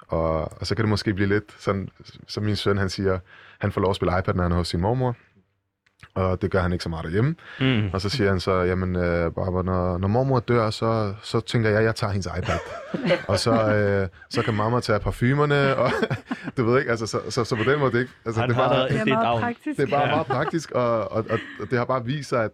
og, 0.09 0.61
og 0.61 0.67
så 0.67 0.75
kan 0.75 0.83
det 0.83 0.89
måske 0.89 1.15
blive 1.15 1.29
lidt 1.29 1.55
sådan, 1.59 1.89
som 2.29 2.45
min 2.45 2.57
søn 2.57 2.79
han 2.79 2.89
siger, 2.89 3.19
han 3.59 3.73
får 3.73 3.81
lov 3.81 3.91
at 3.91 3.97
spille 3.97 4.19
iPad, 4.19 4.35
når 4.35 4.43
han 4.43 4.53
er 4.53 4.57
hos 4.57 4.69
sin 4.69 4.81
mormor 4.81 5.17
og 6.15 6.43
det 6.43 6.51
gør 6.51 6.61
han 6.61 6.73
ikke 6.73 6.83
så 6.83 6.89
meget 6.89 7.05
derhjemme. 7.05 7.35
Mm. 7.61 7.91
Og 7.93 8.01
så 8.01 8.09
siger 8.09 8.31
han 8.31 8.41
så, 8.41 8.53
jamen, 8.53 8.97
øh, 8.97 9.33
Barbara, 9.33 9.63
når, 9.63 9.99
når 9.99 10.09
mormor 10.09 10.41
dør, 10.41 10.71
så, 10.71 11.15
så 11.23 11.41
tænker 11.41 11.69
jeg, 11.69 11.79
at 11.79 11.85
jeg 11.85 11.95
tager 11.95 12.11
hendes 12.11 12.29
iPad. 12.39 12.59
og 13.29 13.39
så, 13.39 13.53
øh, 13.53 14.09
så 14.31 14.43
kan 14.43 14.55
mamma 14.55 14.81
tage 14.81 15.01
parfumerne, 15.01 15.77
og 15.77 15.91
du 16.57 16.65
ved 16.65 16.79
ikke, 16.79 16.91
altså, 16.91 17.07
så, 17.07 17.21
så, 17.29 17.45
så 17.45 17.57
på 17.57 17.63
den 17.63 17.79
måde, 17.79 17.93
det, 17.93 18.01
ikke, 18.01 18.13
altså, 18.27 18.41
han 18.41 18.51
det, 18.51 18.57
er 18.57 18.69
bare, 18.69 18.89
det 18.89 19.01
er 19.01 19.05
meget 19.05 19.41
praktisk. 19.41 19.79
Det 19.79 19.87
er 19.87 19.91
bare 19.91 20.09
ja. 20.09 20.15
meget 20.15 20.27
praktisk, 20.27 20.71
og, 20.71 21.13
og, 21.13 21.25
og, 21.31 21.39
og 21.61 21.71
det 21.71 21.79
har 21.79 21.85
bare 21.85 22.05
vist 22.05 22.29
sig, 22.29 22.45
at 22.45 22.51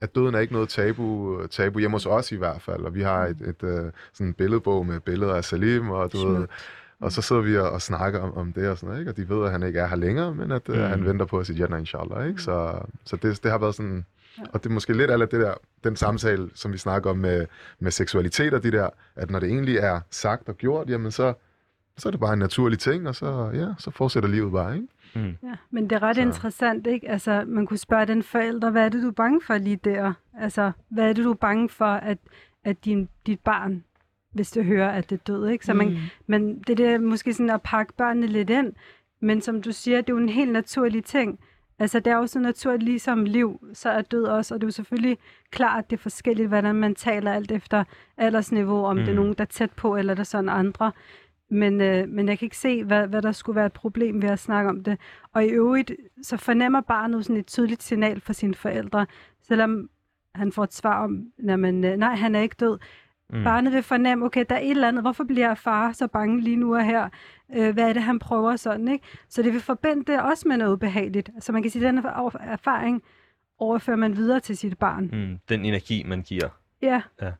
at 0.00 0.14
døden 0.14 0.34
er 0.34 0.38
ikke 0.38 0.52
noget 0.52 0.68
tabu, 0.68 1.38
tabu 1.50 1.78
hjemme 1.78 1.94
hos 1.94 2.06
os 2.06 2.32
i 2.32 2.36
hvert 2.36 2.62
fald, 2.62 2.80
og 2.80 2.94
vi 2.94 3.02
har 3.02 3.26
et, 3.26 3.36
et, 3.40 3.68
et 3.68 3.92
sådan 4.12 4.26
en 4.26 4.34
billedbog 4.34 4.86
med 4.86 5.00
billeder 5.00 5.34
af 5.34 5.44
Salim, 5.44 5.90
og 5.90 6.12
du 6.12 6.28
ved, 6.28 6.46
og 7.00 7.12
så 7.12 7.22
sidder 7.22 7.42
vi 7.42 7.58
og, 7.58 7.70
og 7.70 7.82
snakker 7.82 8.20
om, 8.20 8.34
om 8.34 8.52
det 8.52 8.68
og 8.68 8.78
sådan 8.78 8.88
noget, 8.88 9.00
ikke? 9.00 9.10
og 9.10 9.16
de 9.16 9.28
ved, 9.28 9.44
at 9.44 9.52
han 9.52 9.62
ikke 9.62 9.78
er 9.78 9.86
her 9.86 9.96
længere, 9.96 10.34
men 10.34 10.52
at 10.52 10.68
mm. 10.68 10.74
uh, 10.74 10.80
han 10.80 11.04
venter 11.04 11.26
på 11.26 11.38
at 11.38 11.46
sige 11.46 11.58
jannah, 11.58 11.80
inshallah. 11.80 12.28
Ikke? 12.28 12.42
Så, 12.42 12.80
så 13.04 13.16
det, 13.16 13.42
det 13.42 13.50
har 13.50 13.58
været 13.58 13.74
sådan, 13.74 14.04
og 14.52 14.64
det 14.64 14.70
er 14.70 14.74
måske 14.74 14.92
lidt 14.92 15.10
af 15.10 15.18
det 15.18 15.40
der, 15.40 15.54
den 15.84 15.96
samtale, 15.96 16.50
som 16.54 16.72
vi 16.72 16.78
snakker 16.78 17.10
om 17.10 17.18
med, 17.18 17.46
med 17.78 17.90
seksualitet 17.90 18.54
og 18.54 18.62
de 18.62 18.72
der, 18.72 18.88
at 19.16 19.30
når 19.30 19.40
det 19.40 19.48
egentlig 19.48 19.76
er 19.76 20.00
sagt 20.10 20.48
og 20.48 20.56
gjort, 20.56 20.90
jamen 20.90 21.10
så, 21.10 21.34
så 21.98 22.08
er 22.08 22.10
det 22.10 22.20
bare 22.20 22.32
en 22.32 22.38
naturlig 22.38 22.78
ting, 22.78 23.08
og 23.08 23.14
så, 23.14 23.50
ja, 23.54 23.66
så 23.78 23.90
fortsætter 23.90 24.28
livet 24.28 24.52
bare, 24.52 24.74
ikke? 24.74 24.88
Mm. 25.14 25.36
Ja, 25.42 25.54
men 25.70 25.90
det 25.90 25.96
er 25.96 26.02
ret 26.02 26.16
så. 26.16 26.22
interessant, 26.22 26.86
ikke? 26.86 27.10
Altså, 27.10 27.44
man 27.46 27.66
kunne 27.66 27.78
spørge 27.78 28.06
den 28.06 28.22
forælder, 28.22 28.70
hvad 28.70 28.84
er 28.84 28.88
det, 28.88 29.02
du 29.02 29.08
er 29.08 29.12
bange 29.12 29.40
for 29.46 29.58
lige 29.58 29.80
der? 29.84 30.12
Altså, 30.38 30.72
hvad 30.88 31.04
er 31.04 31.12
det, 31.12 31.24
du 31.24 31.30
er 31.30 31.34
bange 31.34 31.68
for, 31.68 31.84
at, 31.84 32.18
at 32.64 32.84
din, 32.84 33.08
dit 33.26 33.40
barn, 33.40 33.84
hvis 34.38 34.50
du 34.50 34.62
hører, 34.62 34.90
at 34.90 35.10
det 35.10 35.16
er 35.16 35.22
død, 35.26 35.48
ikke? 35.48 35.66
Så 35.66 35.74
man, 35.74 35.88
mm. 35.88 35.96
men 36.26 36.58
det 36.58 36.80
er 36.80 36.98
måske 36.98 37.32
sådan 37.32 37.50
at 37.50 37.62
pakke 37.62 37.92
børnene 37.92 38.26
lidt 38.26 38.50
ind, 38.50 38.72
men 39.20 39.40
som 39.40 39.62
du 39.62 39.72
siger, 39.72 40.00
det 40.00 40.08
er 40.08 40.12
jo 40.12 40.18
en 40.18 40.28
helt 40.28 40.52
naturlig 40.52 41.04
ting. 41.04 41.38
Altså, 41.78 42.00
det 42.00 42.10
er 42.10 42.16
jo 42.16 42.26
så 42.26 42.38
naturligt, 42.38 42.82
ligesom 42.82 43.24
liv, 43.24 43.60
så 43.72 43.90
er 43.90 44.02
død 44.02 44.24
også, 44.24 44.54
og 44.54 44.60
det 44.60 44.64
er 44.64 44.68
jo 44.68 44.72
selvfølgelig 44.72 45.18
klart, 45.50 45.84
at 45.84 45.90
det 45.90 45.96
er 45.96 46.00
forskelligt, 46.00 46.48
hvordan 46.48 46.74
man 46.74 46.94
taler 46.94 47.32
alt 47.32 47.52
efter 47.52 47.84
aldersniveau, 48.16 48.84
om 48.84 48.96
mm. 48.96 49.00
det 49.00 49.08
er 49.08 49.12
mm. 49.12 49.16
nogen, 49.20 49.34
der 49.38 49.44
er 49.44 49.46
tæt 49.46 49.70
på, 49.70 49.96
eller 49.96 50.14
der 50.14 50.20
er 50.20 50.24
sådan 50.24 50.48
andre. 50.48 50.92
Men, 51.50 51.80
øh, 51.80 52.08
men 52.08 52.28
jeg 52.28 52.38
kan 52.38 52.46
ikke 52.46 52.56
se, 52.56 52.84
hvad, 52.84 53.06
hvad 53.06 53.22
der 53.22 53.32
skulle 53.32 53.56
være 53.56 53.66
et 53.66 53.72
problem 53.72 54.22
ved 54.22 54.28
at 54.28 54.38
snakke 54.38 54.70
om 54.70 54.84
det. 54.84 54.98
Og 55.32 55.44
i 55.44 55.48
øvrigt, 55.48 55.92
så 56.22 56.36
fornemmer 56.36 56.80
barnet 56.80 57.24
sådan 57.24 57.36
et 57.36 57.46
tydeligt 57.46 57.82
signal 57.82 58.20
fra 58.20 58.32
sine 58.32 58.54
forældre, 58.54 59.06
selvom 59.42 59.90
han 60.34 60.52
får 60.52 60.64
et 60.64 60.74
svar 60.74 61.04
om, 61.04 61.26
jamen, 61.46 61.84
øh, 61.84 61.96
nej, 61.96 62.14
han 62.14 62.34
er 62.34 62.40
ikke 62.40 62.56
død. 62.60 62.78
Mm. 63.32 63.44
Barnet 63.44 63.72
vil 63.72 63.82
fornemme, 63.82 64.24
okay, 64.24 64.44
der 64.48 64.54
er 64.54 64.60
et 64.60 64.70
eller 64.70 64.88
andet, 64.88 65.02
hvorfor 65.02 65.24
bliver 65.24 65.54
far 65.54 65.92
så 65.92 66.06
bange 66.06 66.40
lige 66.40 66.56
nu 66.56 66.74
og 66.76 66.84
her? 66.84 67.08
Øh, 67.56 67.74
hvad 67.74 67.88
er 67.88 67.92
det, 67.92 68.02
han 68.02 68.18
prøver 68.18 68.56
sådan, 68.56 68.88
ikke? 68.88 69.04
Så 69.28 69.42
det 69.42 69.52
vil 69.52 69.60
forbinde 69.60 70.12
det 70.12 70.22
også 70.22 70.48
med 70.48 70.56
noget 70.56 70.80
behageligt. 70.80 71.30
Så 71.40 71.52
man 71.52 71.62
kan 71.62 71.70
sige, 71.70 71.88
at 71.88 71.94
den 71.94 72.04
erfaring 72.40 73.02
overfører 73.58 73.96
man 73.96 74.16
videre 74.16 74.40
til 74.40 74.56
sit 74.56 74.78
barn. 74.78 75.04
Mm, 75.12 75.38
den 75.48 75.64
energi, 75.64 76.02
man 76.06 76.22
giver. 76.22 76.48
Ja. 76.82 77.02
ja. 77.22 77.32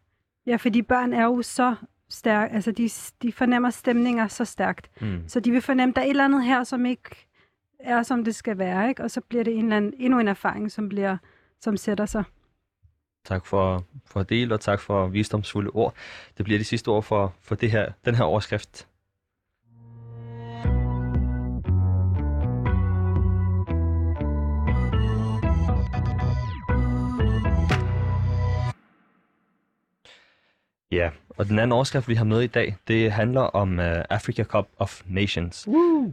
Ja, 0.46 0.56
fordi 0.56 0.82
børn 0.82 1.12
er 1.12 1.24
jo 1.24 1.42
så 1.42 1.74
stærk, 2.08 2.50
altså 2.52 2.72
de, 2.72 2.90
de 3.22 3.32
fornemmer 3.32 3.70
stemninger 3.70 4.28
så 4.28 4.44
stærkt. 4.44 4.90
Mm. 5.00 5.22
Så 5.26 5.40
de 5.40 5.50
vil 5.50 5.60
fornemme, 5.60 5.92
der 5.94 6.00
er 6.00 6.04
et 6.04 6.10
eller 6.10 6.24
andet 6.24 6.44
her, 6.44 6.64
som 6.64 6.86
ikke 6.86 7.28
er, 7.80 8.02
som 8.02 8.24
det 8.24 8.34
skal 8.34 8.58
være, 8.58 8.88
ikke? 8.88 9.02
Og 9.02 9.10
så 9.10 9.20
bliver 9.20 9.44
det 9.44 9.56
en 9.56 9.64
eller 9.64 9.76
anden, 9.76 9.94
endnu 9.98 10.18
en 10.18 10.28
erfaring, 10.28 10.70
som, 10.70 10.88
bliver, 10.88 11.16
som 11.60 11.76
sætter 11.76 12.06
sig. 12.06 12.24
Tak 13.24 13.46
for, 13.46 13.84
for 14.06 14.20
at 14.20 14.28
dele, 14.28 14.54
og 14.54 14.60
tak 14.60 14.80
for 14.80 15.06
visdomsfulde 15.06 15.70
ord. 15.70 15.94
Det 16.36 16.44
bliver 16.44 16.58
de 16.58 16.64
sidste 16.64 16.88
ord 16.88 17.02
for, 17.02 17.34
for 17.42 17.54
det 17.54 17.70
her, 17.70 17.92
den 18.04 18.14
her 18.14 18.24
overskrift. 18.24 18.88
Ja, 30.98 31.10
og 31.28 31.48
den 31.48 31.58
anden 31.58 31.72
overskrift, 31.72 32.08
vi 32.08 32.14
har 32.14 32.24
med 32.24 32.42
i 32.42 32.46
dag, 32.46 32.76
det 32.88 33.12
handler 33.12 33.40
om 33.40 33.78
uh, 33.78 33.84
Africa 34.10 34.42
Cup 34.44 34.66
of 34.78 35.00
Nations. 35.06 35.64
Uh. 35.68 35.74
Um, 35.74 36.12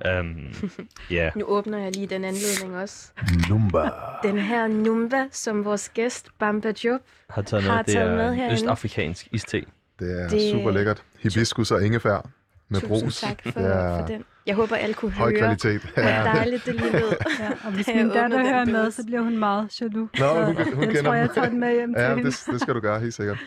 yeah. 1.12 1.32
Nu 1.36 1.46
åbner 1.46 1.78
jeg 1.78 1.96
lige 1.96 2.08
den 2.08 2.24
anledning 2.24 2.78
også. 2.78 3.12
Numba. 3.50 3.90
Den 4.24 4.38
her 4.38 4.68
Numba, 4.68 5.26
som 5.32 5.66
vores 5.66 5.90
gæst 5.90 6.28
Bamba 6.40 6.74
Job 6.84 7.02
har 7.30 7.42
taget 7.42 7.64
med, 7.64 7.72
har 7.72 7.84
taget 7.84 8.08
det 8.08 8.22
er 8.22 8.32
med 8.32 8.52
østafrikansk 8.52 9.28
iste. 9.32 9.66
Det 10.00 10.22
er 10.22 10.30
det... 10.30 10.52
super 10.52 10.72
lækkert. 10.72 11.04
Hibiskus 11.20 11.72
og 11.72 11.86
ingefær 11.86 12.30
med 12.70 12.82
brus. 12.82 13.02
Tusind 13.02 13.30
tak 13.30 13.54
for, 13.54 13.60
er... 13.60 14.00
for 14.00 14.08
den. 14.08 14.24
Jeg 14.46 14.56
håber, 14.56 14.76
alle 14.76 14.94
kunne 14.94 15.12
Høj 15.12 15.32
høre, 15.32 15.40
kvalitet. 15.40 15.82
hvor 15.82 16.04
dejligt 16.04 16.66
det 16.66 16.76
lige 16.76 16.92
lød. 16.92 17.02
Ja, 17.40 17.50
og 17.64 17.72
hvis 17.72 17.88
min 17.96 18.10
datter 18.10 18.40
hører 18.40 18.66
med, 18.66 18.92
så 18.92 19.06
bliver 19.06 19.22
hun 19.22 19.38
meget 19.38 19.82
jaloux. 19.82 20.10
Nå, 20.20 20.46
hun, 20.46 20.56
hun, 20.56 20.74
hun 20.74 20.84
jeg 20.84 20.90
kender 20.90 21.04
tror, 21.04 21.14
jeg 21.14 21.30
tager 21.30 21.50
den 21.50 21.60
med 21.60 21.74
hjem 21.74 21.94
til 21.94 22.02
ja, 22.02 22.16
hende. 22.16 22.32
Det, 22.32 22.44
det 22.52 22.62
skal 22.62 22.74
du 22.76 22.80
gøre, 22.80 23.00
helt 23.00 23.14
sikkert. 23.14 23.38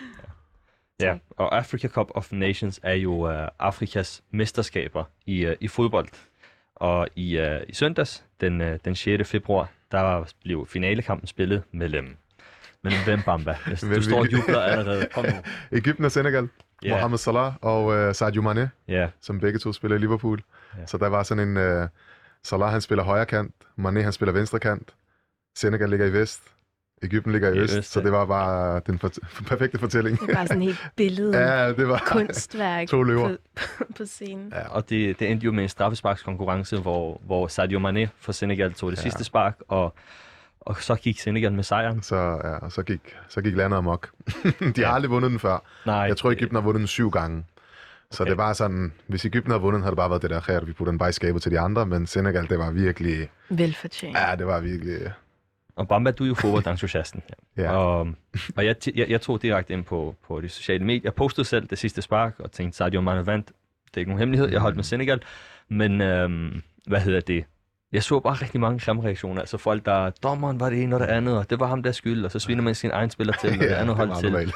Ja, 1.01 1.19
og 1.31 1.57
Africa 1.57 1.89
Cup 1.89 2.11
of 2.15 2.33
Nations 2.33 2.81
er 2.83 2.95
jo 2.95 3.13
uh, 3.13 3.49
Afrikas 3.59 4.23
mesterskaber 4.31 5.05
i, 5.27 5.47
uh, 5.47 5.53
i 5.61 5.69
fodbold. 5.69 6.09
Og 6.77 7.09
i, 7.17 7.41
uh, 7.41 7.61
i 7.69 7.75
søndags, 7.75 8.25
den, 8.41 8.61
uh, 8.61 8.67
den 8.85 8.95
6. 8.95 9.29
februar, 9.29 9.71
der 9.93 10.33
blev 10.43 10.67
finalekampen 10.67 11.27
spillet 11.27 11.63
mellem, 11.73 12.17
mellem 12.85 13.01
hvem, 13.07 13.23
Bamba? 13.23 13.57
Du 13.81 14.03
står 14.03 14.19
og 14.19 14.33
jubler 14.33 14.61
allerede. 14.61 15.07
Kom 15.13 15.25
nu. 15.25 15.31
Ægypten 15.79 16.05
og 16.05 16.13
Senegal. 16.13 16.49
Yeah. 16.85 16.97
Mohamed 16.97 17.19
Salah 17.19 17.53
og 17.63 17.85
uh, 17.85 18.15
Sadio 18.15 18.43
Mane, 18.43 18.71
yeah. 18.91 19.11
som 19.21 19.41
begge 19.41 19.59
to 19.59 19.73
spiller 19.73 19.97
i 19.97 20.01
Liverpool. 20.01 20.43
Yeah. 20.77 20.89
Så 20.89 20.99
der 20.99 21.09
var 21.09 21.23
sådan 21.23 21.49
en... 21.49 21.83
Uh, 21.83 21.89
Salah 22.43 22.71
han 22.71 22.81
spiller 22.81 23.05
højre 23.05 23.27
kant, 23.27 23.55
Mane 23.77 24.03
han 24.03 24.13
spiller 24.13 24.33
venstre 24.33 24.59
kant. 24.59 24.95
Senegal 25.57 25.89
ligger 25.89 26.07
i 26.07 26.13
vest, 26.13 26.43
Ægypten 27.03 27.33
ligger 27.33 27.53
i 27.53 27.59
øst, 27.59 27.77
øst 27.77 27.93
så 27.93 28.01
det 28.01 28.13
var 28.13 28.27
bare 28.27 28.81
den 28.87 28.99
for, 28.99 29.13
perfekte 29.47 29.79
fortælling. 29.79 30.21
Det 30.21 30.35
var 30.35 30.45
sådan 30.45 30.63
et 30.63 30.67
helt 30.67 30.79
billede, 30.97 31.39
ja, 31.47 31.73
det 31.73 31.89
var 31.89 32.03
kunstværk 32.07 32.89
to 32.89 33.03
løver. 33.03 33.37
På, 33.57 33.85
på 33.99 34.05
scenen. 34.05 34.53
Ja, 34.55 34.69
og 34.69 34.91
det, 34.91 35.21
det 35.21 35.31
endte 35.31 35.45
jo 35.45 35.53
med 35.53 35.63
en 35.63 35.69
straffesparkskonkurrence, 35.69 36.79
hvor, 36.79 37.21
hvor 37.27 37.47
Sadio 37.47 37.79
Mane 37.79 38.09
for 38.21 38.33
Senegal 38.33 38.75
tog 38.75 38.91
det 38.91 38.97
ja. 38.97 39.03
sidste 39.03 39.25
spark, 39.25 39.57
og, 39.69 39.95
og 40.61 40.77
så 40.77 40.95
gik 40.95 41.21
Senegal 41.21 41.53
med 41.53 41.65
sejren. 41.65 42.03
Så, 42.03 42.17
ja, 42.17 42.57
og 42.57 42.73
så 42.73 42.83
gik, 42.83 43.17
så 43.29 43.41
gik 43.41 43.57
landet 43.57 43.77
amok. 43.77 44.11
De 44.45 44.45
har 44.61 44.73
ja. 44.79 44.95
aldrig 44.95 45.11
vundet 45.11 45.31
den 45.31 45.39
før. 45.39 45.63
Nej, 45.87 45.97
Jeg 45.97 46.17
tror, 46.17 46.31
Ægypten 46.31 46.57
har 46.57 46.63
vundet 46.63 46.79
den 46.79 46.87
syv 46.87 47.11
gange. 47.11 47.45
Så 48.11 48.23
okay. 48.23 48.31
det 48.31 48.39
var 48.39 48.53
sådan, 48.53 48.93
hvis 49.07 49.25
Ægypten 49.25 49.51
havde 49.51 49.63
vundet, 49.63 49.83
havde 49.83 49.91
det 49.91 49.97
bare 49.97 50.11
været 50.11 50.23
det 50.23 50.31
der 50.31 50.41
her, 50.47 50.65
vi 50.65 50.73
putter 50.73 50.93
den 50.93 50.99
bare 50.99 51.09
i 51.09 51.13
skabet 51.13 51.43
til 51.43 51.53
de 51.53 51.61
andre, 51.61 51.87
men 51.87 52.07
Senegal, 52.07 52.49
det 52.49 52.59
var 52.59 52.71
virkelig... 52.71 53.31
Velfortjent. 53.49 54.17
Ja, 54.19 54.37
det 54.37 54.47
var 54.47 54.61
virkelig... 54.61 55.13
Og 55.79 55.89
Bamba, 55.89 56.11
du 56.11 56.25
er 56.25 56.29
jo 56.29 56.35
fodboldentusiasten. 56.35 57.23
ja. 57.57 57.71
Og, 57.73 58.09
og 58.57 58.67
jeg, 58.67 58.77
jeg, 58.95 59.09
jeg 59.09 59.21
tog 59.21 59.43
direkte 59.43 59.73
ind 59.73 59.85
på, 59.85 60.15
på 60.27 60.41
de 60.41 60.49
sociale 60.49 60.85
medier. 60.85 61.01
Jeg 61.05 61.15
postede 61.15 61.47
selv 61.47 61.67
det 61.67 61.79
sidste 61.79 62.03
spark, 62.03 62.35
og 62.39 62.53
tænkte, 62.53 62.77
Sadio 62.77 63.01
Mane 63.01 63.27
vandt. 63.27 63.47
Det 63.47 63.97
er 63.97 63.99
ikke 63.99 64.11
nogen 64.11 64.19
hemmelighed, 64.19 64.49
jeg 64.49 64.61
holdt 64.61 64.77
med 64.77 64.85
Senegal. 64.85 65.23
Men 65.69 66.01
øhm, 66.01 66.63
hvad 66.87 67.01
hedder 67.01 67.21
det? 67.21 67.45
Jeg 67.93 68.03
så 68.03 68.21
bare 68.21 68.35
rigtig 68.35 68.61
mange 68.61 68.79
grimme 68.79 69.03
reaktioner. 69.03 69.41
Altså 69.41 69.59
folk, 69.59 69.85
der, 69.85 70.11
dommeren 70.11 70.61
var 70.61 70.71
det 70.71 70.83
ene 70.83 70.97
og 70.97 71.01
det 71.01 71.07
andet, 71.07 71.39
og 71.39 71.51
det 71.51 71.61
var 71.61 71.67
ham, 71.67 71.83
der 71.83 71.93
skyld, 71.93 72.25
og 72.25 72.31
så 72.31 72.39
sviner 72.39 72.63
man 72.63 72.75
sin 72.75 72.91
egen 72.91 73.11
spiller 73.11 73.35
til, 73.41 73.51
og 73.53 73.59
det 73.59 73.71
ja, 73.71 73.81
andet 73.81 73.97
hold 73.97 74.21
til. 74.21 74.53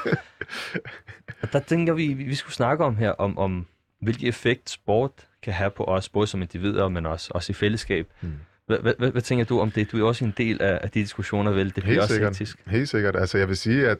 og 1.41 1.53
der 1.53 1.59
tænker 1.59 1.93
vi, 1.93 2.13
vi 2.13 2.35
skulle 2.35 2.53
snakke 2.53 2.85
om 2.85 2.97
her, 2.97 3.11
om, 3.11 3.37
om 3.37 3.67
hvilken 4.01 4.27
effekt 4.27 4.69
sport 4.69 5.11
kan 5.43 5.53
have 5.53 5.69
på 5.69 5.83
os, 5.83 6.09
både 6.09 6.27
som 6.27 6.41
individer, 6.41 6.89
men 6.89 7.05
også, 7.05 7.31
også 7.35 7.51
i 7.51 7.53
fællesskab. 7.53 8.07
Hmm. 8.21 8.33
Hvad, 8.67 9.21
tænker 9.21 9.45
du 9.45 9.59
om 9.59 9.71
det? 9.71 9.91
Du 9.91 10.03
er 10.03 10.07
også 10.07 10.25
en 10.25 10.33
del 10.37 10.61
af, 10.61 10.89
de 10.89 10.99
diskussioner, 10.99 11.51
vel? 11.51 11.65
Det 11.65 11.73
bliver 11.73 11.85
Helt 11.87 12.01
også 12.01 12.13
sikkert. 12.13 12.31
hektisk. 12.31 12.57
Helt 12.67 12.89
sikkert. 12.89 13.15
Altså, 13.15 13.37
jeg 13.37 13.47
vil 13.47 13.57
sige, 13.57 13.87
at 13.89 13.97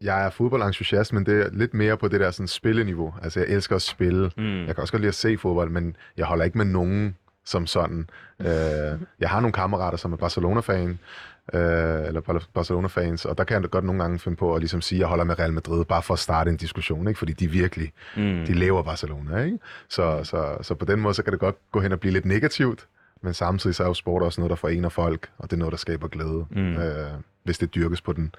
jeg 0.00 0.26
er 0.26 0.30
fodboldentusiast, 0.30 1.12
men 1.12 1.26
det 1.26 1.46
er 1.46 1.48
lidt 1.52 1.74
mere 1.74 1.96
på 1.96 2.08
det 2.08 2.20
der 2.20 2.30
sådan 2.30 2.48
spilleniveau. 2.48 3.14
Altså, 3.22 3.40
jeg 3.40 3.48
elsker 3.48 3.76
at 3.76 3.82
spille. 3.82 4.30
Mm. 4.36 4.66
Jeg 4.66 4.74
kan 4.74 4.78
også 4.78 4.92
godt 4.92 5.00
lide 5.00 5.08
at 5.08 5.14
se 5.14 5.38
fodbold, 5.38 5.70
men 5.70 5.96
jeg 6.16 6.26
holder 6.26 6.44
ikke 6.44 6.58
med 6.58 6.66
nogen 6.66 7.16
som 7.44 7.66
sådan. 7.66 8.08
uh, 8.38 8.46
jeg 9.20 9.30
har 9.30 9.40
nogle 9.40 9.52
kammerater, 9.52 9.98
som 9.98 10.12
er 10.12 10.16
Barcelona-fan, 10.16 10.98
uh, 11.54 11.60
eller 12.08 12.46
Barcelona-fans, 12.54 13.24
og 13.24 13.38
der 13.38 13.44
kan 13.44 13.62
jeg 13.62 13.70
godt 13.70 13.84
nogle 13.84 14.02
gange 14.02 14.18
finde 14.18 14.36
på 14.36 14.54
at 14.54 14.60
ligesom 14.60 14.80
sige, 14.80 14.96
at 14.96 15.00
jeg 15.00 15.08
holder 15.08 15.24
med 15.24 15.38
Real 15.38 15.52
Madrid, 15.52 15.84
bare 15.84 16.02
for 16.02 16.14
at 16.14 16.20
starte 16.20 16.50
en 16.50 16.56
diskussion, 16.56 17.08
ikke? 17.08 17.18
fordi 17.18 17.32
de 17.32 17.48
virkelig, 17.48 17.92
mm. 18.16 18.44
de 18.46 18.52
lever 18.52 18.82
Barcelona. 18.82 19.44
Ikke? 19.44 19.58
Så, 19.88 20.20
så, 20.24 20.56
så 20.62 20.74
på 20.74 20.84
den 20.84 21.00
måde, 21.00 21.14
så 21.14 21.22
kan 21.22 21.32
det 21.32 21.40
godt 21.40 21.56
gå 21.72 21.80
hen 21.80 21.92
og 21.92 22.00
blive 22.00 22.12
lidt 22.12 22.24
negativt, 22.24 22.86
men 23.22 23.34
samtidig 23.34 23.76
så 23.76 23.82
er 23.82 23.86
jo 23.86 23.94
sport 23.94 24.22
også 24.22 24.40
noget, 24.40 24.50
der 24.50 24.56
forener 24.56 24.88
folk, 24.88 25.30
og 25.38 25.50
det 25.50 25.56
er 25.56 25.58
noget, 25.58 25.72
der 25.72 25.78
skaber 25.78 26.08
glæde, 26.08 26.46
mm. 26.50 26.76
øh, 26.76 27.10
hvis 27.44 27.58
det 27.58 27.74
dyrkes 27.74 28.00
på 28.00 28.12
den 28.12 28.34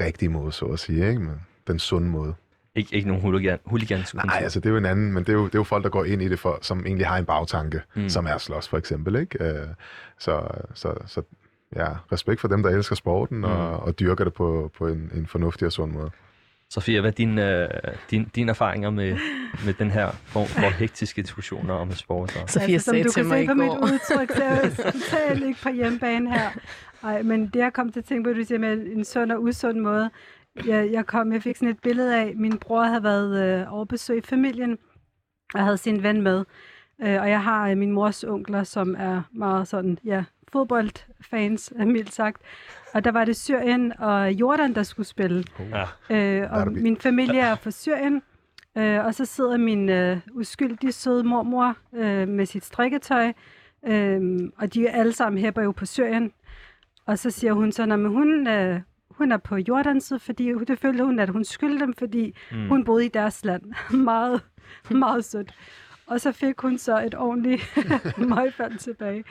rigtige 0.00 0.28
måde, 0.28 0.52
så 0.52 0.64
at 0.64 0.78
sige, 0.78 1.08
ikke? 1.08 1.20
Men 1.20 1.40
den 1.66 1.78
sunde 1.78 2.08
måde. 2.08 2.34
Ik- 2.78 2.88
ikke 2.92 3.08
nogen 3.08 3.22
hooligan, 3.22 3.58
hooligans 3.64 4.14
Nej, 4.14 4.40
altså 4.42 4.60
det 4.60 4.66
er 4.66 4.70
jo 4.70 4.76
en 4.76 4.86
anden, 4.86 5.12
men 5.12 5.24
det 5.24 5.28
er 5.28 5.32
jo, 5.32 5.44
det 5.44 5.54
er 5.54 5.58
jo 5.58 5.64
folk, 5.64 5.84
der 5.84 5.90
går 5.90 6.04
ind 6.04 6.22
i 6.22 6.28
det, 6.28 6.38
for, 6.38 6.58
som 6.62 6.86
egentlig 6.86 7.06
har 7.06 7.18
en 7.18 7.24
bagtanke, 7.24 7.82
mm. 7.96 8.08
som 8.08 8.26
er 8.26 8.38
slås 8.38 8.68
for 8.68 8.78
eksempel. 8.78 9.16
Ikke? 9.16 9.44
Øh, 9.44 9.66
så, 10.18 10.48
så, 10.74 10.94
så 11.06 11.22
ja, 11.76 11.88
respekt 12.12 12.40
for 12.40 12.48
dem, 12.48 12.62
der 12.62 12.70
elsker 12.70 12.96
sporten 12.96 13.38
mm. 13.38 13.44
og, 13.44 13.80
og 13.80 13.98
dyrker 13.98 14.24
det 14.24 14.34
på, 14.34 14.70
på 14.78 14.88
en, 14.88 15.10
en 15.14 15.26
fornuftig 15.26 15.66
og 15.66 15.72
sund 15.72 15.92
måde. 15.92 16.10
Sofia, 16.70 17.00
hvad 17.00 17.10
er 17.10 17.14
dine, 17.14 17.62
øh, 17.62 17.68
din, 18.10 18.30
dine 18.34 18.50
erfaringer 18.50 18.90
med, 18.90 19.16
med 19.64 19.74
den 19.74 19.90
her 19.90 20.10
form 20.10 20.46
for 20.46 20.70
hektiske 20.78 21.22
diskussioner 21.22 21.74
om 21.74 21.92
sport? 21.92 22.42
Og... 22.42 22.50
Sofia 22.50 22.72
altså, 22.72 22.90
sagde 22.90 23.08
til 23.08 23.24
mig 23.24 23.42
i 23.42 23.46
går. 23.46 23.52
Som 23.52 23.58
du 23.58 23.66
kan 23.66 23.98
se 23.98 24.14
på 24.14 24.20
mit 24.20 24.26
udtryk, 24.26 24.36
så 24.36 24.44
er 24.44 24.54
jeg 24.54 24.72
totalt 24.72 25.44
ikke 25.44 25.62
på 25.62 25.68
hjemmebane 25.68 26.32
her. 26.32 26.50
Ej, 27.02 27.22
men 27.22 27.46
det 27.46 27.56
jeg 27.56 27.72
kom 27.72 27.92
til 27.92 28.00
at 28.00 28.04
tænke 28.04 28.30
på, 28.30 28.38
du 28.38 28.44
siger 28.44 28.58
med 28.58 28.86
en 28.86 29.04
sund 29.04 29.32
og 29.32 29.42
usund 29.42 29.78
måde. 29.78 30.10
Jeg, 30.66 30.92
jeg, 30.92 31.06
kom, 31.06 31.32
jeg 31.32 31.42
fik 31.42 31.56
sådan 31.56 31.68
et 31.68 31.80
billede 31.82 32.16
af, 32.16 32.32
min 32.36 32.58
bror 32.58 32.82
havde 32.82 33.02
været 33.02 33.60
øh, 33.60 33.72
overbesøg 33.72 34.18
i 34.18 34.20
familien, 34.20 34.78
og 35.54 35.64
havde 35.64 35.76
sin 35.76 36.02
ven 36.02 36.22
med. 36.22 36.44
Øh, 37.02 37.20
og 37.20 37.30
jeg 37.30 37.42
har 37.42 37.68
øh, 37.68 37.76
min 37.76 37.92
mors 37.92 38.24
onkler, 38.24 38.64
som 38.64 38.96
er 38.98 39.22
meget 39.32 39.68
sådan, 39.68 39.98
ja, 40.04 40.24
fodboldfans, 40.52 41.72
mildt 41.76 42.14
sagt. 42.14 42.42
Og 42.94 43.04
der 43.04 43.12
var 43.12 43.24
det 43.24 43.36
Syrien 43.36 43.92
og 43.98 44.32
Jordan, 44.32 44.74
der 44.74 44.82
skulle 44.82 45.06
spille. 45.06 45.44
Ja. 46.10 46.14
Øh, 46.16 46.52
og 46.52 46.72
min 46.72 46.96
familie 46.96 47.40
er 47.40 47.54
fra 47.54 47.70
Syrien, 47.70 48.22
øh, 48.78 49.04
og 49.04 49.14
så 49.14 49.24
sidder 49.24 49.56
min 49.56 49.88
øh, 49.88 50.18
uskyldige 50.32 50.92
søde 50.92 51.24
mormor 51.24 51.76
øh, 51.94 52.28
med 52.28 52.46
sit 52.46 52.64
strikketøj, 52.64 53.32
øh, 53.86 54.38
og 54.56 54.74
de 54.74 54.90
alle 54.90 55.12
sammen 55.12 55.40
hæpper 55.40 55.62
jo 55.62 55.72
på 55.72 55.86
Syrien. 55.86 56.32
Og 57.06 57.18
så 57.18 57.30
siger 57.30 57.52
hun 57.52 57.72
så, 57.72 57.82
at 57.82 58.08
hun, 58.08 58.46
øh, 58.46 58.80
hun 59.10 59.32
er 59.32 59.36
på 59.36 59.56
Jordans 59.56 60.04
side, 60.04 60.18
fordi 60.18 60.52
det 60.68 60.78
følte 60.78 61.04
hun, 61.04 61.18
at 61.18 61.28
hun 61.28 61.44
skyldte 61.44 61.84
dem, 61.84 61.94
fordi 61.94 62.34
mm. 62.52 62.68
hun 62.68 62.84
boede 62.84 63.04
i 63.04 63.08
deres 63.08 63.44
land. 63.44 63.62
meget, 64.10 64.40
meget 64.90 65.24
sødt. 65.24 65.54
Og 66.08 66.20
så 66.20 66.32
fik 66.32 66.60
hun 66.60 66.78
så 66.78 67.02
et 67.02 67.14
ordentligt 67.14 67.78
møgfald 68.28 68.78
tilbage. 68.78 69.24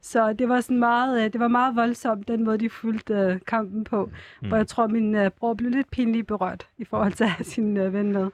Så 0.00 0.32
det 0.32 0.48
var 0.48 0.60
sådan 0.60 0.78
meget, 0.78 1.24
øh, 1.24 1.32
det 1.32 1.40
var 1.40 1.48
meget 1.48 1.76
voldsomt, 1.76 2.28
den 2.28 2.44
måde, 2.44 2.58
de 2.58 2.70
fulgte 2.70 3.14
øh, 3.14 3.40
kampen 3.46 3.84
på. 3.84 4.10
Mm. 4.42 4.48
Hvor 4.48 4.56
jeg 4.56 4.66
tror, 4.66 4.86
min 4.86 5.14
uh, 5.14 5.28
bror 5.28 5.54
blev 5.54 5.70
lidt 5.70 5.90
pinligt 5.90 6.26
berørt 6.26 6.66
i 6.78 6.84
forhold 6.84 7.12
til 7.12 7.24
at 7.24 7.30
have 7.30 7.44
sin 7.44 7.76
uh, 7.76 7.92
ven 7.92 8.12
med. 8.12 8.30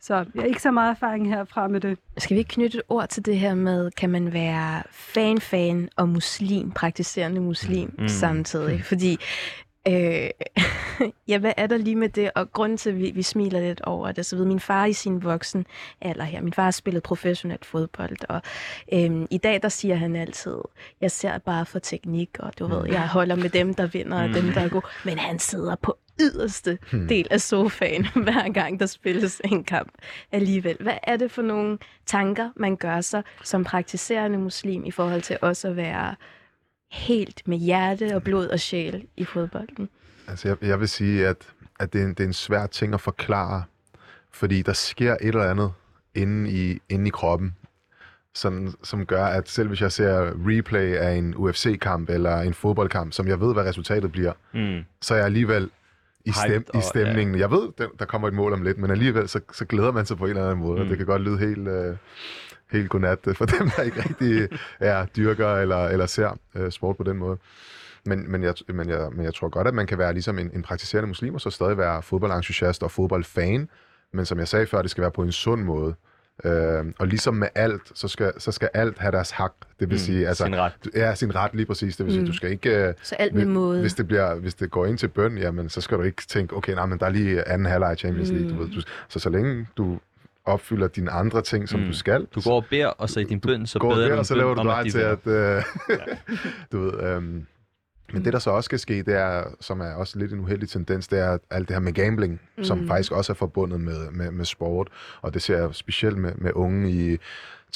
Så 0.00 0.14
jeg 0.14 0.26
har 0.36 0.42
ikke 0.42 0.62
så 0.62 0.70
meget 0.70 0.90
erfaring 0.90 1.28
herfra 1.28 1.68
med 1.68 1.80
det. 1.80 1.98
Skal 2.18 2.34
vi 2.34 2.38
ikke 2.38 2.48
knytte 2.48 2.78
et 2.78 2.82
ord 2.88 3.08
til 3.08 3.26
det 3.26 3.38
her 3.38 3.54
med, 3.54 3.90
kan 3.90 4.10
man 4.10 4.32
være 4.32 4.82
fan-fan 4.90 5.88
og 5.96 6.08
muslim, 6.08 6.70
praktiserende 6.70 7.40
muslim 7.40 7.94
mm. 7.98 8.08
samtidig? 8.08 8.84
Fordi 8.84 9.18
Øh, 9.88 10.30
ja, 11.28 11.38
hvad 11.38 11.52
er 11.56 11.66
der 11.66 11.76
lige 11.76 11.96
med 11.96 12.08
det? 12.08 12.30
Og 12.34 12.52
grunden 12.52 12.78
til, 12.78 12.90
at 12.90 12.98
vi, 12.98 13.10
vi 13.10 13.22
smiler 13.22 13.60
lidt 13.60 13.80
over 13.80 14.12
det, 14.12 14.26
så 14.26 14.36
ved 14.36 14.44
min 14.44 14.60
far 14.60 14.84
i 14.86 14.92
sin 14.92 15.24
voksen 15.24 15.66
alder 16.00 16.24
her, 16.24 16.40
min 16.40 16.52
far 16.52 16.64
har 16.64 16.70
spillet 16.70 17.02
professionelt 17.02 17.64
fodbold, 17.64 18.16
og 18.28 18.42
øh, 18.92 19.26
i 19.30 19.38
dag 19.38 19.62
der 19.62 19.68
siger 19.68 19.94
han 19.94 20.16
altid, 20.16 20.56
jeg 21.00 21.10
ser 21.10 21.38
bare 21.38 21.66
for 21.66 21.78
teknik, 21.78 22.30
og 22.38 22.58
du 22.58 22.66
ved, 22.66 22.86
jeg 22.86 23.08
holder 23.08 23.36
med 23.36 23.50
dem, 23.50 23.74
der 23.74 23.86
vinder, 23.86 24.22
og 24.22 24.28
dem, 24.34 24.52
der 24.52 24.60
er 24.60 24.68
gode. 24.68 24.86
Men 25.04 25.18
han 25.18 25.38
sidder 25.38 25.76
på 25.76 25.98
yderste 26.20 26.78
hmm. 26.90 27.08
del 27.08 27.26
af 27.30 27.40
sofaen, 27.40 28.06
hver 28.24 28.52
gang 28.52 28.80
der 28.80 28.86
spilles 28.86 29.42
en 29.44 29.64
kamp 29.64 29.92
alligevel. 30.32 30.76
Hvad 30.80 30.98
er 31.02 31.16
det 31.16 31.30
for 31.30 31.42
nogle 31.42 31.78
tanker, 32.06 32.50
man 32.56 32.76
gør 32.76 33.00
sig 33.00 33.22
som 33.44 33.64
praktiserende 33.64 34.38
muslim 34.38 34.84
i 34.84 34.90
forhold 34.90 35.22
til 35.22 35.38
også 35.42 35.68
at 35.68 35.76
være 35.76 36.14
helt 36.90 37.48
med 37.48 37.58
hjerte 37.58 38.14
og 38.14 38.22
blod 38.22 38.46
og 38.46 38.60
sjæl 38.60 39.06
i 39.16 39.24
fodbolden? 39.24 39.88
Altså, 40.28 40.48
jeg, 40.48 40.56
jeg 40.62 40.80
vil 40.80 40.88
sige, 40.88 41.26
at, 41.26 41.36
at 41.80 41.92
det, 41.92 42.00
er 42.00 42.04
en, 42.04 42.10
det 42.10 42.20
er 42.20 42.26
en 42.26 42.32
svær 42.32 42.66
ting 42.66 42.94
at 42.94 43.00
forklare, 43.00 43.62
fordi 44.32 44.62
der 44.62 44.72
sker 44.72 45.12
et 45.12 45.28
eller 45.28 45.50
andet 45.50 45.72
inde 46.14 46.50
i, 46.50 46.80
inde 46.88 47.06
i 47.06 47.10
kroppen, 47.10 47.54
som, 48.34 48.74
som 48.82 49.06
gør, 49.06 49.24
at 49.24 49.48
selv 49.48 49.68
hvis 49.68 49.80
jeg 49.80 49.92
ser 49.92 50.32
replay 50.48 50.94
af 50.94 51.12
en 51.12 51.34
UFC-kamp 51.36 52.10
eller 52.10 52.40
en 52.40 52.54
fodboldkamp, 52.54 53.12
som 53.12 53.28
jeg 53.28 53.40
ved, 53.40 53.52
hvad 53.52 53.64
resultatet 53.64 54.12
bliver, 54.12 54.32
mm. 54.54 54.84
så 55.02 55.14
er 55.14 55.18
jeg 55.18 55.26
alligevel 55.26 55.70
i, 56.24 56.32
stem, 56.32 56.64
i 56.74 56.80
stemningen. 56.82 57.34
Og, 57.34 57.38
ja. 57.38 57.44
Jeg 57.44 57.50
ved, 57.50 57.68
der, 57.78 57.88
der 57.98 58.04
kommer 58.04 58.28
et 58.28 58.34
mål 58.34 58.52
om 58.52 58.62
lidt, 58.62 58.78
men 58.78 58.90
alligevel 58.90 59.28
så, 59.28 59.40
så 59.52 59.64
glæder 59.64 59.92
man 59.92 60.06
sig 60.06 60.16
på 60.16 60.24
en 60.24 60.30
eller 60.30 60.44
anden 60.44 60.58
måde. 60.58 60.82
Mm. 60.82 60.88
Det 60.88 60.96
kan 60.96 61.06
godt 61.06 61.22
lyde 61.22 61.38
helt... 61.38 61.68
Øh, 61.68 61.96
helt 62.72 62.90
godnat 62.90 63.18
for 63.34 63.46
dem, 63.58 63.70
der 63.76 63.82
ikke 63.82 64.08
rigtig 64.08 64.58
er 64.80 65.06
dyrker 65.06 65.54
eller, 65.54 65.84
eller 65.84 66.06
ser 66.06 66.38
øh, 66.54 66.70
sport 66.70 66.96
på 66.96 67.02
den 67.02 67.16
måde. 67.16 67.38
Men, 68.06 68.30
men, 68.30 68.42
jeg, 68.42 68.54
men, 68.68 68.88
jeg, 68.88 69.08
men 69.12 69.24
jeg 69.24 69.34
tror 69.34 69.48
godt, 69.48 69.68
at 69.68 69.74
man 69.74 69.86
kan 69.86 69.98
være 69.98 70.12
ligesom 70.12 70.38
en, 70.38 70.50
en 70.54 70.62
praktiserende 70.62 71.08
muslim, 71.08 71.34
og 71.34 71.40
så 71.40 71.50
stadig 71.50 71.78
være 71.78 72.02
fodboldentusiast 72.02 72.82
og 72.82 72.90
fodboldfan. 72.90 73.68
Men 74.12 74.26
som 74.26 74.38
jeg 74.38 74.48
sagde 74.48 74.66
før, 74.66 74.82
det 74.82 74.90
skal 74.90 75.02
være 75.02 75.10
på 75.10 75.22
en 75.22 75.32
sund 75.32 75.62
måde. 75.62 75.94
Øh, 76.44 76.84
og 76.98 77.06
ligesom 77.06 77.34
med 77.34 77.48
alt, 77.54 77.82
så 77.94 78.08
skal, 78.08 78.32
så 78.38 78.52
skal 78.52 78.68
alt 78.74 78.98
have 78.98 79.12
deres 79.12 79.30
hak. 79.30 79.52
Det 79.80 79.88
vil 79.90 79.94
mm, 79.94 79.98
sige, 79.98 80.28
altså, 80.28 80.44
sin 80.44 80.56
ret. 80.56 80.72
Ja, 80.94 81.14
sin 81.14 81.34
ret 81.34 81.54
lige 81.54 81.66
præcis. 81.66 81.96
Det 81.96 82.06
vil 82.06 82.12
sige, 82.12 82.22
mm. 82.22 82.26
du 82.26 82.32
skal 82.32 82.50
ikke... 82.50 82.94
Så 83.02 83.14
alt 83.14 83.34
med 83.34 83.44
måde. 83.44 83.80
Hvis 83.80 83.94
det, 83.94 84.06
bliver, 84.06 84.34
hvis 84.34 84.54
det 84.54 84.70
går 84.70 84.86
ind 84.86 84.98
til 84.98 85.08
bøn, 85.08 85.38
jamen, 85.38 85.68
så 85.68 85.80
skal 85.80 85.98
du 85.98 86.02
ikke 86.02 86.22
tænke, 86.28 86.56
okay, 86.56 86.74
nej, 86.74 86.86
men 86.86 86.98
der 86.98 87.06
er 87.06 87.10
lige 87.10 87.48
anden 87.48 87.66
halvleg 87.66 87.92
i 87.92 87.96
Champions 87.96 88.30
League. 88.30 88.48
Mm. 88.48 88.56
Du 88.56 88.62
ved, 88.62 88.72
du, 88.72 88.80
så 89.08 89.18
så 89.18 89.30
længe 89.30 89.66
du 89.76 89.98
opfylder 90.46 90.88
dine 90.88 91.10
andre 91.10 91.42
ting, 91.42 91.68
som 91.68 91.80
mm. 91.80 91.86
du 91.86 91.92
skal. 91.92 92.26
Du 92.34 92.40
går 92.40 92.56
og 92.56 92.64
beder, 92.70 92.86
og 92.86 93.10
så 93.10 93.20
i 93.20 93.24
din 93.24 93.40
bøn, 93.40 93.66
så 93.66 93.78
beder 93.78 94.08
du 94.08 94.14
og 94.14 94.26
så 94.26 94.34
laver 94.34 94.54
du 94.54 94.62
dig 94.62 94.92
til, 94.92 94.98
at... 94.98 95.26
Øh, 95.26 95.62
du 96.72 96.80
ved, 96.80 97.02
øhm, 97.02 97.46
men 98.12 98.24
det, 98.24 98.32
der 98.32 98.38
så 98.38 98.50
også 98.50 98.64
skal 98.64 98.78
ske, 98.78 99.02
det 99.02 99.14
er, 99.14 99.44
som 99.60 99.80
er 99.80 99.94
også 99.94 100.18
lidt 100.18 100.32
en 100.32 100.40
uheldig 100.40 100.68
tendens, 100.68 101.08
det 101.08 101.18
er 101.18 101.38
alt 101.50 101.68
det 101.68 101.76
her 101.76 101.80
med 101.80 101.92
gambling, 101.92 102.40
mm. 102.56 102.64
som 102.64 102.86
faktisk 102.88 103.12
også 103.12 103.32
er 103.32 103.34
forbundet 103.34 103.80
med, 103.80 104.10
med, 104.10 104.30
med 104.30 104.44
sport. 104.44 104.88
Og 105.22 105.34
det 105.34 105.42
ser 105.42 105.58
jeg 105.58 105.68
specielt 105.72 106.18
med, 106.18 106.32
med 106.34 106.52
unge 106.54 106.90
i 106.90 107.18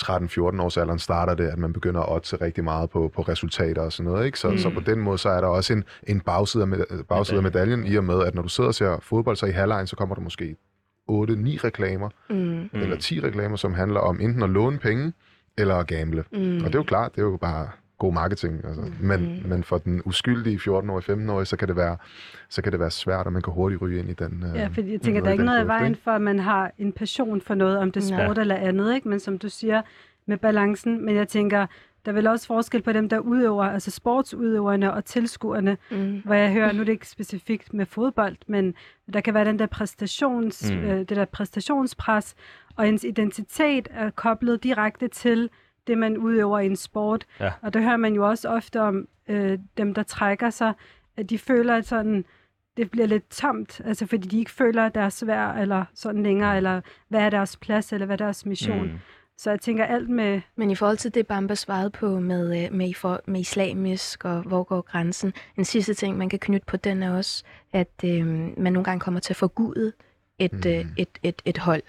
13-14 0.01 0.63
års 0.63 0.77
alderen 0.77 0.99
starter 0.99 1.35
det, 1.35 1.49
at 1.49 1.59
man 1.59 1.73
begynder 1.73 2.01
at 2.01 2.13
otte 2.15 2.37
rigtig 2.37 2.65
meget 2.65 2.91
på, 2.91 3.11
på 3.15 3.23
resultater 3.23 3.83
og 3.83 3.93
sådan 3.93 4.13
noget. 4.13 4.27
Ikke? 4.27 4.39
Så, 4.39 4.51
mm. 4.51 4.59
så 4.59 4.71
på 4.71 4.81
den 4.81 5.01
måde, 5.01 5.19
så 5.19 5.29
er 5.29 5.41
der 5.41 5.49
også 5.49 5.73
en, 5.73 5.85
en 6.07 6.21
bagside, 6.21 6.63
af, 6.63 6.69
med, 6.69 7.05
bagside 7.09 7.37
af 7.37 7.43
medaljen, 7.43 7.87
i 7.87 7.97
og 7.97 8.05
med, 8.05 8.25
at 8.25 8.35
når 8.35 8.43
du 8.43 8.49
sidder 8.49 8.69
og 8.69 8.75
ser 8.75 8.99
fodbold, 9.03 9.37
så 9.37 9.47
i 9.47 9.51
halvlejen, 9.51 9.87
så 9.87 9.97
kommer 9.97 10.15
der 10.15 10.23
måske 10.23 10.57
8-9 11.11 11.13
reklamer, 11.65 12.09
mm. 12.31 12.71
eller 12.73 12.97
10 12.97 13.21
reklamer, 13.21 13.57
som 13.57 13.75
handler 13.75 14.01
om 14.01 14.21
enten 14.21 14.43
at 14.43 14.51
låne 14.51 14.79
penge, 14.79 15.13
eller 15.59 15.75
at 15.75 15.87
gamble. 15.87 16.25
Mm. 16.33 16.57
Og 16.57 16.65
det 16.65 16.75
er 16.75 16.79
jo 16.79 16.83
klart, 16.83 17.13
det 17.15 17.21
er 17.21 17.25
jo 17.25 17.37
bare 17.37 17.69
god 17.99 18.13
marketing. 18.13 18.65
Altså. 18.65 18.83
Mm. 18.83 18.93
Men, 19.01 19.43
men 19.47 19.65
for 19.65 19.79
den 19.79 20.03
uskyldige 20.05 20.57
14-årige, 20.57 21.13
15-årige, 21.13 21.47
så 21.47 21.57
kan 21.57 21.69
det 21.69 21.77
være 21.77 21.97
så 22.49 22.63
kan 22.63 22.73
det 22.73 22.81
være 22.81 22.91
svært, 22.91 23.27
og 23.27 23.33
man 23.33 23.43
kan 23.43 23.53
hurtigt 23.53 23.83
ryge 23.83 23.99
ind 23.99 24.11
i 24.11 24.13
den 24.13 24.45
Ja, 24.55 24.65
øh, 24.65 24.75
fordi 24.75 24.93
jeg 24.93 25.01
tænker, 25.01 25.21
der 25.21 25.29
er 25.29 25.33
ikke 25.33 25.45
noget 25.45 25.65
i 25.65 25.67
vejen 25.67 25.97
for, 25.97 26.11
at 26.11 26.23
man 26.23 26.39
har 26.39 26.73
en 26.79 26.93
passion 26.93 27.41
for 27.41 27.55
noget, 27.55 27.79
om 27.79 27.93
det 27.93 28.03
er 28.03 28.07
sport 28.07 28.37
ja. 28.37 28.41
eller 28.41 28.57
andet, 28.57 28.95
ikke? 28.95 29.09
men 29.09 29.21
som 29.21 29.39
du 29.39 29.49
siger, 29.49 29.83
med 30.27 30.39
balancen. 30.39 31.05
Men 31.05 31.17
jeg 31.17 31.29
tænker, 31.29 31.67
der 32.05 32.13
er 32.13 32.15
vel 32.15 32.27
også 32.27 32.47
forskel 32.47 32.83
på 32.83 32.93
dem, 32.93 33.09
der 33.09 33.19
udøver, 33.19 33.65
altså 33.65 33.91
sportsudøverne 33.91 34.93
og 34.93 35.05
tilskuerne, 35.05 35.77
mm. 35.91 36.23
hvor 36.25 36.35
jeg 36.35 36.53
hører, 36.53 36.73
nu 36.73 36.81
er 36.81 36.85
det 36.85 36.93
ikke 36.93 37.09
specifikt 37.09 37.75
med 37.75 37.87
fodbold, 37.87 38.37
men 38.47 38.75
der 39.13 39.21
kan 39.21 39.35
være 39.35 39.45
den 39.45 39.59
der 39.59 39.67
præstations, 39.67 40.71
mm. 40.71 40.79
øh, 40.79 40.99
det 40.99 41.09
der 41.09 41.25
præstationspres, 41.25 42.35
og 42.77 42.89
ens 42.89 43.05
identitet 43.05 43.89
er 43.91 44.11
koblet 44.11 44.63
direkte 44.63 45.09
til 45.09 45.51
det, 45.87 45.99
man 45.99 46.19
udøver 46.19 46.59
i 46.59 46.67
en 46.67 46.77
sport. 46.77 47.27
Ja. 47.41 47.53
Og 47.63 47.75
der 47.75 47.81
hører 47.81 47.97
man 47.97 48.15
jo 48.15 48.29
også 48.29 48.49
ofte 48.49 48.81
om 48.81 49.09
øh, 49.29 49.59
dem, 49.77 49.95
der 49.95 50.03
trækker 50.03 50.51
sig, 50.51 50.73
at 51.17 51.31
de 51.31 51.39
føler, 51.39 51.77
at 51.77 51.87
sådan, 51.87 52.25
det 52.77 52.91
bliver 52.91 53.07
lidt 53.07 53.31
tomt, 53.31 53.81
altså 53.85 54.07
fordi 54.07 54.29
de 54.29 54.39
ikke 54.39 54.51
føler, 54.51 54.87
at 54.87 54.95
deres 54.95 55.15
svær 55.15 55.53
eller 55.53 55.85
sådan 55.95 56.23
længere, 56.23 56.57
eller 56.57 56.81
hvad 57.09 57.21
er 57.21 57.31
deres 57.31 57.57
plads, 57.57 57.93
eller 57.93 58.07
hvad 58.07 58.21
er 58.21 58.25
deres 58.25 58.47
mission. 58.47 58.87
Mm. 58.87 58.99
Så 59.41 59.51
jeg 59.51 59.61
tænker 59.61 59.85
alt 59.85 60.09
med... 60.09 60.41
Men 60.57 60.71
i 60.71 60.75
forhold 60.75 60.97
til 60.97 61.15
det, 61.15 61.27
Bamba 61.27 61.55
svarede 61.55 61.91
på 61.91 62.21
med, 62.21 62.65
øh, 62.65 62.73
med, 62.73 62.95
for, 62.95 63.23
med 63.27 63.41
islamisk 63.41 64.25
og 64.25 64.43
hvor 64.43 64.63
går 64.63 64.81
grænsen, 64.81 65.33
en 65.57 65.65
sidste 65.65 65.95
ting, 65.95 66.19
man 66.19 66.29
kan 66.29 66.39
knytte 66.39 66.67
på 66.67 66.77
den 66.77 67.03
er 67.03 67.17
også, 67.17 67.45
at 67.73 68.05
øh, 68.05 68.27
man 68.59 68.73
nogle 68.73 68.85
gange 68.85 69.01
kommer 69.01 69.21
til 69.21 69.33
at 69.33 69.37
forgude 69.37 69.93
et, 70.39 70.53
mm. 70.53 70.71
øh, 70.71 70.87
et, 70.97 71.09
et, 71.23 71.43
et 71.45 71.59
hold. 71.59 71.83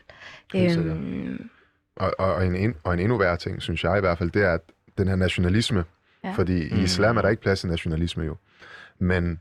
Øhm, 0.56 1.50
og, 1.96 2.14
og, 2.20 2.34
og, 2.34 2.46
en, 2.46 2.76
og 2.84 2.94
en 2.94 3.00
endnu 3.00 3.18
værre 3.18 3.38
ting, 3.38 3.62
synes 3.62 3.84
jeg 3.84 3.98
i 3.98 4.00
hvert 4.00 4.18
fald, 4.18 4.32
det 4.32 4.44
er, 4.44 4.54
at 4.54 4.62
den 4.98 5.08
her 5.08 5.16
nationalisme, 5.16 5.84
ja. 6.24 6.32
fordi 6.32 6.70
mm. 6.72 6.80
i 6.80 6.84
islam 6.84 7.18
er 7.18 7.22
der 7.22 7.30
ikke 7.30 7.42
plads 7.42 7.60
til 7.60 7.70
nationalisme 7.70 8.24
jo, 8.24 8.36
men, 9.00 9.40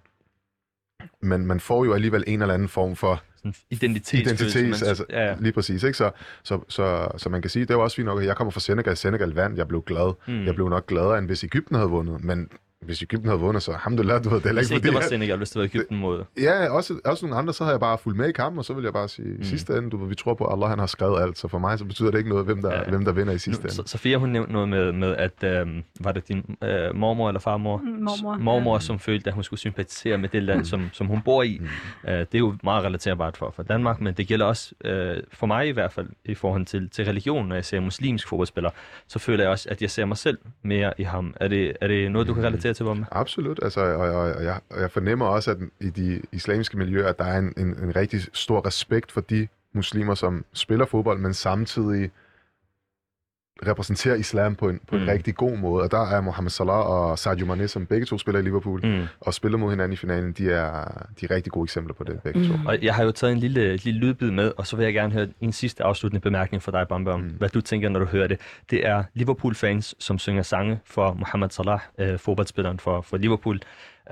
men 1.21 1.47
man 1.47 1.61
får 1.61 1.85
jo 1.85 1.95
alligevel 1.95 2.25
en 2.27 2.43
eller 2.43 2.55
anden 2.55 2.69
form 2.69 2.97
for 2.97 3.23
sådan 3.41 3.55
identitets, 3.71 4.13
identitets 4.13 4.83
altså, 4.83 5.05
ja, 5.11 5.25
ja. 5.25 5.37
lige 5.41 5.53
præcis, 5.53 5.83
ikke? 5.83 5.99
Så, 5.99 6.11
så, 6.43 6.61
så, 6.69 7.09
så 7.17 7.29
man 7.29 7.43
kan 7.43 7.51
sige, 7.51 7.65
det 7.65 7.77
var 7.77 7.83
også 7.83 7.97
fint 7.97 8.07
nok, 8.07 8.21
at 8.21 8.27
jeg 8.27 8.37
kommer 8.37 8.51
fra 8.51 8.61
Senegal, 8.61 8.97
Senegal 8.97 9.31
vandt, 9.31 9.59
jeg 9.59 9.69
blev 9.69 9.83
glad. 9.83 10.15
Mm. 10.29 10.47
Jeg 10.47 10.55
blev 10.55 10.69
nok 10.69 10.87
gladere, 10.87 11.19
end 11.19 11.27
hvis 11.27 11.45
Ægypten 11.45 11.77
havde 11.77 11.91
vundet, 11.91 12.25
men 12.25 12.49
hvis 12.85 13.03
Ægypten 13.03 13.29
havde 13.29 13.41
vundet, 13.41 13.63
så 13.63 13.73
alhamdulillah, 13.73 14.25
du 14.25 14.29
ved, 14.29 14.41
det 14.41 14.47
er 14.47 14.59
ikke 14.59 14.69
fordi... 14.69 14.87
det 14.87 14.95
var 14.95 15.01
Senegal, 15.01 15.37
hvis 15.37 15.51
det 15.51 15.59
var 15.59 15.65
Ægypten 15.65 15.99
mod... 15.99 16.25
Ja, 16.41 16.71
også, 16.71 17.01
også 17.05 17.27
nogle 17.27 17.39
andre, 17.39 17.55
så 17.55 17.65
havde 17.65 17.73
jeg 17.73 17.81
bare 17.81 17.99
fulgt 17.99 18.19
med 18.19 18.29
i 18.29 18.33
kampen, 18.33 18.59
og 18.59 18.65
så 18.65 18.75
vil 18.75 18.85
jeg 18.85 18.93
bare 18.93 19.09
sige, 19.09 19.29
mm. 19.29 19.43
sidste 19.45 19.73
ende, 19.73 19.91
du 19.91 19.97
ved, 19.97 20.09
vi 20.09 20.15
tror 20.15 20.35
på, 20.35 20.45
at 20.45 20.53
Allah 20.53 20.69
han 20.69 20.79
har 20.79 20.87
skrevet 20.87 21.23
alt, 21.23 21.39
så 21.39 21.49
for 21.49 21.59
mig 21.59 21.79
så 21.79 21.85
betyder 21.85 22.11
det 22.11 22.19
ikke 22.19 22.31
noget, 22.31 22.45
hvem 22.45 22.63
der, 22.63 22.75
ja. 22.75 22.91
hvem 22.91 23.05
der 23.05 23.13
vinder 23.13 23.33
i 23.33 23.39
sidste 23.39 23.63
ende. 23.63 23.89
Sofia, 23.89 24.17
hun 24.17 24.29
nævnte 24.29 24.53
noget 24.53 24.69
med, 24.69 24.93
med 24.93 25.17
at, 25.17 25.45
øh, 25.45 25.67
var 26.01 26.13
det 26.13 26.29
din 26.29 26.57
øh, 26.65 26.97
mormor 26.97 27.29
eller 27.29 27.41
farmor? 27.41 27.77
Mm, 27.77 27.85
mormor. 27.85 28.37
Mormor, 28.37 28.75
ja. 28.75 28.81
som 28.81 28.99
følte, 28.99 29.29
at 29.29 29.35
hun 29.35 29.45
skulle 29.45 29.61
sympatisere 29.61 30.19
med 30.19 30.29
det 30.29 30.43
land, 30.43 30.59
mm. 30.59 30.65
som, 30.65 30.91
som 30.93 31.07
hun 31.07 31.23
bor 31.23 31.43
i. 31.43 31.59
Mm. 31.61 32.11
Øh, 32.11 32.19
det 32.19 32.35
er 32.35 32.39
jo 32.39 32.55
meget 32.63 32.85
relaterbart 32.85 33.37
for, 33.37 33.53
for 33.57 33.63
Danmark, 33.63 34.01
men 34.01 34.15
det 34.15 34.27
gælder 34.27 34.47
også, 34.47 34.75
øh, 34.85 35.17
for 35.33 35.47
mig 35.47 35.69
i 35.69 35.71
hvert 35.71 35.93
fald, 35.93 36.09
i 36.25 36.35
forhold 36.35 36.67
til, 36.67 36.89
til 36.91 37.05
religion, 37.05 37.49
når 37.49 37.55
jeg 37.55 37.65
ser 37.65 37.81
muslimsk 37.81 38.29
fodboldspiller, 38.29 38.71
så 39.09 39.19
føler 39.19 39.45
jeg 39.45 39.51
også, 39.51 39.69
at 39.71 39.83
jeg 39.83 39.91
ser 39.91 40.05
mig 40.05 40.17
selv 40.17 40.39
mere 40.63 40.93
i 40.99 41.03
ham. 41.03 41.35
Er 41.41 41.49
det, 41.49 41.77
er 41.81 41.87
det 41.89 42.13
noget, 42.13 42.29
du 42.29 42.35
kan 42.35 42.45
relatere 42.45 42.70
til, 42.75 42.85
Bomme? 42.85 43.07
Absolut 43.11 43.41
absolut. 43.41 43.59
Altså, 43.63 43.81
og, 43.81 44.09
og, 44.09 44.35
og, 44.35 44.45
jeg, 44.45 44.61
og 44.71 44.81
jeg 44.81 44.91
fornemmer 44.91 45.27
også, 45.27 45.51
at 45.51 45.57
i 45.81 45.91
de 45.91 46.23
islamiske 46.33 46.79
miljøer, 46.79 47.09
at 47.09 47.19
der 47.19 47.25
er 47.25 47.39
en, 47.39 47.53
en, 47.57 47.67
en 47.67 47.97
rigtig 47.97 48.21
stor 48.33 48.67
respekt 48.67 49.13
for 49.13 49.21
de 49.21 49.49
muslimer, 49.73 50.15
som 50.15 50.45
spiller 50.53 50.87
fodbold, 50.87 51.19
men 51.19 51.35
samtidig 51.35 52.11
repræsenterer 53.67 54.15
islam 54.15 54.55
på 54.55 54.69
en, 54.69 54.81
på 54.89 54.97
en 54.97 55.03
Mm. 55.03 55.09
rigtig 55.09 55.35
god 55.35 55.57
måde. 55.57 55.83
Og 55.85 55.91
der 55.91 56.07
er 56.07 56.21
Mohamed 56.21 56.51
Salah 56.51 56.77
og 56.91 57.19
Sadio 57.19 57.47
Mane, 57.47 57.69
som 57.69 57.87
begge 57.87 58.07
to 58.07 58.19
spiller 58.19 58.41
i 58.41 58.43
Liverpool, 58.45 58.87
Mm. 58.87 59.03
og 59.21 59.35
spiller 59.35 59.59
mod 59.59 59.71
hinanden 59.71 59.93
i 59.93 59.97
finalen, 59.97 60.33
de 60.33 60.51
er, 60.53 60.85
de 61.21 61.27
er 61.27 61.31
rigtig 61.31 61.53
gode 61.53 61.65
eksempler 61.65 61.95
på 61.95 62.05
det, 62.05 62.21
begge 62.23 62.49
to. 62.49 62.57
Mm. 62.57 62.67
Og 62.67 62.83
jeg 62.83 62.95
har 62.95 63.05
jo 63.05 63.11
taget 63.13 63.33
en 63.33 63.39
lille, 63.39 63.77
lille 63.77 64.01
lydbid 64.01 64.31
med, 64.31 64.53
og 64.57 64.67
så 64.67 64.77
vil 64.77 64.85
jeg 64.85 64.95
gerne 64.95 65.13
høre 65.13 65.29
en 65.41 65.53
sidste 65.53 65.85
afsluttende 65.85 66.21
bemærkning 66.21 66.63
fra 66.63 66.73
dig, 66.73 66.89
Bamba, 66.89 67.11
om 67.11 67.21
Mm. 67.21 67.29
hvad 67.29 67.49
du 67.49 67.61
tænker, 67.61 67.89
når 67.89 68.01
du 68.01 68.07
hører 68.07 68.27
det. 68.27 68.41
Det 68.71 68.87
er 68.87 69.05
Liverpool-fans, 69.15 69.95
som 69.99 70.19
synger 70.19 70.43
sange 70.43 70.81
for 70.87 71.13
Mohamed 71.15 71.51
Salah, 71.51 71.81
øh, 71.99 72.19
fodboldspilleren 72.19 72.79
for, 72.79 73.01
for 73.01 73.17
Liverpool, 73.17 73.61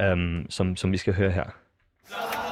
øhm, 0.00 0.46
som, 0.50 0.76
som 0.76 0.92
vi 0.92 0.96
skal 0.96 1.14
høre 1.14 1.30
her. 1.30 1.44
Og 1.44 2.47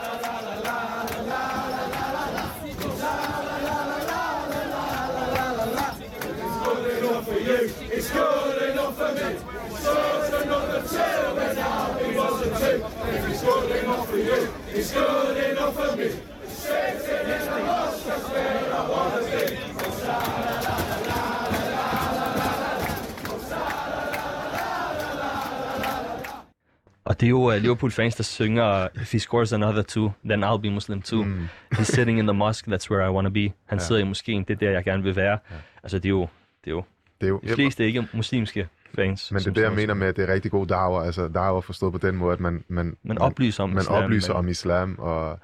det 27.27 27.31
er 27.31 27.31
jo 27.31 27.55
uh, 27.57 27.62
Liverpool-fans, 27.62 28.14
der 28.14 28.22
synger, 28.22 28.89
If 29.03 29.12
he 29.12 29.18
scores 29.18 29.53
another 29.53 29.83
two, 29.83 30.11
then 30.24 30.45
I'll 30.45 30.59
be 30.62 30.70
Muslim 30.70 31.03
too. 31.03 31.24
Mm. 31.24 31.49
He's 31.79 31.85
sitting 31.95 32.18
in 32.18 32.27
the 32.27 32.35
mosque, 32.35 32.68
that's 32.72 32.91
where 32.91 33.07
I 33.11 33.11
want 33.11 33.24
to 33.27 33.31
be. 33.33 33.41
Han 33.66 33.79
Ja. 33.79 33.79
sidder 33.79 34.01
i 34.01 34.05
moskeen, 34.05 34.45
det 34.45 34.55
er 34.55 34.59
der, 34.59 34.70
jeg 34.70 34.85
gerne 34.85 35.03
vil 35.03 35.16
være. 35.16 35.39
Ja. 35.51 35.57
Altså, 35.83 35.99
det 35.99 36.05
er 36.05 36.11
jo, 36.11 36.29
det 36.64 36.70
er 36.70 36.74
jo 36.74 36.85
Det 37.20 37.27
er 37.27 37.31
jo, 37.31 37.41
de 37.49 37.55
fleste 37.55 37.87
ikke 37.87 38.09
muslimske 38.14 38.68
fans. 38.95 39.33
men 39.33 39.39
det 39.41 39.47
er 39.49 39.53
det, 39.53 39.62
jeg 39.62 39.72
mener 39.72 39.95
med, 39.95 40.07
at 40.09 40.16
det 40.16 40.29
er 40.31 40.33
rigtig 40.35 40.51
god 40.51 40.66
dawa. 40.66 41.05
Altså, 41.07 41.29
dawa 41.29 41.61
forstået 41.61 41.93
på 41.93 41.99
den 41.99 42.16
måde, 42.16 42.33
at 42.33 42.41
man, 42.41 42.64
man, 42.68 42.97
Man 43.03 43.18
oplyser 43.18 43.62
om 43.64 43.70
man 43.70 43.79
islam, 43.83 44.05
oplyser 44.05 44.33
men- 44.33 44.39
om 44.39 44.49
islam, 44.49 44.97
og, 44.99 45.39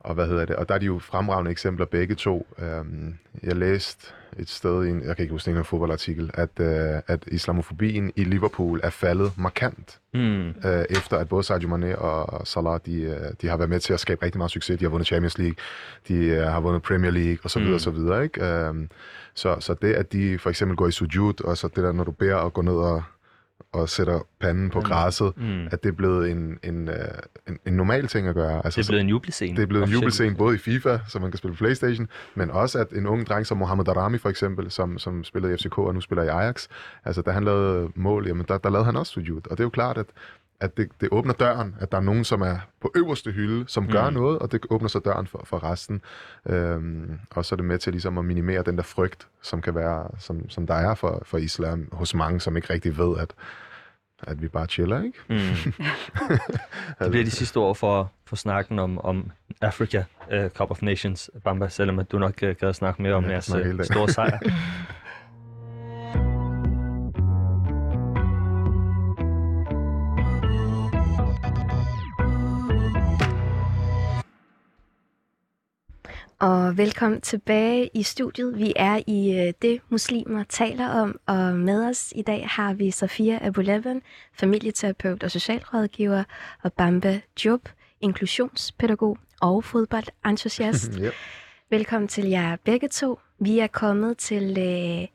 og 0.00 0.14
hvad 0.14 0.26
hedder 0.26 0.44
det, 0.44 0.56
og 0.56 0.68
der 0.68 0.74
er 0.74 0.78
de 0.78 0.86
jo 0.86 0.98
fremragende 0.98 1.50
eksempler 1.50 1.86
begge 1.86 2.14
to. 2.14 2.46
Øhm, 2.58 3.18
jeg 3.42 3.56
læste 3.56 4.06
et 4.38 4.48
sted, 4.48 4.84
i 4.84 4.88
en, 4.90 5.02
jeg 5.04 5.16
kan 5.16 5.22
ikke 5.22 5.32
huske 5.32 5.50
en 5.50 5.64
fodboldartikel, 5.64 6.30
at, 6.34 6.50
øh, 6.60 7.00
at 7.06 7.24
islamofobien 7.26 8.12
i 8.16 8.24
Liverpool 8.24 8.80
er 8.82 8.90
faldet 8.90 9.32
markant, 9.38 9.98
Mm. 10.14 10.48
øh, 10.48 10.84
efter 10.90 11.16
at 11.16 11.28
både 11.28 11.42
Sadio 11.42 11.68
Mane 11.68 11.98
og 11.98 12.46
Salah, 12.46 12.80
de, 12.86 13.00
øh, 13.02 13.16
de 13.42 13.48
har 13.48 13.56
været 13.56 13.70
med 13.70 13.80
til 13.80 13.92
at 13.92 14.00
skabe 14.00 14.24
rigtig 14.24 14.38
meget 14.38 14.50
succes. 14.50 14.78
De 14.78 14.84
har 14.84 14.90
vundet 14.90 15.06
Champions 15.06 15.38
League, 15.38 15.54
de 16.08 16.14
øh, 16.14 16.42
har 16.42 16.60
vundet 16.60 16.82
Premier 16.82 17.10
League, 17.10 17.38
og 17.44 17.50
så 17.50 17.58
videre, 17.58 17.70
Mm. 17.70 17.74
og 17.74 17.80
så 17.80 17.90
videre, 17.90 18.22
ikke? 18.24 18.44
Øhm, 18.44 18.88
så, 19.34 19.56
så 19.60 19.74
det, 19.82 19.92
at 19.94 20.12
de 20.12 20.38
for 20.38 20.50
eksempel 20.50 20.76
går 20.76 20.88
i 20.88 20.92
sujud, 20.92 21.44
og 21.44 21.58
så 21.58 21.68
det 21.68 21.84
der, 21.84 21.92
når 21.92 22.04
du 22.04 22.10
beder 22.10 22.34
og 22.34 22.52
går 22.52 22.62
ned 22.62 22.72
og, 22.72 23.02
og 23.72 23.88
sætter 23.88 24.20
panden 24.40 24.70
på 24.70 24.78
Mm. 24.78 24.84
græsset, 24.84 25.32
Mm. 25.36 25.66
at 25.70 25.82
det 25.82 25.88
er 25.88 25.92
blevet 25.92 26.30
en, 26.30 26.58
en, 26.62 26.88
øh, 26.88 26.94
en, 27.48 27.58
en 27.66 27.72
normal 27.72 28.06
ting 28.06 28.28
at 28.28 28.34
gøre. 28.34 28.64
Altså, 28.64 28.80
Det 28.80 28.86
er 28.86 28.90
blevet 28.90 29.00
en 29.00 29.08
jubelscene. 29.08 29.56
det 29.56 29.62
er 29.62 29.66
blevet 29.66 29.86
en 29.86 29.92
jubelscene 29.92 30.36
både 30.36 30.54
i 30.54 30.58
FIFA, 30.58 30.98
så 31.08 31.18
man 31.18 31.30
kan 31.30 31.38
spille 31.38 31.54
på 31.56 31.58
Playstation, 31.58 32.08
men 32.34 32.50
også 32.50 32.78
at 32.78 32.90
en 32.90 33.06
ung 33.06 33.26
dreng 33.26 33.46
som 33.46 33.58
Mohamed 33.58 33.84
Darami 33.84 34.18
for 34.18 34.28
eksempel, 34.28 34.70
som, 34.70 34.98
som 34.98 35.24
spillede 35.24 35.54
i 35.54 35.56
FCK 35.56 35.78
og 35.78 35.94
nu 35.94 36.00
spiller 36.00 36.22
i 36.22 36.28
Ajax, 36.28 36.68
altså 37.04 37.22
da 37.22 37.30
han 37.30 37.44
lavede 37.44 37.88
mål, 37.94 38.26
jamen 38.26 38.44
der, 38.48 38.58
der 38.58 38.70
lavede 38.70 38.84
han 38.84 38.96
også 38.96 39.12
sujud. 39.12 39.36
Og 39.36 39.50
det 39.50 39.60
er 39.60 39.64
jo 39.64 39.70
klart, 39.70 39.98
at, 39.98 40.06
at 40.60 40.76
det, 40.76 40.88
det 41.00 41.08
åbner 41.12 41.32
døren, 41.32 41.76
at 41.80 41.92
der 41.92 41.98
er 41.98 42.02
nogen, 42.02 42.24
som 42.24 42.40
er 42.42 42.56
på 42.80 42.92
øverste 42.96 43.30
hylde, 43.32 43.64
som 43.68 43.88
gør 43.88 44.08
Mm. 44.10 44.14
noget, 44.14 44.38
og 44.38 44.52
det 44.52 44.60
åbner 44.70 44.88
så 44.88 44.98
døren 44.98 45.26
for, 45.26 45.42
for 45.44 45.64
resten. 45.64 46.02
Øhm, 46.48 47.18
og 47.30 47.44
så 47.44 47.54
er 47.54 47.56
det 47.56 47.64
med 47.64 47.78
til 47.78 47.92
ligesom 47.92 48.18
at 48.18 48.24
minimere 48.24 48.62
den 48.62 48.76
der 48.76 48.82
frygt, 48.82 49.26
som 49.42 49.62
kan 49.62 49.74
være, 49.74 50.08
som, 50.18 50.48
som 50.50 50.66
der 50.66 50.74
er 50.74 50.94
for, 50.94 51.22
for 51.26 51.38
islam 51.38 51.88
hos 51.92 52.14
mange, 52.14 52.40
som 52.40 52.56
ikke 52.56 52.72
rigtig 52.72 52.98
ved, 52.98 53.18
at, 53.18 53.32
at 54.22 54.42
vi 54.42 54.48
bare 54.48 54.66
chiller, 54.66 55.02
ikke? 55.02 55.18
Mm. 55.28 55.36
det 57.00 57.10
bliver 57.10 57.24
de 57.24 57.30
sidste 57.30 57.56
ord 57.56 57.76
for, 57.76 58.12
for 58.26 58.36
snakken 58.36 58.78
om, 58.78 58.98
om 58.98 59.30
Africa 59.60 60.04
uh, 60.32 60.48
Cup 60.48 60.70
of 60.70 60.82
Nations, 60.82 61.30
Bamba, 61.44 61.68
selvom 61.68 61.98
at 61.98 62.12
du 62.12 62.18
nok 62.18 62.34
uh, 62.42 62.48
gad 62.48 62.68
at 62.68 62.76
snakke 62.76 63.02
mere 63.02 63.14
om 63.14 63.24
Ja, 63.24 63.30
jeres 63.30 63.50
uh, 63.50 63.56
dagen. 63.58 63.84
store 63.84 64.08
sejr. 64.08 64.38
Og 76.40 76.76
velkommen 76.76 77.20
tilbage 77.20 77.90
i 77.94 78.02
studiet. 78.02 78.58
Vi 78.58 78.72
er 78.76 79.00
i 79.06 79.38
øh, 79.38 79.52
det, 79.62 79.80
muslimer 79.88 80.44
taler 80.44 80.88
om, 80.88 81.20
og 81.26 81.54
med 81.54 81.88
os 81.88 82.12
i 82.16 82.22
dag 82.22 82.48
har 82.48 82.74
vi 82.74 82.90
Safia 82.90 83.38
Abuleben, 83.46 84.02
familieterapeut 84.32 85.22
og 85.22 85.30
socialrådgiver, 85.30 86.24
og 86.62 86.72
Bamba 86.72 87.20
Job, 87.44 87.68
inklusionspædagog 88.00 89.18
og 89.40 89.64
fodboldentusiast. 89.64 90.92
yep. 91.04 91.12
Velkommen 91.70 92.08
til 92.08 92.28
jer 92.28 92.56
begge 92.64 92.88
to. 92.88 93.18
Vi 93.40 93.58
er 93.58 93.66
kommet 93.66 94.18
til 94.18 94.58
øh, 94.58 95.08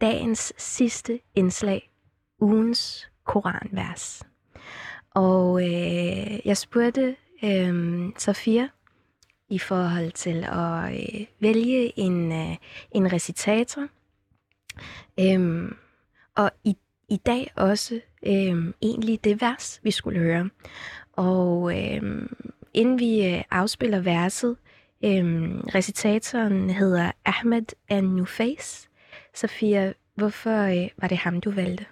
dagens 0.00 0.52
sidste 0.56 1.20
indslag, 1.34 1.90
ugens 2.40 3.08
koranvers. 3.24 4.22
Og 5.10 5.62
øh, 5.62 6.46
jeg 6.46 6.56
spurgte 6.56 7.16
øh, 7.44 8.04
Safia 8.16 8.68
i 9.50 9.58
forhold 9.58 10.12
til 10.12 10.44
at 10.44 10.94
øh, 10.94 11.26
vælge 11.40 11.98
en, 11.98 12.32
øh, 12.32 12.56
en 12.90 13.12
recitator. 13.12 13.88
Øhm, 15.20 15.76
og 16.36 16.50
i, 16.64 16.76
i 17.08 17.16
dag 17.16 17.52
også 17.56 18.00
øhm, 18.26 18.74
egentlig 18.82 19.24
det 19.24 19.40
vers, 19.40 19.80
vi 19.82 19.90
skulle 19.90 20.18
høre. 20.18 20.50
Og 21.12 21.78
øhm, 21.78 22.36
inden 22.74 22.98
vi 22.98 23.26
øh, 23.26 23.42
afspiller 23.50 24.00
verset, 24.00 24.56
Øhm, 25.04 25.60
recitatoren 25.74 26.70
hedder 26.70 27.12
Ahmed 27.24 27.66
An-Nufais. 27.88 28.88
Sofia, 29.34 29.92
hvorfor 30.14 30.62
øh, 30.62 30.88
var 30.96 31.08
det 31.08 31.18
ham, 31.18 31.40
du 31.40 31.50
valgte? 31.50 31.86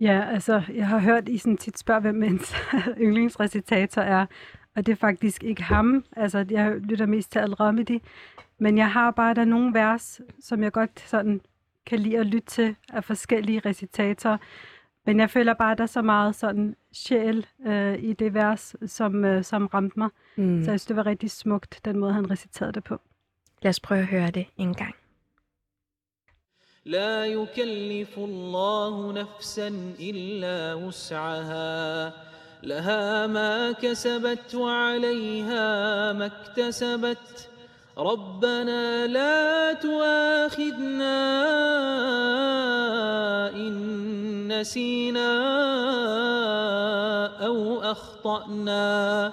Ja, 0.00 0.24
altså, 0.32 0.62
jeg 0.74 0.86
har 0.86 0.98
hørt, 0.98 1.28
I 1.28 1.38
sådan 1.38 1.56
tit 1.56 1.78
spørger, 1.78 2.00
hvem 2.00 2.22
ens 2.22 2.54
yndlingsrecitator 3.04 4.02
er, 4.02 4.26
og 4.77 4.85
det 4.85 4.91
er 4.91 4.95
faktisk 4.95 5.43
ikke 5.43 5.63
ham. 5.63 6.05
Altså, 6.15 6.45
jeg 6.49 6.75
lytter 6.79 7.05
mest 7.05 7.31
til 7.31 7.39
Al-Ramidi, 7.39 7.99
men 8.59 8.77
jeg 8.77 8.91
har 8.91 9.11
bare, 9.11 9.33
der 9.33 9.41
er 9.41 9.45
nogle 9.45 9.73
vers, 9.73 10.21
som 10.39 10.63
jeg 10.63 10.71
godt 10.71 10.99
sådan 10.99 11.41
kan 11.85 11.99
lide 11.99 12.17
at 12.19 12.25
lytte 12.25 12.47
til 12.47 12.75
af 12.89 13.03
forskellige 13.03 13.61
recitatorer. 13.65 14.37
Men 15.05 15.19
jeg 15.19 15.29
føler 15.29 15.53
bare, 15.53 15.71
at 15.71 15.77
der 15.77 15.83
er 15.83 15.87
så 15.87 16.01
meget 16.01 16.35
sådan 16.35 16.75
sjæl 16.93 17.47
øh, 17.65 18.03
i 18.03 18.13
det 18.13 18.33
vers, 18.33 18.75
som, 18.85 19.25
øh, 19.25 19.43
som 19.43 19.65
ramte 19.65 19.99
mig. 19.99 20.09
Mm. 20.35 20.43
Mm. 20.43 20.63
Så 20.63 20.71
jeg 20.71 20.79
synes, 20.79 20.85
det 20.85 20.95
var 20.95 21.05
rigtig 21.05 21.31
smukt, 21.31 21.81
den 21.85 21.99
måde, 21.99 22.13
han 22.13 22.31
reciterede 22.31 22.73
det 22.73 22.83
på. 22.83 23.01
Lad 23.61 23.69
os 23.69 23.79
prøve 23.79 24.01
at 24.01 24.07
høre 24.07 24.31
det 24.31 24.45
en 24.57 24.73
gang. 24.73 24.95
لا 26.85 27.25
يكلف 27.25 28.17
الله 28.17 29.13
نفسا 29.13 29.67
الا 29.99 30.73
وسعها 30.73 32.13
لها 32.62 33.26
ما 33.26 33.72
كسبت 33.72 34.54
وعليها 34.54 36.12
ما 36.12 36.26
اكتسبت. 36.26 37.48
ربنا 37.98 39.06
لا 39.06 39.72
تؤاخذنا 39.72 41.16
إن 43.50 44.60
نسينا 44.60 45.30
أو 47.46 47.80
أخطأنا. 47.82 49.32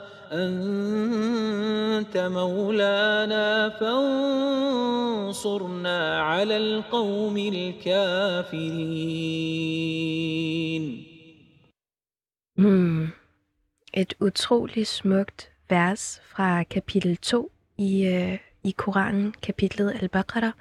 أنت 0.32 2.16
مولانا 2.16 3.68
فانصرنا 5.28 6.22
على 6.22 6.56
القوم 6.56 7.38
الكافرين 7.38 8.86
Mm. 12.58 13.12
Et 13.92 14.14
utroligt 14.20 14.88
smukt 14.88 15.50
vers 15.68 16.20
fra 16.24 16.62
kapitel 16.62 17.16
2 17.16 17.50
i, 17.78 18.06
øh, 18.06 18.38
i 18.64 18.70
Koranen, 18.70 19.34
kapitlet 19.42 19.90
Al-Baqarah, 20.02 20.52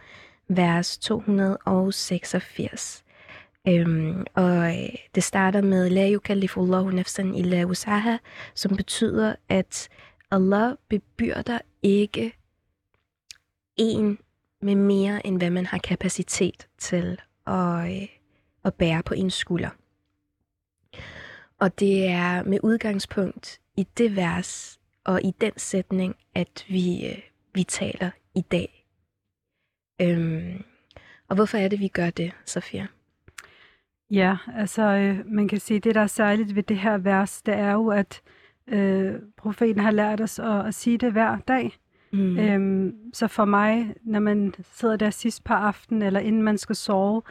vers 0.48 0.98
286. 0.98 3.04
Øhm, 3.69 4.27
og 4.35 4.79
øh, 4.79 4.89
det 5.15 5.25
starter 5.25 5.63
med 5.63 5.91
La 5.91 6.11
yukallifullahu 6.13 6.91
nafsan 6.91 7.35
illa 7.35 7.65
wusaha, 7.65 8.17
som 8.55 8.77
betyder, 8.77 9.35
at 9.49 9.89
Allah 10.31 10.77
bebyrder 10.89 11.59
ikke 11.83 12.33
en 13.77 14.19
med 14.63 14.75
mere, 14.75 15.27
end 15.27 15.39
hvad 15.39 15.51
man 15.51 15.67
har 15.67 15.79
kapacitet 15.79 16.69
til 16.79 17.21
at, 17.47 17.91
øh, 17.91 18.09
at 18.65 18.75
bære 18.75 19.03
på 19.03 19.15
ens 19.15 19.35
skulder. 19.35 19.71
Og 21.59 21.81
det 21.81 22.09
er 22.09 22.43
med 22.43 22.59
udgangspunkt 22.63 23.61
i 23.77 23.87
det 23.99 24.17
vers 24.17 24.81
og 25.05 25.23
i 25.23 25.35
den 25.41 25.53
sætning, 25.57 26.17
at 26.35 26.65
vi, 26.69 27.07
øh, 27.07 27.19
vi 27.55 27.65
taler 27.65 28.11
i 28.35 28.41
dag. 28.41 28.87
Øhm, 30.01 30.65
og 31.29 31.35
hvorfor 31.35 31.59
er 31.59 31.69
det, 31.69 31.81
vi 31.81 31.89
gør 31.89 32.11
det, 32.11 32.33
Sofia? 32.47 32.87
Ja, 34.11 34.37
altså 34.57 34.83
øh, 34.83 35.19
man 35.27 35.49
kan 35.49 35.61
sige, 35.61 35.81
det 35.81 35.95
der 35.95 36.01
er 36.01 36.07
særligt 36.07 36.57
ved 36.57 36.63
det 36.63 36.79
her 36.79 36.99
vers, 36.99 37.43
det 37.43 37.55
er 37.55 37.73
jo, 37.73 37.89
at 37.89 38.23
øh, 38.69 39.15
profeten 39.37 39.81
har 39.81 39.91
lært 39.91 40.21
os 40.21 40.39
at, 40.39 40.67
at 40.67 40.75
sige 40.75 40.99
det 40.99 41.13
hver 41.13 41.39
dag. 41.39 41.73
Mm. 42.13 42.39
Øhm, 42.39 42.95
så 43.13 43.29
for 43.29 43.45
mig, 43.45 43.95
når 44.03 44.21
man 44.21 44.55
sidder 44.73 44.97
der 44.97 45.11
sidst 45.11 45.45
på 45.45 45.55
aftenen, 45.55 46.03
eller 46.03 46.21
inden 46.21 46.43
man 46.43 46.59
skal 46.59 46.77
sove, 46.77 47.23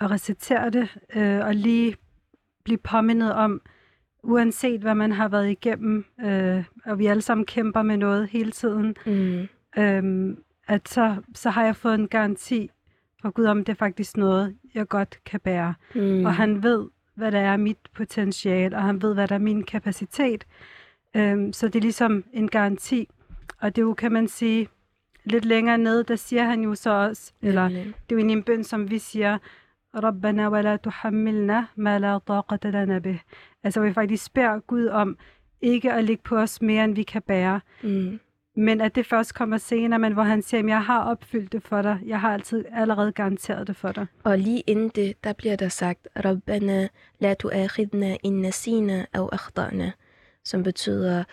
og 0.00 0.10
recitere 0.10 0.70
det, 0.70 0.96
øh, 1.16 1.46
og 1.46 1.54
lige 1.54 1.96
blive 2.64 2.78
påmindet 2.78 3.32
om, 3.32 3.60
uanset 4.22 4.80
hvad 4.80 4.94
man 4.94 5.12
har 5.12 5.28
været 5.28 5.50
igennem, 5.50 6.04
øh, 6.20 6.64
og 6.84 6.98
vi 6.98 7.06
alle 7.06 7.22
sammen 7.22 7.46
kæmper 7.46 7.82
med 7.82 7.96
noget 7.96 8.28
hele 8.28 8.50
tiden, 8.50 8.96
mm. 9.06 9.48
øh, 9.82 10.36
at 10.68 10.88
så, 10.88 11.16
så 11.34 11.50
har 11.50 11.64
jeg 11.64 11.76
fået 11.76 11.94
en 11.94 12.08
garanti 12.08 12.70
for 13.24 13.30
Gud 13.30 13.44
om, 13.44 13.64
det 13.64 13.72
er 13.72 13.76
faktisk 13.76 14.16
noget, 14.16 14.56
jeg 14.74 14.88
godt 14.88 15.18
kan 15.24 15.40
bære. 15.40 15.74
Mm. 15.94 16.24
Og 16.24 16.34
han 16.34 16.62
ved, 16.62 16.88
hvad 17.14 17.32
der 17.32 17.38
er 17.40 17.56
mit 17.56 17.78
potentiale, 17.94 18.76
og 18.76 18.82
han 18.82 19.02
ved, 19.02 19.14
hvad 19.14 19.28
der 19.28 19.34
er 19.34 19.38
min 19.38 19.64
kapacitet. 19.64 20.46
Øh, 21.16 21.52
så 21.52 21.66
det 21.68 21.76
er 21.76 21.80
ligesom 21.80 22.24
en 22.32 22.48
garanti. 22.48 23.08
Og 23.60 23.76
det 23.76 23.82
er 23.82 23.86
jo, 23.86 23.94
kan 23.94 24.12
man 24.12 24.28
sige, 24.28 24.68
lidt 25.24 25.44
længere 25.44 25.78
ned, 25.78 26.04
der 26.04 26.16
siger 26.16 26.44
han 26.44 26.62
jo 26.62 26.74
så 26.74 26.90
også, 26.90 27.32
eller 27.42 27.68
det 27.68 27.94
er 28.10 28.12
jo 28.12 28.18
en 28.18 28.42
bøn, 28.42 28.64
som 28.64 28.90
vi 28.90 28.98
siger, 28.98 29.38
wa 29.94 30.60
la 30.60 30.76
tuhammilna 30.76 31.66
ma 31.76 31.98
la 31.98 32.18
taqata 32.18 32.70
lana 32.70 32.98
bih. 32.98 33.18
Altså 33.62 33.80
vi 33.80 33.92
faktisk 33.92 34.34
beder 34.34 34.60
Gud 34.60 34.86
om 34.86 35.16
ikke 35.60 35.92
at 35.92 36.04
lægge 36.04 36.22
på 36.22 36.36
os 36.36 36.62
mere, 36.62 36.84
end 36.84 36.94
vi 36.94 37.02
kan 37.02 37.22
bære. 37.22 37.60
Mm. 37.82 38.20
Men 38.56 38.80
at 38.80 38.94
det 38.94 39.06
først 39.06 39.34
kommer 39.34 39.58
senere, 39.58 39.98
men 39.98 40.12
hvor 40.12 40.22
han 40.22 40.42
siger, 40.42 40.60
at 40.60 40.68
jeg 40.68 40.84
har 40.84 41.04
opfyldt 41.04 41.52
det 41.52 41.62
for 41.62 41.82
dig. 41.82 41.98
Jeg 42.06 42.20
har 42.20 42.34
altid 42.34 42.64
allerede 42.72 43.12
garanteret 43.12 43.66
det 43.66 43.76
for 43.76 43.92
dig. 43.92 44.06
Og 44.24 44.38
lige 44.38 44.60
inden 44.60 44.88
det, 44.88 45.24
der 45.24 45.32
bliver 45.32 45.56
der 45.56 45.68
sagt, 45.68 46.08
Rabbana 46.24 46.88
la 47.18 47.34
tu'akhidna 47.44 48.16
in 48.22 48.32
nasina 48.32 49.06
aw 49.12 49.28
akhtana, 49.32 49.92
som 50.44 50.62
betyder, 50.62 51.24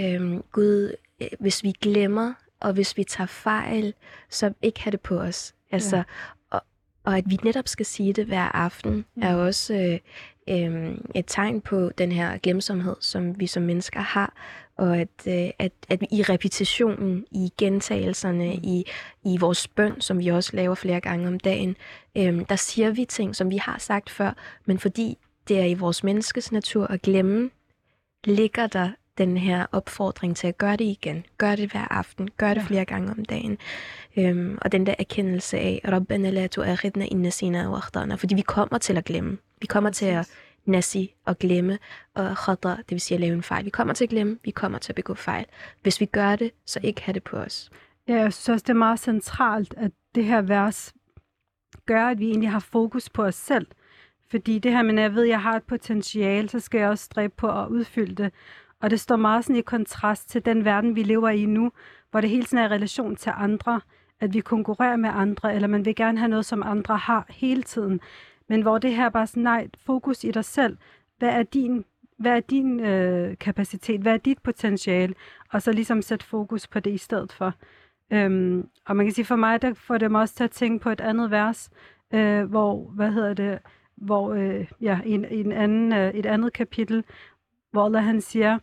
øhm, 0.00 0.42
Gud, 0.52 0.94
øh, 1.22 1.28
hvis 1.40 1.62
vi 1.62 1.72
glemmer, 1.80 2.32
og 2.60 2.72
hvis 2.72 2.96
vi 2.96 3.04
tager 3.04 3.26
fejl, 3.26 3.94
så 4.30 4.52
ikke 4.62 4.80
have 4.80 4.90
det 4.90 5.00
på 5.00 5.18
os. 5.18 5.54
Altså, 5.70 5.96
ja. 5.96 6.02
og, 6.50 6.62
og 7.04 7.18
at 7.18 7.24
vi 7.26 7.38
netop 7.42 7.68
skal 7.68 7.86
sige 7.86 8.12
det 8.12 8.26
hver 8.26 8.56
aften, 8.56 8.92
mm. 8.92 9.22
er 9.22 9.34
også 9.34 9.74
øh, 9.74 9.98
øh, 10.48 10.98
et 11.14 11.24
tegn 11.26 11.60
på 11.60 11.90
den 11.98 12.12
her 12.12 12.38
glemsomhed, 12.38 12.96
som 13.00 13.40
vi 13.40 13.46
som 13.46 13.62
mennesker 13.62 14.00
har, 14.00 14.34
og 14.76 14.98
at, 14.98 15.08
øh, 15.26 15.50
at, 15.58 15.72
at 15.88 16.02
i 16.12 16.22
repetitionen, 16.22 17.24
i 17.30 17.52
gentagelserne, 17.58 18.44
mm. 18.44 18.60
i, 18.62 18.84
i 19.24 19.36
vores 19.40 19.68
bøn, 19.68 20.00
som 20.00 20.18
vi 20.18 20.28
også 20.28 20.56
laver 20.56 20.74
flere 20.74 21.00
gange 21.00 21.28
om 21.28 21.40
dagen, 21.40 21.76
øh, 22.16 22.40
der 22.48 22.56
siger 22.56 22.90
vi 22.90 23.04
ting, 23.04 23.36
som 23.36 23.50
vi 23.50 23.56
har 23.56 23.78
sagt 23.78 24.10
før, 24.10 24.32
men 24.64 24.78
fordi 24.78 25.18
det 25.48 25.60
er 25.60 25.64
i 25.64 25.74
vores 25.74 26.04
menneskes 26.04 26.52
natur 26.52 26.86
at 26.86 27.02
glemme, 27.02 27.50
ligger 28.24 28.66
der 28.66 28.90
den 29.18 29.36
her 29.36 29.66
opfordring 29.72 30.36
til 30.36 30.46
at 30.46 30.58
gøre 30.58 30.76
det 30.76 30.84
igen. 30.84 31.24
Gør 31.38 31.56
det 31.56 31.70
hver 31.70 31.92
aften. 31.92 32.28
Gør 32.36 32.54
det 32.54 32.60
ja. 32.60 32.66
flere 32.66 32.84
gange 32.84 33.10
om 33.10 33.24
dagen. 33.24 33.58
Øhm, 34.16 34.58
og 34.62 34.72
den 34.72 34.86
der 34.86 34.94
erkendelse 34.98 35.58
af, 35.58 35.80
Rabbana 35.88 36.30
la 36.30 36.48
tu'akhidna 36.58 37.04
inna 37.10 37.30
sina 37.30 37.70
wa 37.70 37.76
akhtana, 37.76 38.14
fordi 38.14 38.34
vi 38.34 38.42
kommer 38.42 38.78
til 38.78 38.96
at 38.96 39.04
glemme. 39.04 39.38
Vi 39.60 39.66
kommer 39.66 39.90
til 39.90 40.06
at 40.06 40.28
nasi 40.64 41.14
og 41.24 41.38
glemme, 41.38 41.78
og 42.14 42.36
khata, 42.36 42.68
det 42.68 42.90
vil 42.90 43.00
sige 43.00 43.16
at 43.16 43.20
lave 43.20 43.34
en 43.34 43.42
fejl. 43.42 43.64
Vi 43.64 43.70
kommer 43.70 43.94
til 43.94 44.04
at 44.04 44.10
glemme, 44.10 44.38
vi 44.44 44.50
kommer 44.50 44.78
til 44.78 44.92
at 44.92 44.96
begå 44.96 45.14
fejl. 45.14 45.46
Hvis 45.82 46.00
vi 46.00 46.06
gør 46.06 46.36
det, 46.36 46.50
så 46.66 46.80
ikke 46.82 47.02
have 47.02 47.14
det 47.14 47.22
på 47.22 47.36
os. 47.36 47.70
Ja, 48.08 48.14
jeg 48.14 48.32
synes 48.32 48.48
også, 48.48 48.62
det 48.62 48.70
er 48.70 48.74
meget 48.74 49.00
centralt, 49.00 49.74
at 49.76 49.90
det 50.14 50.24
her 50.24 50.42
vers 50.42 50.94
gør, 51.86 52.06
at 52.06 52.18
vi 52.18 52.28
egentlig 52.28 52.50
har 52.50 52.60
fokus 52.60 53.08
på 53.08 53.24
os 53.24 53.34
selv. 53.34 53.66
Fordi 54.30 54.58
det 54.58 54.72
her 54.72 54.82
med, 54.82 54.94
at 54.94 55.02
jeg 55.02 55.14
ved, 55.14 55.22
at 55.22 55.28
jeg 55.28 55.42
har 55.42 55.56
et 55.56 55.62
potentiale, 55.62 56.48
så 56.48 56.60
skal 56.60 56.78
jeg 56.78 56.88
også 56.88 57.04
stræbe 57.04 57.34
på 57.36 57.60
at 57.62 57.68
udfylde 57.68 58.22
det. 58.22 58.32
Og 58.86 58.90
det 58.90 59.00
står 59.00 59.16
meget 59.16 59.44
sådan 59.44 59.56
i 59.56 59.60
kontrast 59.60 60.30
til 60.30 60.44
den 60.44 60.64
verden, 60.64 60.96
vi 60.96 61.02
lever 61.02 61.28
i 61.28 61.46
nu, 61.46 61.72
hvor 62.10 62.20
det 62.20 62.30
hele 62.30 62.44
tiden 62.44 62.64
er 62.64 62.68
i 62.68 62.74
relation 62.74 63.16
til 63.16 63.32
andre, 63.36 63.80
at 64.20 64.34
vi 64.34 64.40
konkurrerer 64.40 64.96
med 64.96 65.10
andre, 65.12 65.54
eller 65.54 65.68
man 65.68 65.84
vil 65.84 65.94
gerne 65.94 66.18
have 66.18 66.28
noget, 66.28 66.44
som 66.44 66.62
andre 66.66 66.96
har 66.96 67.26
hele 67.28 67.62
tiden. 67.62 68.00
Men 68.48 68.62
hvor 68.62 68.78
det 68.78 68.94
her 68.94 69.08
bare 69.08 69.26
sådan, 69.26 69.42
nej, 69.42 69.68
fokus 69.86 70.24
i 70.24 70.30
dig 70.30 70.44
selv. 70.44 70.76
Hvad 71.18 71.28
er 71.28 71.42
din, 71.42 71.84
hvad 72.18 72.32
er 72.36 72.40
din 72.40 72.80
øh, 72.80 73.38
kapacitet? 73.38 74.00
Hvad 74.00 74.12
er 74.12 74.18
dit 74.18 74.38
potentiale? 74.42 75.14
Og 75.52 75.62
så 75.62 75.72
ligesom 75.72 76.02
sætte 76.02 76.26
fokus 76.26 76.66
på 76.66 76.80
det 76.80 76.90
i 76.90 76.98
stedet 76.98 77.32
for. 77.32 77.52
Øhm, 78.12 78.68
og 78.86 78.96
man 78.96 79.06
kan 79.06 79.14
sige, 79.14 79.24
for 79.24 79.36
mig, 79.36 79.62
der 79.62 79.74
får 79.74 79.98
det 79.98 80.10
mig 80.10 80.20
også 80.20 80.34
til 80.34 80.44
at 80.44 80.50
tænke 80.50 80.82
på 80.82 80.90
et 80.90 81.00
andet 81.00 81.30
vers, 81.30 81.70
øh, 82.14 82.44
hvor, 82.44 82.90
hvad 82.94 83.12
hedder 83.12 83.34
det, 83.34 83.58
hvor, 83.96 84.34
øh, 84.34 84.66
ja, 84.80 85.00
i 85.04 85.10
en, 85.10 85.26
i 85.30 85.40
en 85.40 85.52
anden, 85.52 85.92
øh, 85.92 86.14
et 86.14 86.26
andet 86.26 86.52
kapitel, 86.52 87.04
hvor 87.70 87.84
Allah 87.84 88.04
han 88.04 88.20
siger, 88.20 88.58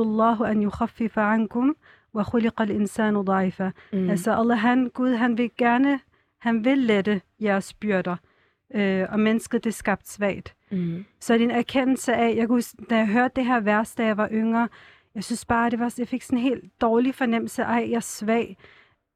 Allahu 0.00 0.44
an 0.44 0.62
yukhaffifa 0.62 1.20
ankum, 1.20 1.76
wa 2.14 2.22
khuliqa 2.22 2.62
al-insanu 2.62 3.22
da'ifa. 3.22 3.70
Mm. 3.92 4.10
Altså 4.10 4.34
Allah, 4.34 4.58
han, 4.58 4.90
Gud, 4.94 5.14
han 5.14 5.38
vil 5.38 5.50
gerne, 5.58 6.00
han 6.38 6.64
vil 6.64 6.78
lette 6.78 7.20
jeres 7.40 7.74
byrder, 7.74 8.16
øh, 8.74 9.06
og 9.10 9.20
mennesket 9.20 9.64
det 9.64 9.70
er 9.70 9.74
skabt 9.74 10.08
svagt. 10.08 10.54
Mm. 10.70 11.04
Så 11.20 11.34
en 11.34 11.50
erkendelse 11.50 12.14
af, 12.14 12.36
jeg 12.36 12.48
kunne, 12.48 12.62
da 12.90 12.96
jeg 12.96 13.06
hørte 13.06 13.32
det 13.36 13.46
her 13.46 13.60
vers, 13.60 13.94
da 13.94 14.04
jeg 14.04 14.16
var 14.16 14.28
yngre, 14.32 14.68
jeg 15.14 15.24
synes 15.24 15.44
bare, 15.44 15.70
det 15.70 15.78
var, 15.78 15.94
jeg 15.98 16.08
fik 16.08 16.22
sådan 16.22 16.38
en 16.38 16.42
helt 16.44 16.80
dårlig 16.80 17.14
fornemmelse 17.14 17.64
af, 17.64 17.88
jeg 17.88 17.96
er 17.96 18.00
svag. 18.00 18.56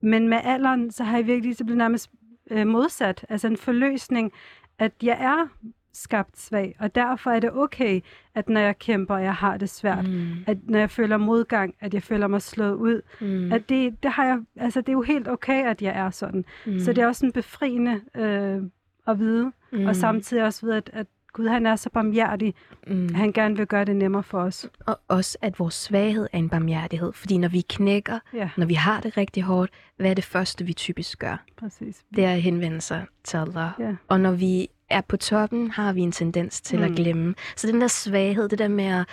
Men 0.02 0.28
med 0.28 0.38
alderen, 0.44 0.90
så 0.90 1.04
har 1.04 1.16
jeg 1.16 1.26
virkelig, 1.26 1.56
så 1.56 1.64
blevet 1.64 1.78
nærmest 1.78 2.10
øh, 2.50 2.66
modsat. 2.66 3.26
Altså 3.28 3.46
en 3.46 3.56
forløsning, 3.56 4.32
at 4.78 4.92
jeg 5.02 5.16
er 5.20 5.48
skabt 5.96 6.38
svag, 6.38 6.76
og 6.78 6.94
derfor 6.94 7.30
er 7.30 7.40
det 7.40 7.50
okay, 7.52 8.00
at 8.34 8.48
når 8.48 8.60
jeg 8.60 8.78
kæmper, 8.78 9.18
jeg 9.18 9.34
har 9.34 9.56
det 9.56 9.70
svært, 9.70 10.08
mm. 10.08 10.30
at 10.46 10.58
når 10.62 10.78
jeg 10.78 10.90
føler 10.90 11.16
modgang, 11.16 11.74
at 11.80 11.94
jeg 11.94 12.02
føler 12.02 12.26
mig 12.26 12.42
slået 12.42 12.74
ud, 12.74 13.02
mm. 13.20 13.52
at 13.52 13.68
det, 13.68 14.02
det 14.02 14.10
har 14.10 14.24
jeg, 14.24 14.38
altså 14.56 14.80
det 14.80 14.88
er 14.88 14.92
jo 14.92 15.02
helt 15.02 15.28
okay, 15.28 15.64
at 15.64 15.82
jeg 15.82 15.96
er 15.96 16.10
sådan. 16.10 16.44
Mm. 16.66 16.78
Så 16.78 16.92
det 16.92 17.02
er 17.02 17.06
også 17.06 17.26
en 17.26 17.32
befriende 17.32 18.00
øh, 18.14 18.62
at 19.06 19.18
vide, 19.18 19.52
mm. 19.72 19.86
og 19.86 19.96
samtidig 19.96 20.44
også 20.44 20.66
vide, 20.66 20.76
at, 20.76 20.90
at 20.92 21.06
Gud 21.34 21.48
han 21.48 21.66
er 21.66 21.76
så 21.76 21.90
barmhjertig, 21.90 22.54
mm. 22.86 23.14
han 23.14 23.32
gerne 23.32 23.56
vil 23.56 23.66
gøre 23.66 23.84
det 23.84 23.96
nemmere 23.96 24.22
for 24.22 24.40
os. 24.40 24.68
Og 24.86 25.00
også, 25.08 25.38
at 25.42 25.58
vores 25.58 25.74
svaghed 25.74 26.28
er 26.32 26.38
en 26.38 26.48
barmhjertighed. 26.48 27.12
Fordi 27.12 27.38
når 27.38 27.48
vi 27.48 27.60
knækker, 27.60 28.18
ja. 28.34 28.50
når 28.56 28.66
vi 28.66 28.74
har 28.74 29.00
det 29.00 29.16
rigtig 29.16 29.42
hårdt, 29.42 29.72
hvad 29.96 30.10
er 30.10 30.14
det 30.14 30.24
første, 30.24 30.64
vi 30.64 30.72
typisk 30.72 31.18
gør? 31.18 31.44
Præcis. 31.56 32.04
Det 32.16 32.24
er 32.24 32.32
at 32.32 32.42
henvende 32.42 32.80
sig 32.80 33.06
til 33.24 33.36
Allah. 33.36 33.70
Ja. 33.78 33.94
Og 34.08 34.20
når 34.20 34.32
vi 34.32 34.68
er 34.94 35.00
på 35.00 35.16
toppen, 35.16 35.70
har 35.70 35.92
vi 35.92 36.00
en 36.00 36.12
tendens 36.12 36.60
til 36.60 36.78
mm. 36.78 36.84
at 36.84 36.90
glemme. 36.90 37.34
Så 37.56 37.66
den 37.66 37.80
der 37.80 37.88
svaghed, 37.88 38.48
det 38.48 38.58
der 38.58 38.68
med 38.68 38.84
at 38.84 39.06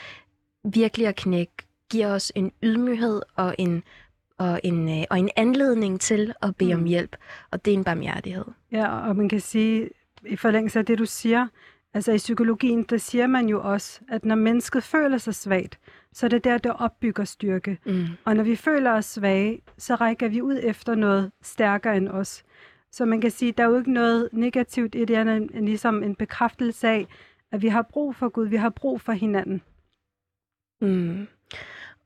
virkelig 0.63 1.07
at 1.07 1.15
knække, 1.15 1.53
giver 1.89 2.07
os 2.07 2.31
en 2.35 2.51
ydmyghed 2.63 3.21
og 3.35 3.55
en, 3.57 3.83
og 4.37 4.61
en, 4.63 4.89
øh, 4.89 5.03
og 5.09 5.19
en 5.19 5.29
anledning 5.35 6.01
til 6.01 6.33
at 6.41 6.55
bede 6.55 6.73
mm. 6.73 6.79
om 6.79 6.85
hjælp. 6.85 7.15
Og 7.51 7.65
det 7.65 7.73
er 7.73 7.77
en 7.77 7.83
barmhjertighed. 7.83 8.45
Ja, 8.71 9.07
og 9.07 9.15
man 9.15 9.29
kan 9.29 9.39
sige, 9.39 9.89
i 10.25 10.35
forlængelse 10.35 10.79
af 10.79 10.85
det, 10.85 10.99
du 10.99 11.05
siger, 11.05 11.47
altså 11.93 12.11
i 12.11 12.17
psykologien, 12.17 12.83
der 12.83 12.97
siger 12.97 13.27
man 13.27 13.49
jo 13.49 13.61
også, 13.63 13.99
at 14.09 14.25
når 14.25 14.35
mennesket 14.35 14.83
føler 14.83 15.17
sig 15.17 15.35
svagt, 15.35 15.79
så 16.13 16.25
er 16.25 16.29
det 16.29 16.43
der, 16.43 16.57
der 16.57 16.71
opbygger 16.71 17.23
styrke. 17.23 17.77
Mm. 17.85 18.05
Og 18.25 18.35
når 18.35 18.43
vi 18.43 18.55
føler 18.55 18.91
os 18.91 19.05
svage, 19.05 19.61
så 19.77 19.95
rækker 19.95 20.27
vi 20.27 20.41
ud 20.41 20.59
efter 20.63 20.95
noget 20.95 21.31
stærkere 21.41 21.97
end 21.97 22.09
os. 22.09 22.43
Så 22.91 23.05
man 23.05 23.21
kan 23.21 23.31
sige, 23.31 23.49
at 23.49 23.57
der 23.57 23.63
er 23.63 23.67
jo 23.67 23.77
ikke 23.77 23.93
noget 23.93 24.29
negativt 24.31 24.95
i 24.95 25.05
det, 25.05 25.17
end 25.17 25.65
ligesom 25.65 26.03
en 26.03 26.15
bekræftelse 26.15 26.87
af, 26.87 27.07
at 27.51 27.61
vi 27.61 27.67
har 27.67 27.81
brug 27.81 28.15
for 28.15 28.29
Gud, 28.29 28.47
vi 28.47 28.55
har 28.55 28.69
brug 28.69 29.01
for 29.01 29.11
hinanden. 29.11 29.61
Mm. 30.81 31.27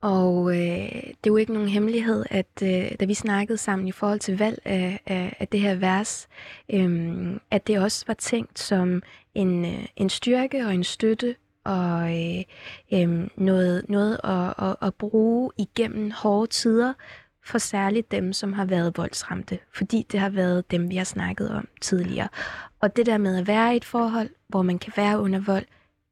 Og 0.00 0.50
øh, 0.50 0.92
det 1.02 1.26
er 1.26 1.30
jo 1.30 1.36
ikke 1.36 1.52
nogen 1.52 1.68
hemmelighed, 1.68 2.24
at 2.30 2.62
øh, 2.62 2.92
da 3.00 3.04
vi 3.04 3.14
snakkede 3.14 3.58
sammen 3.58 3.88
i 3.88 3.92
forhold 3.92 4.20
til 4.20 4.38
valg 4.38 4.58
af, 4.64 5.00
af, 5.06 5.36
af 5.40 5.48
det 5.48 5.60
her 5.60 5.74
vers, 5.74 6.28
øh, 6.72 7.36
at 7.50 7.66
det 7.66 7.78
også 7.78 8.04
var 8.06 8.14
tænkt 8.14 8.58
som 8.58 9.02
en, 9.34 9.64
øh, 9.64 9.86
en 9.96 10.08
styrke 10.08 10.66
og 10.66 10.74
en 10.74 10.84
støtte 10.84 11.36
og 11.64 12.02
øh, 12.02 12.42
øh, 12.92 13.28
noget, 13.36 13.88
noget 13.88 14.20
at, 14.24 14.68
at, 14.68 14.76
at 14.82 14.94
bruge 14.94 15.50
igennem 15.58 16.10
hårde 16.10 16.46
tider, 16.46 16.92
for 17.46 17.58
særligt 17.58 18.10
dem, 18.10 18.32
som 18.32 18.52
har 18.52 18.64
været 18.64 18.96
voldsramte, 18.96 19.58
fordi 19.74 20.06
det 20.12 20.20
har 20.20 20.30
været 20.30 20.70
dem, 20.70 20.90
vi 20.90 20.96
har 20.96 21.04
snakket 21.04 21.50
om 21.50 21.68
tidligere. 21.80 22.28
Og 22.80 22.96
det 22.96 23.06
der 23.06 23.18
med 23.18 23.38
at 23.38 23.46
være 23.46 23.74
i 23.74 23.76
et 23.76 23.84
forhold, 23.84 24.30
hvor 24.48 24.62
man 24.62 24.78
kan 24.78 24.92
være 24.96 25.20
under 25.20 25.40
vold, 25.40 25.64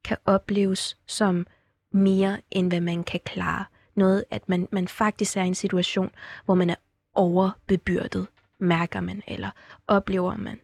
kan 0.03 0.17
opleves 0.25 0.97
som 1.07 1.47
mere, 1.91 2.41
end 2.51 2.71
hvad 2.71 2.81
man 2.81 3.03
kan 3.03 3.19
klare. 3.25 3.65
Noget, 3.95 4.23
at 4.31 4.49
man, 4.49 4.67
man 4.71 4.87
faktisk 4.87 5.37
er 5.37 5.43
i 5.43 5.47
en 5.47 5.55
situation, 5.55 6.11
hvor 6.45 6.55
man 6.55 6.69
er 6.69 6.75
overbebyrdet, 7.13 8.27
mærker 8.59 9.01
man, 9.01 9.21
eller 9.27 9.49
oplever 9.87 10.37
man. 10.37 10.59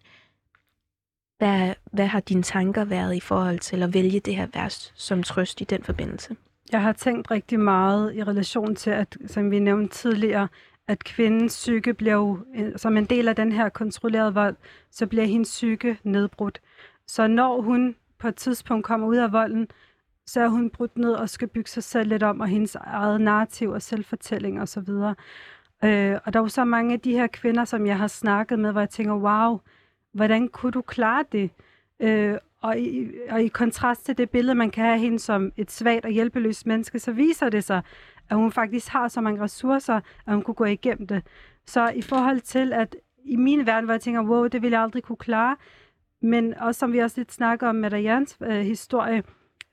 Hvad, 1.37 1.73
hvad 1.91 2.07
har 2.07 2.19
dine 2.19 2.43
tanker 2.43 2.85
været 2.85 3.15
i 3.15 3.19
forhold 3.19 3.59
til 3.59 3.83
at 3.83 3.93
vælge 3.93 4.19
det 4.19 4.35
her 4.35 4.47
vers 4.53 4.91
som 4.95 5.23
trøst 5.23 5.61
i 5.61 5.63
den 5.63 5.83
forbindelse? 5.83 6.35
Jeg 6.71 6.81
har 6.81 6.93
tænkt 6.93 7.31
rigtig 7.31 7.59
meget 7.59 8.15
i 8.15 8.23
relation 8.23 8.75
til, 8.75 8.89
at, 8.89 9.17
som 9.27 9.51
vi 9.51 9.59
nævnte 9.59 9.95
tidligere, 9.95 10.47
at 10.87 11.03
kvindens 11.03 11.53
psyke 11.53 11.93
bliver 11.93 12.13
jo, 12.13 12.39
øh, 12.55 12.77
som 12.77 12.97
en 12.97 13.05
del 13.05 13.27
af 13.27 13.35
den 13.35 13.51
her 13.51 13.69
kontrollerede 13.69 14.33
vold, 14.33 14.55
så 14.91 15.07
bliver 15.07 15.25
hendes 15.25 15.49
psyke 15.49 15.97
nedbrudt. 16.03 16.61
Så 17.07 17.27
når 17.27 17.61
hun 17.61 17.95
på 18.17 18.27
et 18.27 18.35
tidspunkt 18.35 18.85
kommer 18.85 19.07
ud 19.07 19.15
af 19.15 19.31
volden, 19.31 19.67
så 20.25 20.41
er 20.41 20.47
hun 20.47 20.69
brudt 20.69 20.97
ned 20.97 21.13
og 21.13 21.29
skal 21.29 21.47
bygge 21.47 21.69
sig 21.69 21.83
selv 21.83 22.09
lidt 22.09 22.23
om, 22.23 22.39
og 22.39 22.47
hendes 22.47 22.75
eget 22.75 23.21
narrativ 23.21 23.69
og 23.69 23.81
selvfortælling 23.81 24.61
osv. 24.61 24.89
Og, 24.89 25.15
øh, 25.83 26.19
og 26.25 26.33
der 26.33 26.39
er 26.39 26.43
jo 26.43 26.47
så 26.47 26.65
mange 26.65 26.93
af 26.93 26.99
de 26.99 27.11
her 27.11 27.27
kvinder, 27.27 27.65
som 27.65 27.85
jeg 27.85 27.97
har 27.97 28.07
snakket 28.07 28.59
med, 28.59 28.71
hvor 28.71 28.81
jeg 28.81 28.89
tænker, 28.89 29.13
wow, 29.13 29.59
hvordan 30.11 30.47
kunne 30.47 30.71
du 30.71 30.81
klare 30.81 31.25
det? 31.31 31.51
Øh, 31.99 32.37
og, 32.61 32.79
i, 32.79 33.09
og 33.29 33.41
i 33.41 33.47
kontrast 33.47 34.05
til 34.05 34.17
det 34.17 34.29
billede, 34.29 34.55
man 34.55 34.71
kan 34.71 34.85
have 34.85 34.99
hende 34.99 35.19
som 35.19 35.51
et 35.57 35.71
svagt 35.71 36.05
og 36.05 36.11
hjælpeløst 36.11 36.67
menneske, 36.67 36.99
så 36.99 37.11
viser 37.11 37.49
det 37.49 37.63
sig, 37.63 37.81
at 38.29 38.37
hun 38.37 38.51
faktisk 38.51 38.87
har 38.87 39.07
så 39.07 39.21
mange 39.21 39.43
ressourcer, 39.43 39.95
at 40.27 40.33
hun 40.33 40.41
kunne 40.41 40.55
gå 40.55 40.65
igennem 40.65 41.07
det. 41.07 41.23
Så 41.65 41.89
i 41.89 42.01
forhold 42.01 42.39
til, 42.39 42.73
at 42.73 42.95
i 43.25 43.35
min 43.35 43.65
verden, 43.65 43.85
hvor 43.85 43.93
jeg 43.93 44.01
tænker, 44.01 44.21
wow, 44.21 44.47
det 44.47 44.61
ville 44.61 44.75
jeg 44.75 44.83
aldrig 44.83 45.03
kunne 45.03 45.17
klare, 45.17 45.55
men 46.21 46.53
også 46.53 46.79
som 46.79 46.93
vi 46.93 46.99
også 46.99 47.19
lidt 47.19 47.33
snakker 47.33 47.67
om 47.67 47.75
med 47.75 47.91
Jans 47.91 48.37
øh, 48.41 48.61
historie, 48.61 49.23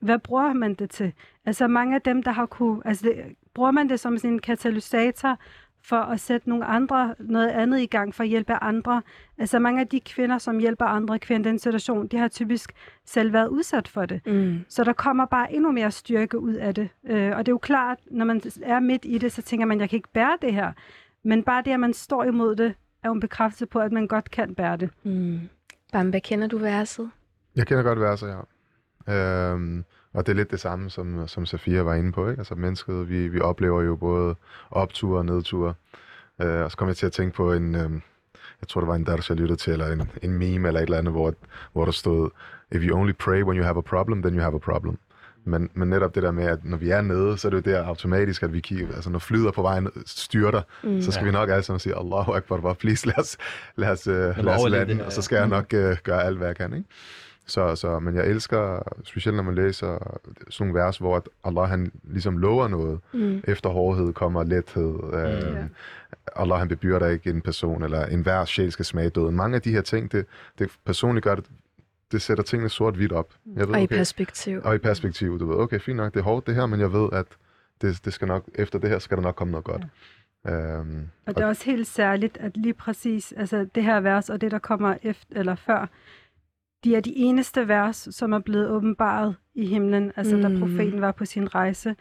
hvad 0.00 0.18
bruger 0.18 0.52
man 0.52 0.74
det 0.74 0.90
til? 0.90 1.12
Altså 1.44 1.68
mange 1.68 1.94
af 1.94 2.02
dem, 2.02 2.22
der 2.22 2.30
har 2.30 2.46
kunne, 2.46 2.82
altså 2.84 3.06
det, 3.06 3.36
bruger 3.54 3.70
man 3.70 3.88
det 3.88 4.00
som 4.00 4.18
sådan 4.18 4.32
en 4.32 4.38
katalysator 4.38 5.38
for 5.88 5.96
at 5.96 6.20
sætte 6.20 6.48
nogle 6.48 6.64
andre, 6.64 7.14
noget 7.18 7.48
andet 7.48 7.80
i 7.80 7.86
gang 7.86 8.14
for 8.14 8.22
at 8.22 8.28
hjælpe 8.28 8.54
andre. 8.54 9.02
Altså 9.38 9.58
mange 9.58 9.80
af 9.80 9.88
de 9.88 10.00
kvinder, 10.00 10.38
som 10.38 10.58
hjælper 10.58 10.84
andre 10.84 11.18
kvinder 11.18 11.46
i 11.46 11.50
den 11.50 11.58
situation, 11.58 12.06
de 12.06 12.16
har 12.16 12.28
typisk 12.28 12.72
selv 13.06 13.32
været 13.32 13.48
udsat 13.48 13.88
for 13.88 14.06
det. 14.06 14.26
Mm. 14.26 14.64
Så 14.68 14.84
der 14.84 14.92
kommer 14.92 15.26
bare 15.26 15.52
endnu 15.52 15.72
mere 15.72 15.90
styrke 15.90 16.38
ud 16.38 16.54
af 16.54 16.74
det. 16.74 16.88
Øh, 17.06 17.36
og 17.36 17.46
det 17.46 17.48
er 17.48 17.54
jo 17.54 17.58
klart, 17.58 17.98
når 18.10 18.24
man 18.24 18.42
er 18.62 18.80
midt 18.80 19.04
i 19.04 19.18
det, 19.18 19.32
så 19.32 19.42
tænker 19.42 19.66
man, 19.66 19.80
jeg 19.80 19.90
kan 19.90 19.96
ikke 19.96 20.12
bære 20.12 20.38
det 20.42 20.52
her. 20.52 20.72
Men 21.24 21.42
bare 21.42 21.62
det, 21.62 21.70
at 21.70 21.80
man 21.80 21.94
står 21.94 22.24
imod 22.24 22.56
det, 22.56 22.74
er 23.04 23.08
jo 23.08 23.12
en 23.14 23.20
bekræftelse 23.20 23.66
på, 23.66 23.78
at 23.80 23.92
man 23.92 24.06
godt 24.06 24.30
kan 24.30 24.54
bære 24.54 24.76
det. 24.76 24.90
Mm. 25.02 25.40
Bamba, 25.92 26.18
kender 26.18 26.46
du 26.46 26.58
verset? 26.58 27.10
Jeg 27.56 27.66
kender 27.66 27.82
godt 27.82 28.00
verset, 28.00 28.28
ja. 28.28 29.52
Øhm, 29.52 29.84
og 30.18 30.26
det 30.26 30.32
er 30.32 30.36
lidt 30.36 30.50
det 30.50 30.60
samme, 30.60 30.90
som, 30.90 31.28
som 31.28 31.46
Safia 31.46 31.82
var 31.82 31.94
inde 31.94 32.12
på. 32.12 32.28
Ikke? 32.28 32.40
Altså 32.40 32.54
mennesket, 32.54 33.08
vi, 33.08 33.28
vi 33.28 33.40
oplever 33.40 33.82
jo 33.82 33.96
både 33.96 34.34
opture 34.70 35.18
og 35.18 35.26
nedture. 35.26 35.74
Øh, 36.42 36.60
og 36.64 36.70
så 36.70 36.76
kom 36.76 36.88
jeg 36.88 36.96
til 36.96 37.06
at 37.06 37.12
tænke 37.12 37.36
på 37.36 37.52
en, 37.52 37.74
øh, 37.74 37.90
jeg 38.60 38.68
tror 38.68 38.80
det 38.80 38.88
var 38.88 38.94
en 38.94 39.06
der, 39.06 39.26
jeg 39.28 39.36
lyttede 39.36 39.60
til, 39.60 39.72
eller 39.72 39.92
en, 39.92 40.10
en 40.22 40.32
meme 40.32 40.68
eller 40.68 40.80
et 40.80 40.84
eller 40.84 40.98
andet, 40.98 41.12
hvor, 41.12 41.34
hvor 41.72 41.84
der 41.84 41.92
stod, 41.92 42.30
if 42.72 42.82
you 42.82 42.98
only 42.98 43.12
pray 43.12 43.42
when 43.42 43.58
you 43.58 43.64
have 43.64 43.78
a 43.78 43.80
problem, 43.80 44.22
then 44.22 44.34
you 44.34 44.40
have 44.40 44.54
a 44.54 44.58
problem. 44.58 44.98
Men, 45.44 45.70
men 45.74 45.88
netop 45.88 46.14
det 46.14 46.22
der 46.22 46.30
med, 46.30 46.44
at 46.44 46.64
når 46.64 46.76
vi 46.76 46.90
er 46.90 47.00
nede, 47.00 47.38
så 47.38 47.48
er 47.48 47.50
det 47.50 47.66
jo 47.66 47.70
der 47.70 47.84
automatisk, 47.84 48.42
at 48.42 48.52
vi 48.52 48.60
kigger, 48.60 48.94
altså 48.94 49.10
når 49.10 49.18
flyder 49.18 49.50
på 49.50 49.62
vejen 49.62 49.88
styrter, 50.06 50.62
mm. 50.82 51.02
så 51.02 51.12
skal 51.12 51.24
ja. 51.24 51.30
vi 51.30 51.32
nok 51.32 51.50
alle 51.50 51.62
sammen 51.62 51.80
sige, 51.80 51.98
Allahu 51.98 52.32
Akbar, 52.32 52.56
bare 52.56 52.74
please, 52.74 53.06
lad 53.06 53.18
os, 53.18 53.36
lad 53.76 53.90
os, 53.90 54.06
uh, 54.06 54.14
lad 54.14 54.54
os 54.54 54.70
lande, 54.70 55.04
og 55.04 55.12
så 55.12 55.22
skal 55.22 55.36
jeg 55.36 55.48
nok 55.48 55.64
uh, 55.74 55.96
gøre 56.02 56.24
alt, 56.24 56.36
hvad 56.36 56.46
jeg 56.46 56.56
kan. 56.56 56.74
Ikke? 56.74 56.88
Så, 57.48 57.76
så, 57.76 57.98
men 57.98 58.14
jeg 58.14 58.26
elsker, 58.26 58.82
specielt 59.04 59.36
når 59.36 59.42
man 59.42 59.54
læser 59.54 60.18
sådan 60.50 60.66
nogle 60.68 60.80
vers, 60.80 60.98
hvor 60.98 61.24
Allah 61.44 61.68
han 61.68 61.92
ligesom 62.04 62.38
lover 62.38 62.68
noget. 62.68 63.00
Mm. 63.12 63.42
Efter 63.44 63.70
hårdhed 63.70 64.12
kommer 64.12 64.44
lethed. 64.44 64.94
Øh, 65.12 65.62
mm. 65.62 65.68
Allah 66.36 66.58
han 66.58 66.68
bebyrder 66.68 67.08
ikke 67.08 67.30
en 67.30 67.40
person, 67.40 67.82
eller 67.82 68.06
en 68.06 68.22
hver 68.22 68.44
sjæl 68.44 68.72
skal 68.72 68.84
smage 68.84 69.10
døden. 69.10 69.36
Mange 69.36 69.56
af 69.56 69.62
de 69.62 69.72
her 69.72 69.80
ting, 69.80 70.12
det, 70.12 70.26
det 70.58 70.70
personligt 70.84 71.24
gør 71.24 71.34
det, 71.34 71.44
det 72.12 72.22
sætter 72.22 72.44
tingene 72.44 72.68
sort-hvidt 72.68 73.12
op. 73.12 73.34
Jeg 73.56 73.68
ved, 73.68 73.74
og 73.74 73.82
i 73.82 73.86
perspektiv. 73.86 74.60
Og 74.64 74.74
i 74.74 74.78
perspektiv, 74.78 75.38
du 75.38 75.46
ved, 75.46 75.56
okay, 75.56 75.80
fint 75.80 75.96
nok, 75.96 76.14
det 76.14 76.20
er 76.20 76.24
hårdt 76.24 76.46
det 76.46 76.54
her, 76.54 76.66
men 76.66 76.80
jeg 76.80 76.92
ved, 76.92 77.08
at 77.12 77.26
det, 77.80 78.04
det 78.04 78.12
skal 78.12 78.28
nok, 78.28 78.44
efter 78.54 78.78
det 78.78 78.90
her 78.90 78.98
skal 78.98 79.16
der 79.16 79.22
nok 79.22 79.34
komme 79.34 79.50
noget 79.50 79.64
godt. 79.64 79.82
Ja. 80.44 80.78
Øhm, 80.78 81.08
og 81.26 81.34
det 81.34 81.42
er 81.42 81.46
også 81.46 81.64
helt 81.64 81.86
særligt, 81.86 82.36
at 82.40 82.56
lige 82.56 82.74
præcis 82.74 83.32
altså 83.36 83.66
det 83.74 83.82
her 83.84 84.00
vers 84.00 84.30
og 84.30 84.40
det, 84.40 84.50
der 84.50 84.58
kommer 84.58 84.96
efter 85.02 85.38
eller 85.38 85.54
før, 85.54 85.88
de 86.84 86.96
er 86.96 87.00
de 87.00 87.16
eneste 87.16 87.68
vers, 87.68 88.08
som 88.10 88.32
er 88.32 88.38
blevet 88.38 88.68
åbenbaret 88.68 89.36
i 89.54 89.66
himlen, 89.66 90.12
altså 90.16 90.36
mm. 90.36 90.42
da 90.42 90.58
profeten 90.58 91.00
var 91.00 91.12
på 91.12 91.24
sin 91.24 91.54
rejse. 91.54 91.96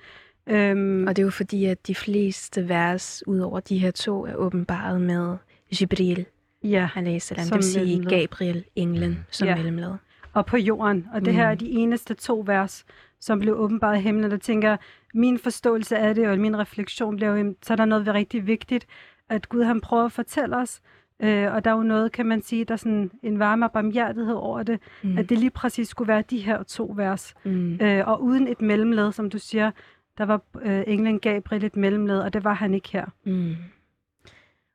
Øhm, 0.48 1.08
og 1.08 1.16
det 1.16 1.22
er 1.22 1.26
jo 1.26 1.32
fordi, 1.32 1.66
at 1.66 1.88
de 1.88 1.96
fleste 1.96 2.70
vers, 2.70 3.24
ud 3.28 3.40
over 3.40 3.60
de 3.60 3.78
her 3.78 3.92
to, 3.92 4.26
er 4.26 4.36
åbenbaret 4.36 5.02
med 5.02 5.38
Jibril, 5.82 6.26
ja, 6.64 6.90
salam, 7.20 7.46
det 7.46 7.56
vil 7.56 7.64
sige 7.64 8.06
Gabriel, 8.06 8.64
englen, 8.76 9.26
som 9.32 9.48
ja. 9.48 9.56
mellemled. 9.56 9.94
Og 10.34 10.46
på 10.46 10.58
jorden. 10.58 11.08
Og 11.14 11.26
det 11.26 11.34
mm. 11.34 11.38
her 11.38 11.48
er 11.48 11.56
de 11.56 11.70
eneste 11.70 12.14
to 12.14 12.44
vers, 12.46 12.86
som 13.20 13.40
blev 13.40 13.54
åbenbaret 13.60 13.98
i 13.98 14.02
himlen. 14.02 14.32
Der 14.32 14.38
tænker 14.38 14.78
min 15.14 15.40
forståelse 15.40 15.98
af 15.98 16.16
det, 16.16 16.28
og 16.28 16.40
min 16.40 16.60
refleksion 16.60 17.16
blev 17.16 17.30
jo, 17.30 17.54
så 17.64 17.74
er 17.74 17.78
der 17.78 17.86
noget 17.86 18.08
rigtig 18.08 18.48
vigtigt, 18.48 18.88
at 19.30 19.50
Gud 19.50 19.64
han 19.64 19.82
prøver 19.82 20.06
at 20.06 20.12
fortælle 20.12 20.58
os, 20.58 20.82
Øh, 21.20 21.54
og 21.54 21.66
der 21.66 21.72
er 21.72 21.76
jo 21.76 21.84
noget, 21.84 22.12
kan 22.12 22.26
man 22.26 22.42
sige, 22.42 22.66
der 22.66 22.74
er 22.74 22.78
sådan 22.78 23.12
en 23.24 23.40
varme 23.40 23.70
barmhjertighed 23.70 24.36
over 24.36 24.64
det, 24.64 24.80
mm. 25.04 25.18
at 25.18 25.30
det 25.30 25.38
lige 25.38 25.50
præcis 25.50 25.88
skulle 25.88 26.08
være 26.08 26.24
de 26.30 26.38
her 26.38 26.64
to 26.64 26.94
vers. 26.96 27.34
Mm. 27.44 27.82
Øh, 27.82 28.08
og 28.08 28.24
uden 28.24 28.48
et 28.48 28.62
mellemled, 28.62 29.12
som 29.12 29.30
du 29.30 29.40
siger, 29.40 29.72
der 30.18 30.26
var 30.26 30.42
øh, 30.62 30.84
englen 30.88 31.20
Gabriel 31.20 31.64
et 31.64 31.76
mellemled, 31.76 32.20
og 32.20 32.34
det 32.34 32.44
var 32.44 32.54
han 32.54 32.74
ikke 32.74 32.90
her. 32.92 33.06
Mm. 33.24 33.56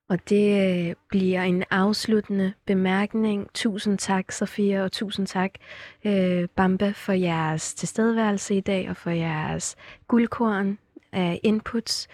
Og 0.09 0.28
det 0.28 0.86
øh, 0.88 0.95
bliver 1.09 1.43
en 1.43 1.64
afsluttende 1.70 2.53
bemærkning. 2.66 3.49
Tusind 3.55 3.99
tak, 3.99 4.32
Sofia, 4.32 4.82
og 4.82 4.93
tusind 4.93 5.26
tak, 5.26 5.51
øh, 6.05 6.49
Bamba, 6.57 6.90
for 6.90 7.12
jeres 7.12 7.74
tilstedeværelse 7.74 8.55
i 8.55 8.61
dag, 8.61 8.90
og 8.90 8.97
for 8.97 9.11
jeres 9.11 9.76
guldkorn 10.09 10.78
af 11.12 11.40
inputs. 11.43 12.09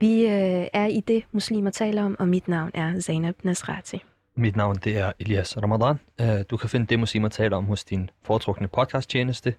Vi 0.00 0.26
øh, 0.26 0.66
er 0.72 0.86
i 0.86 1.00
det, 1.00 1.24
muslimer 1.32 1.70
taler 1.70 2.04
om, 2.04 2.16
og 2.18 2.28
mit 2.28 2.48
navn 2.48 2.70
er 2.74 3.00
Zainab 3.00 3.34
Nasrati. 3.42 4.02
Mit 4.36 4.56
navn 4.56 4.76
det 4.76 4.98
er 4.98 5.12
Elias 5.20 5.56
Ramadan. 5.62 6.00
Øh, 6.20 6.44
du 6.50 6.56
kan 6.56 6.70
finde 6.70 6.86
det, 6.86 6.98
muslimer 6.98 7.28
taler 7.28 7.56
om 7.56 7.64
hos 7.64 7.84
din 7.84 8.10
foretrukne 8.22 8.68
podcasttjeneste. 8.68 9.54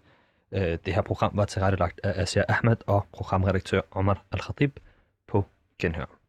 Øh, 0.51 0.77
det 0.85 0.93
her 0.93 1.01
program 1.01 1.31
var 1.33 1.45
tilrettelagt 1.45 1.99
af 2.03 2.21
Asia 2.21 2.43
Ahmed 2.47 2.77
og 2.87 3.05
programredaktør 3.13 3.81
Omar 3.91 4.25
Al-Khatib 4.31 4.79
på 5.27 5.45
Genhør. 5.79 6.24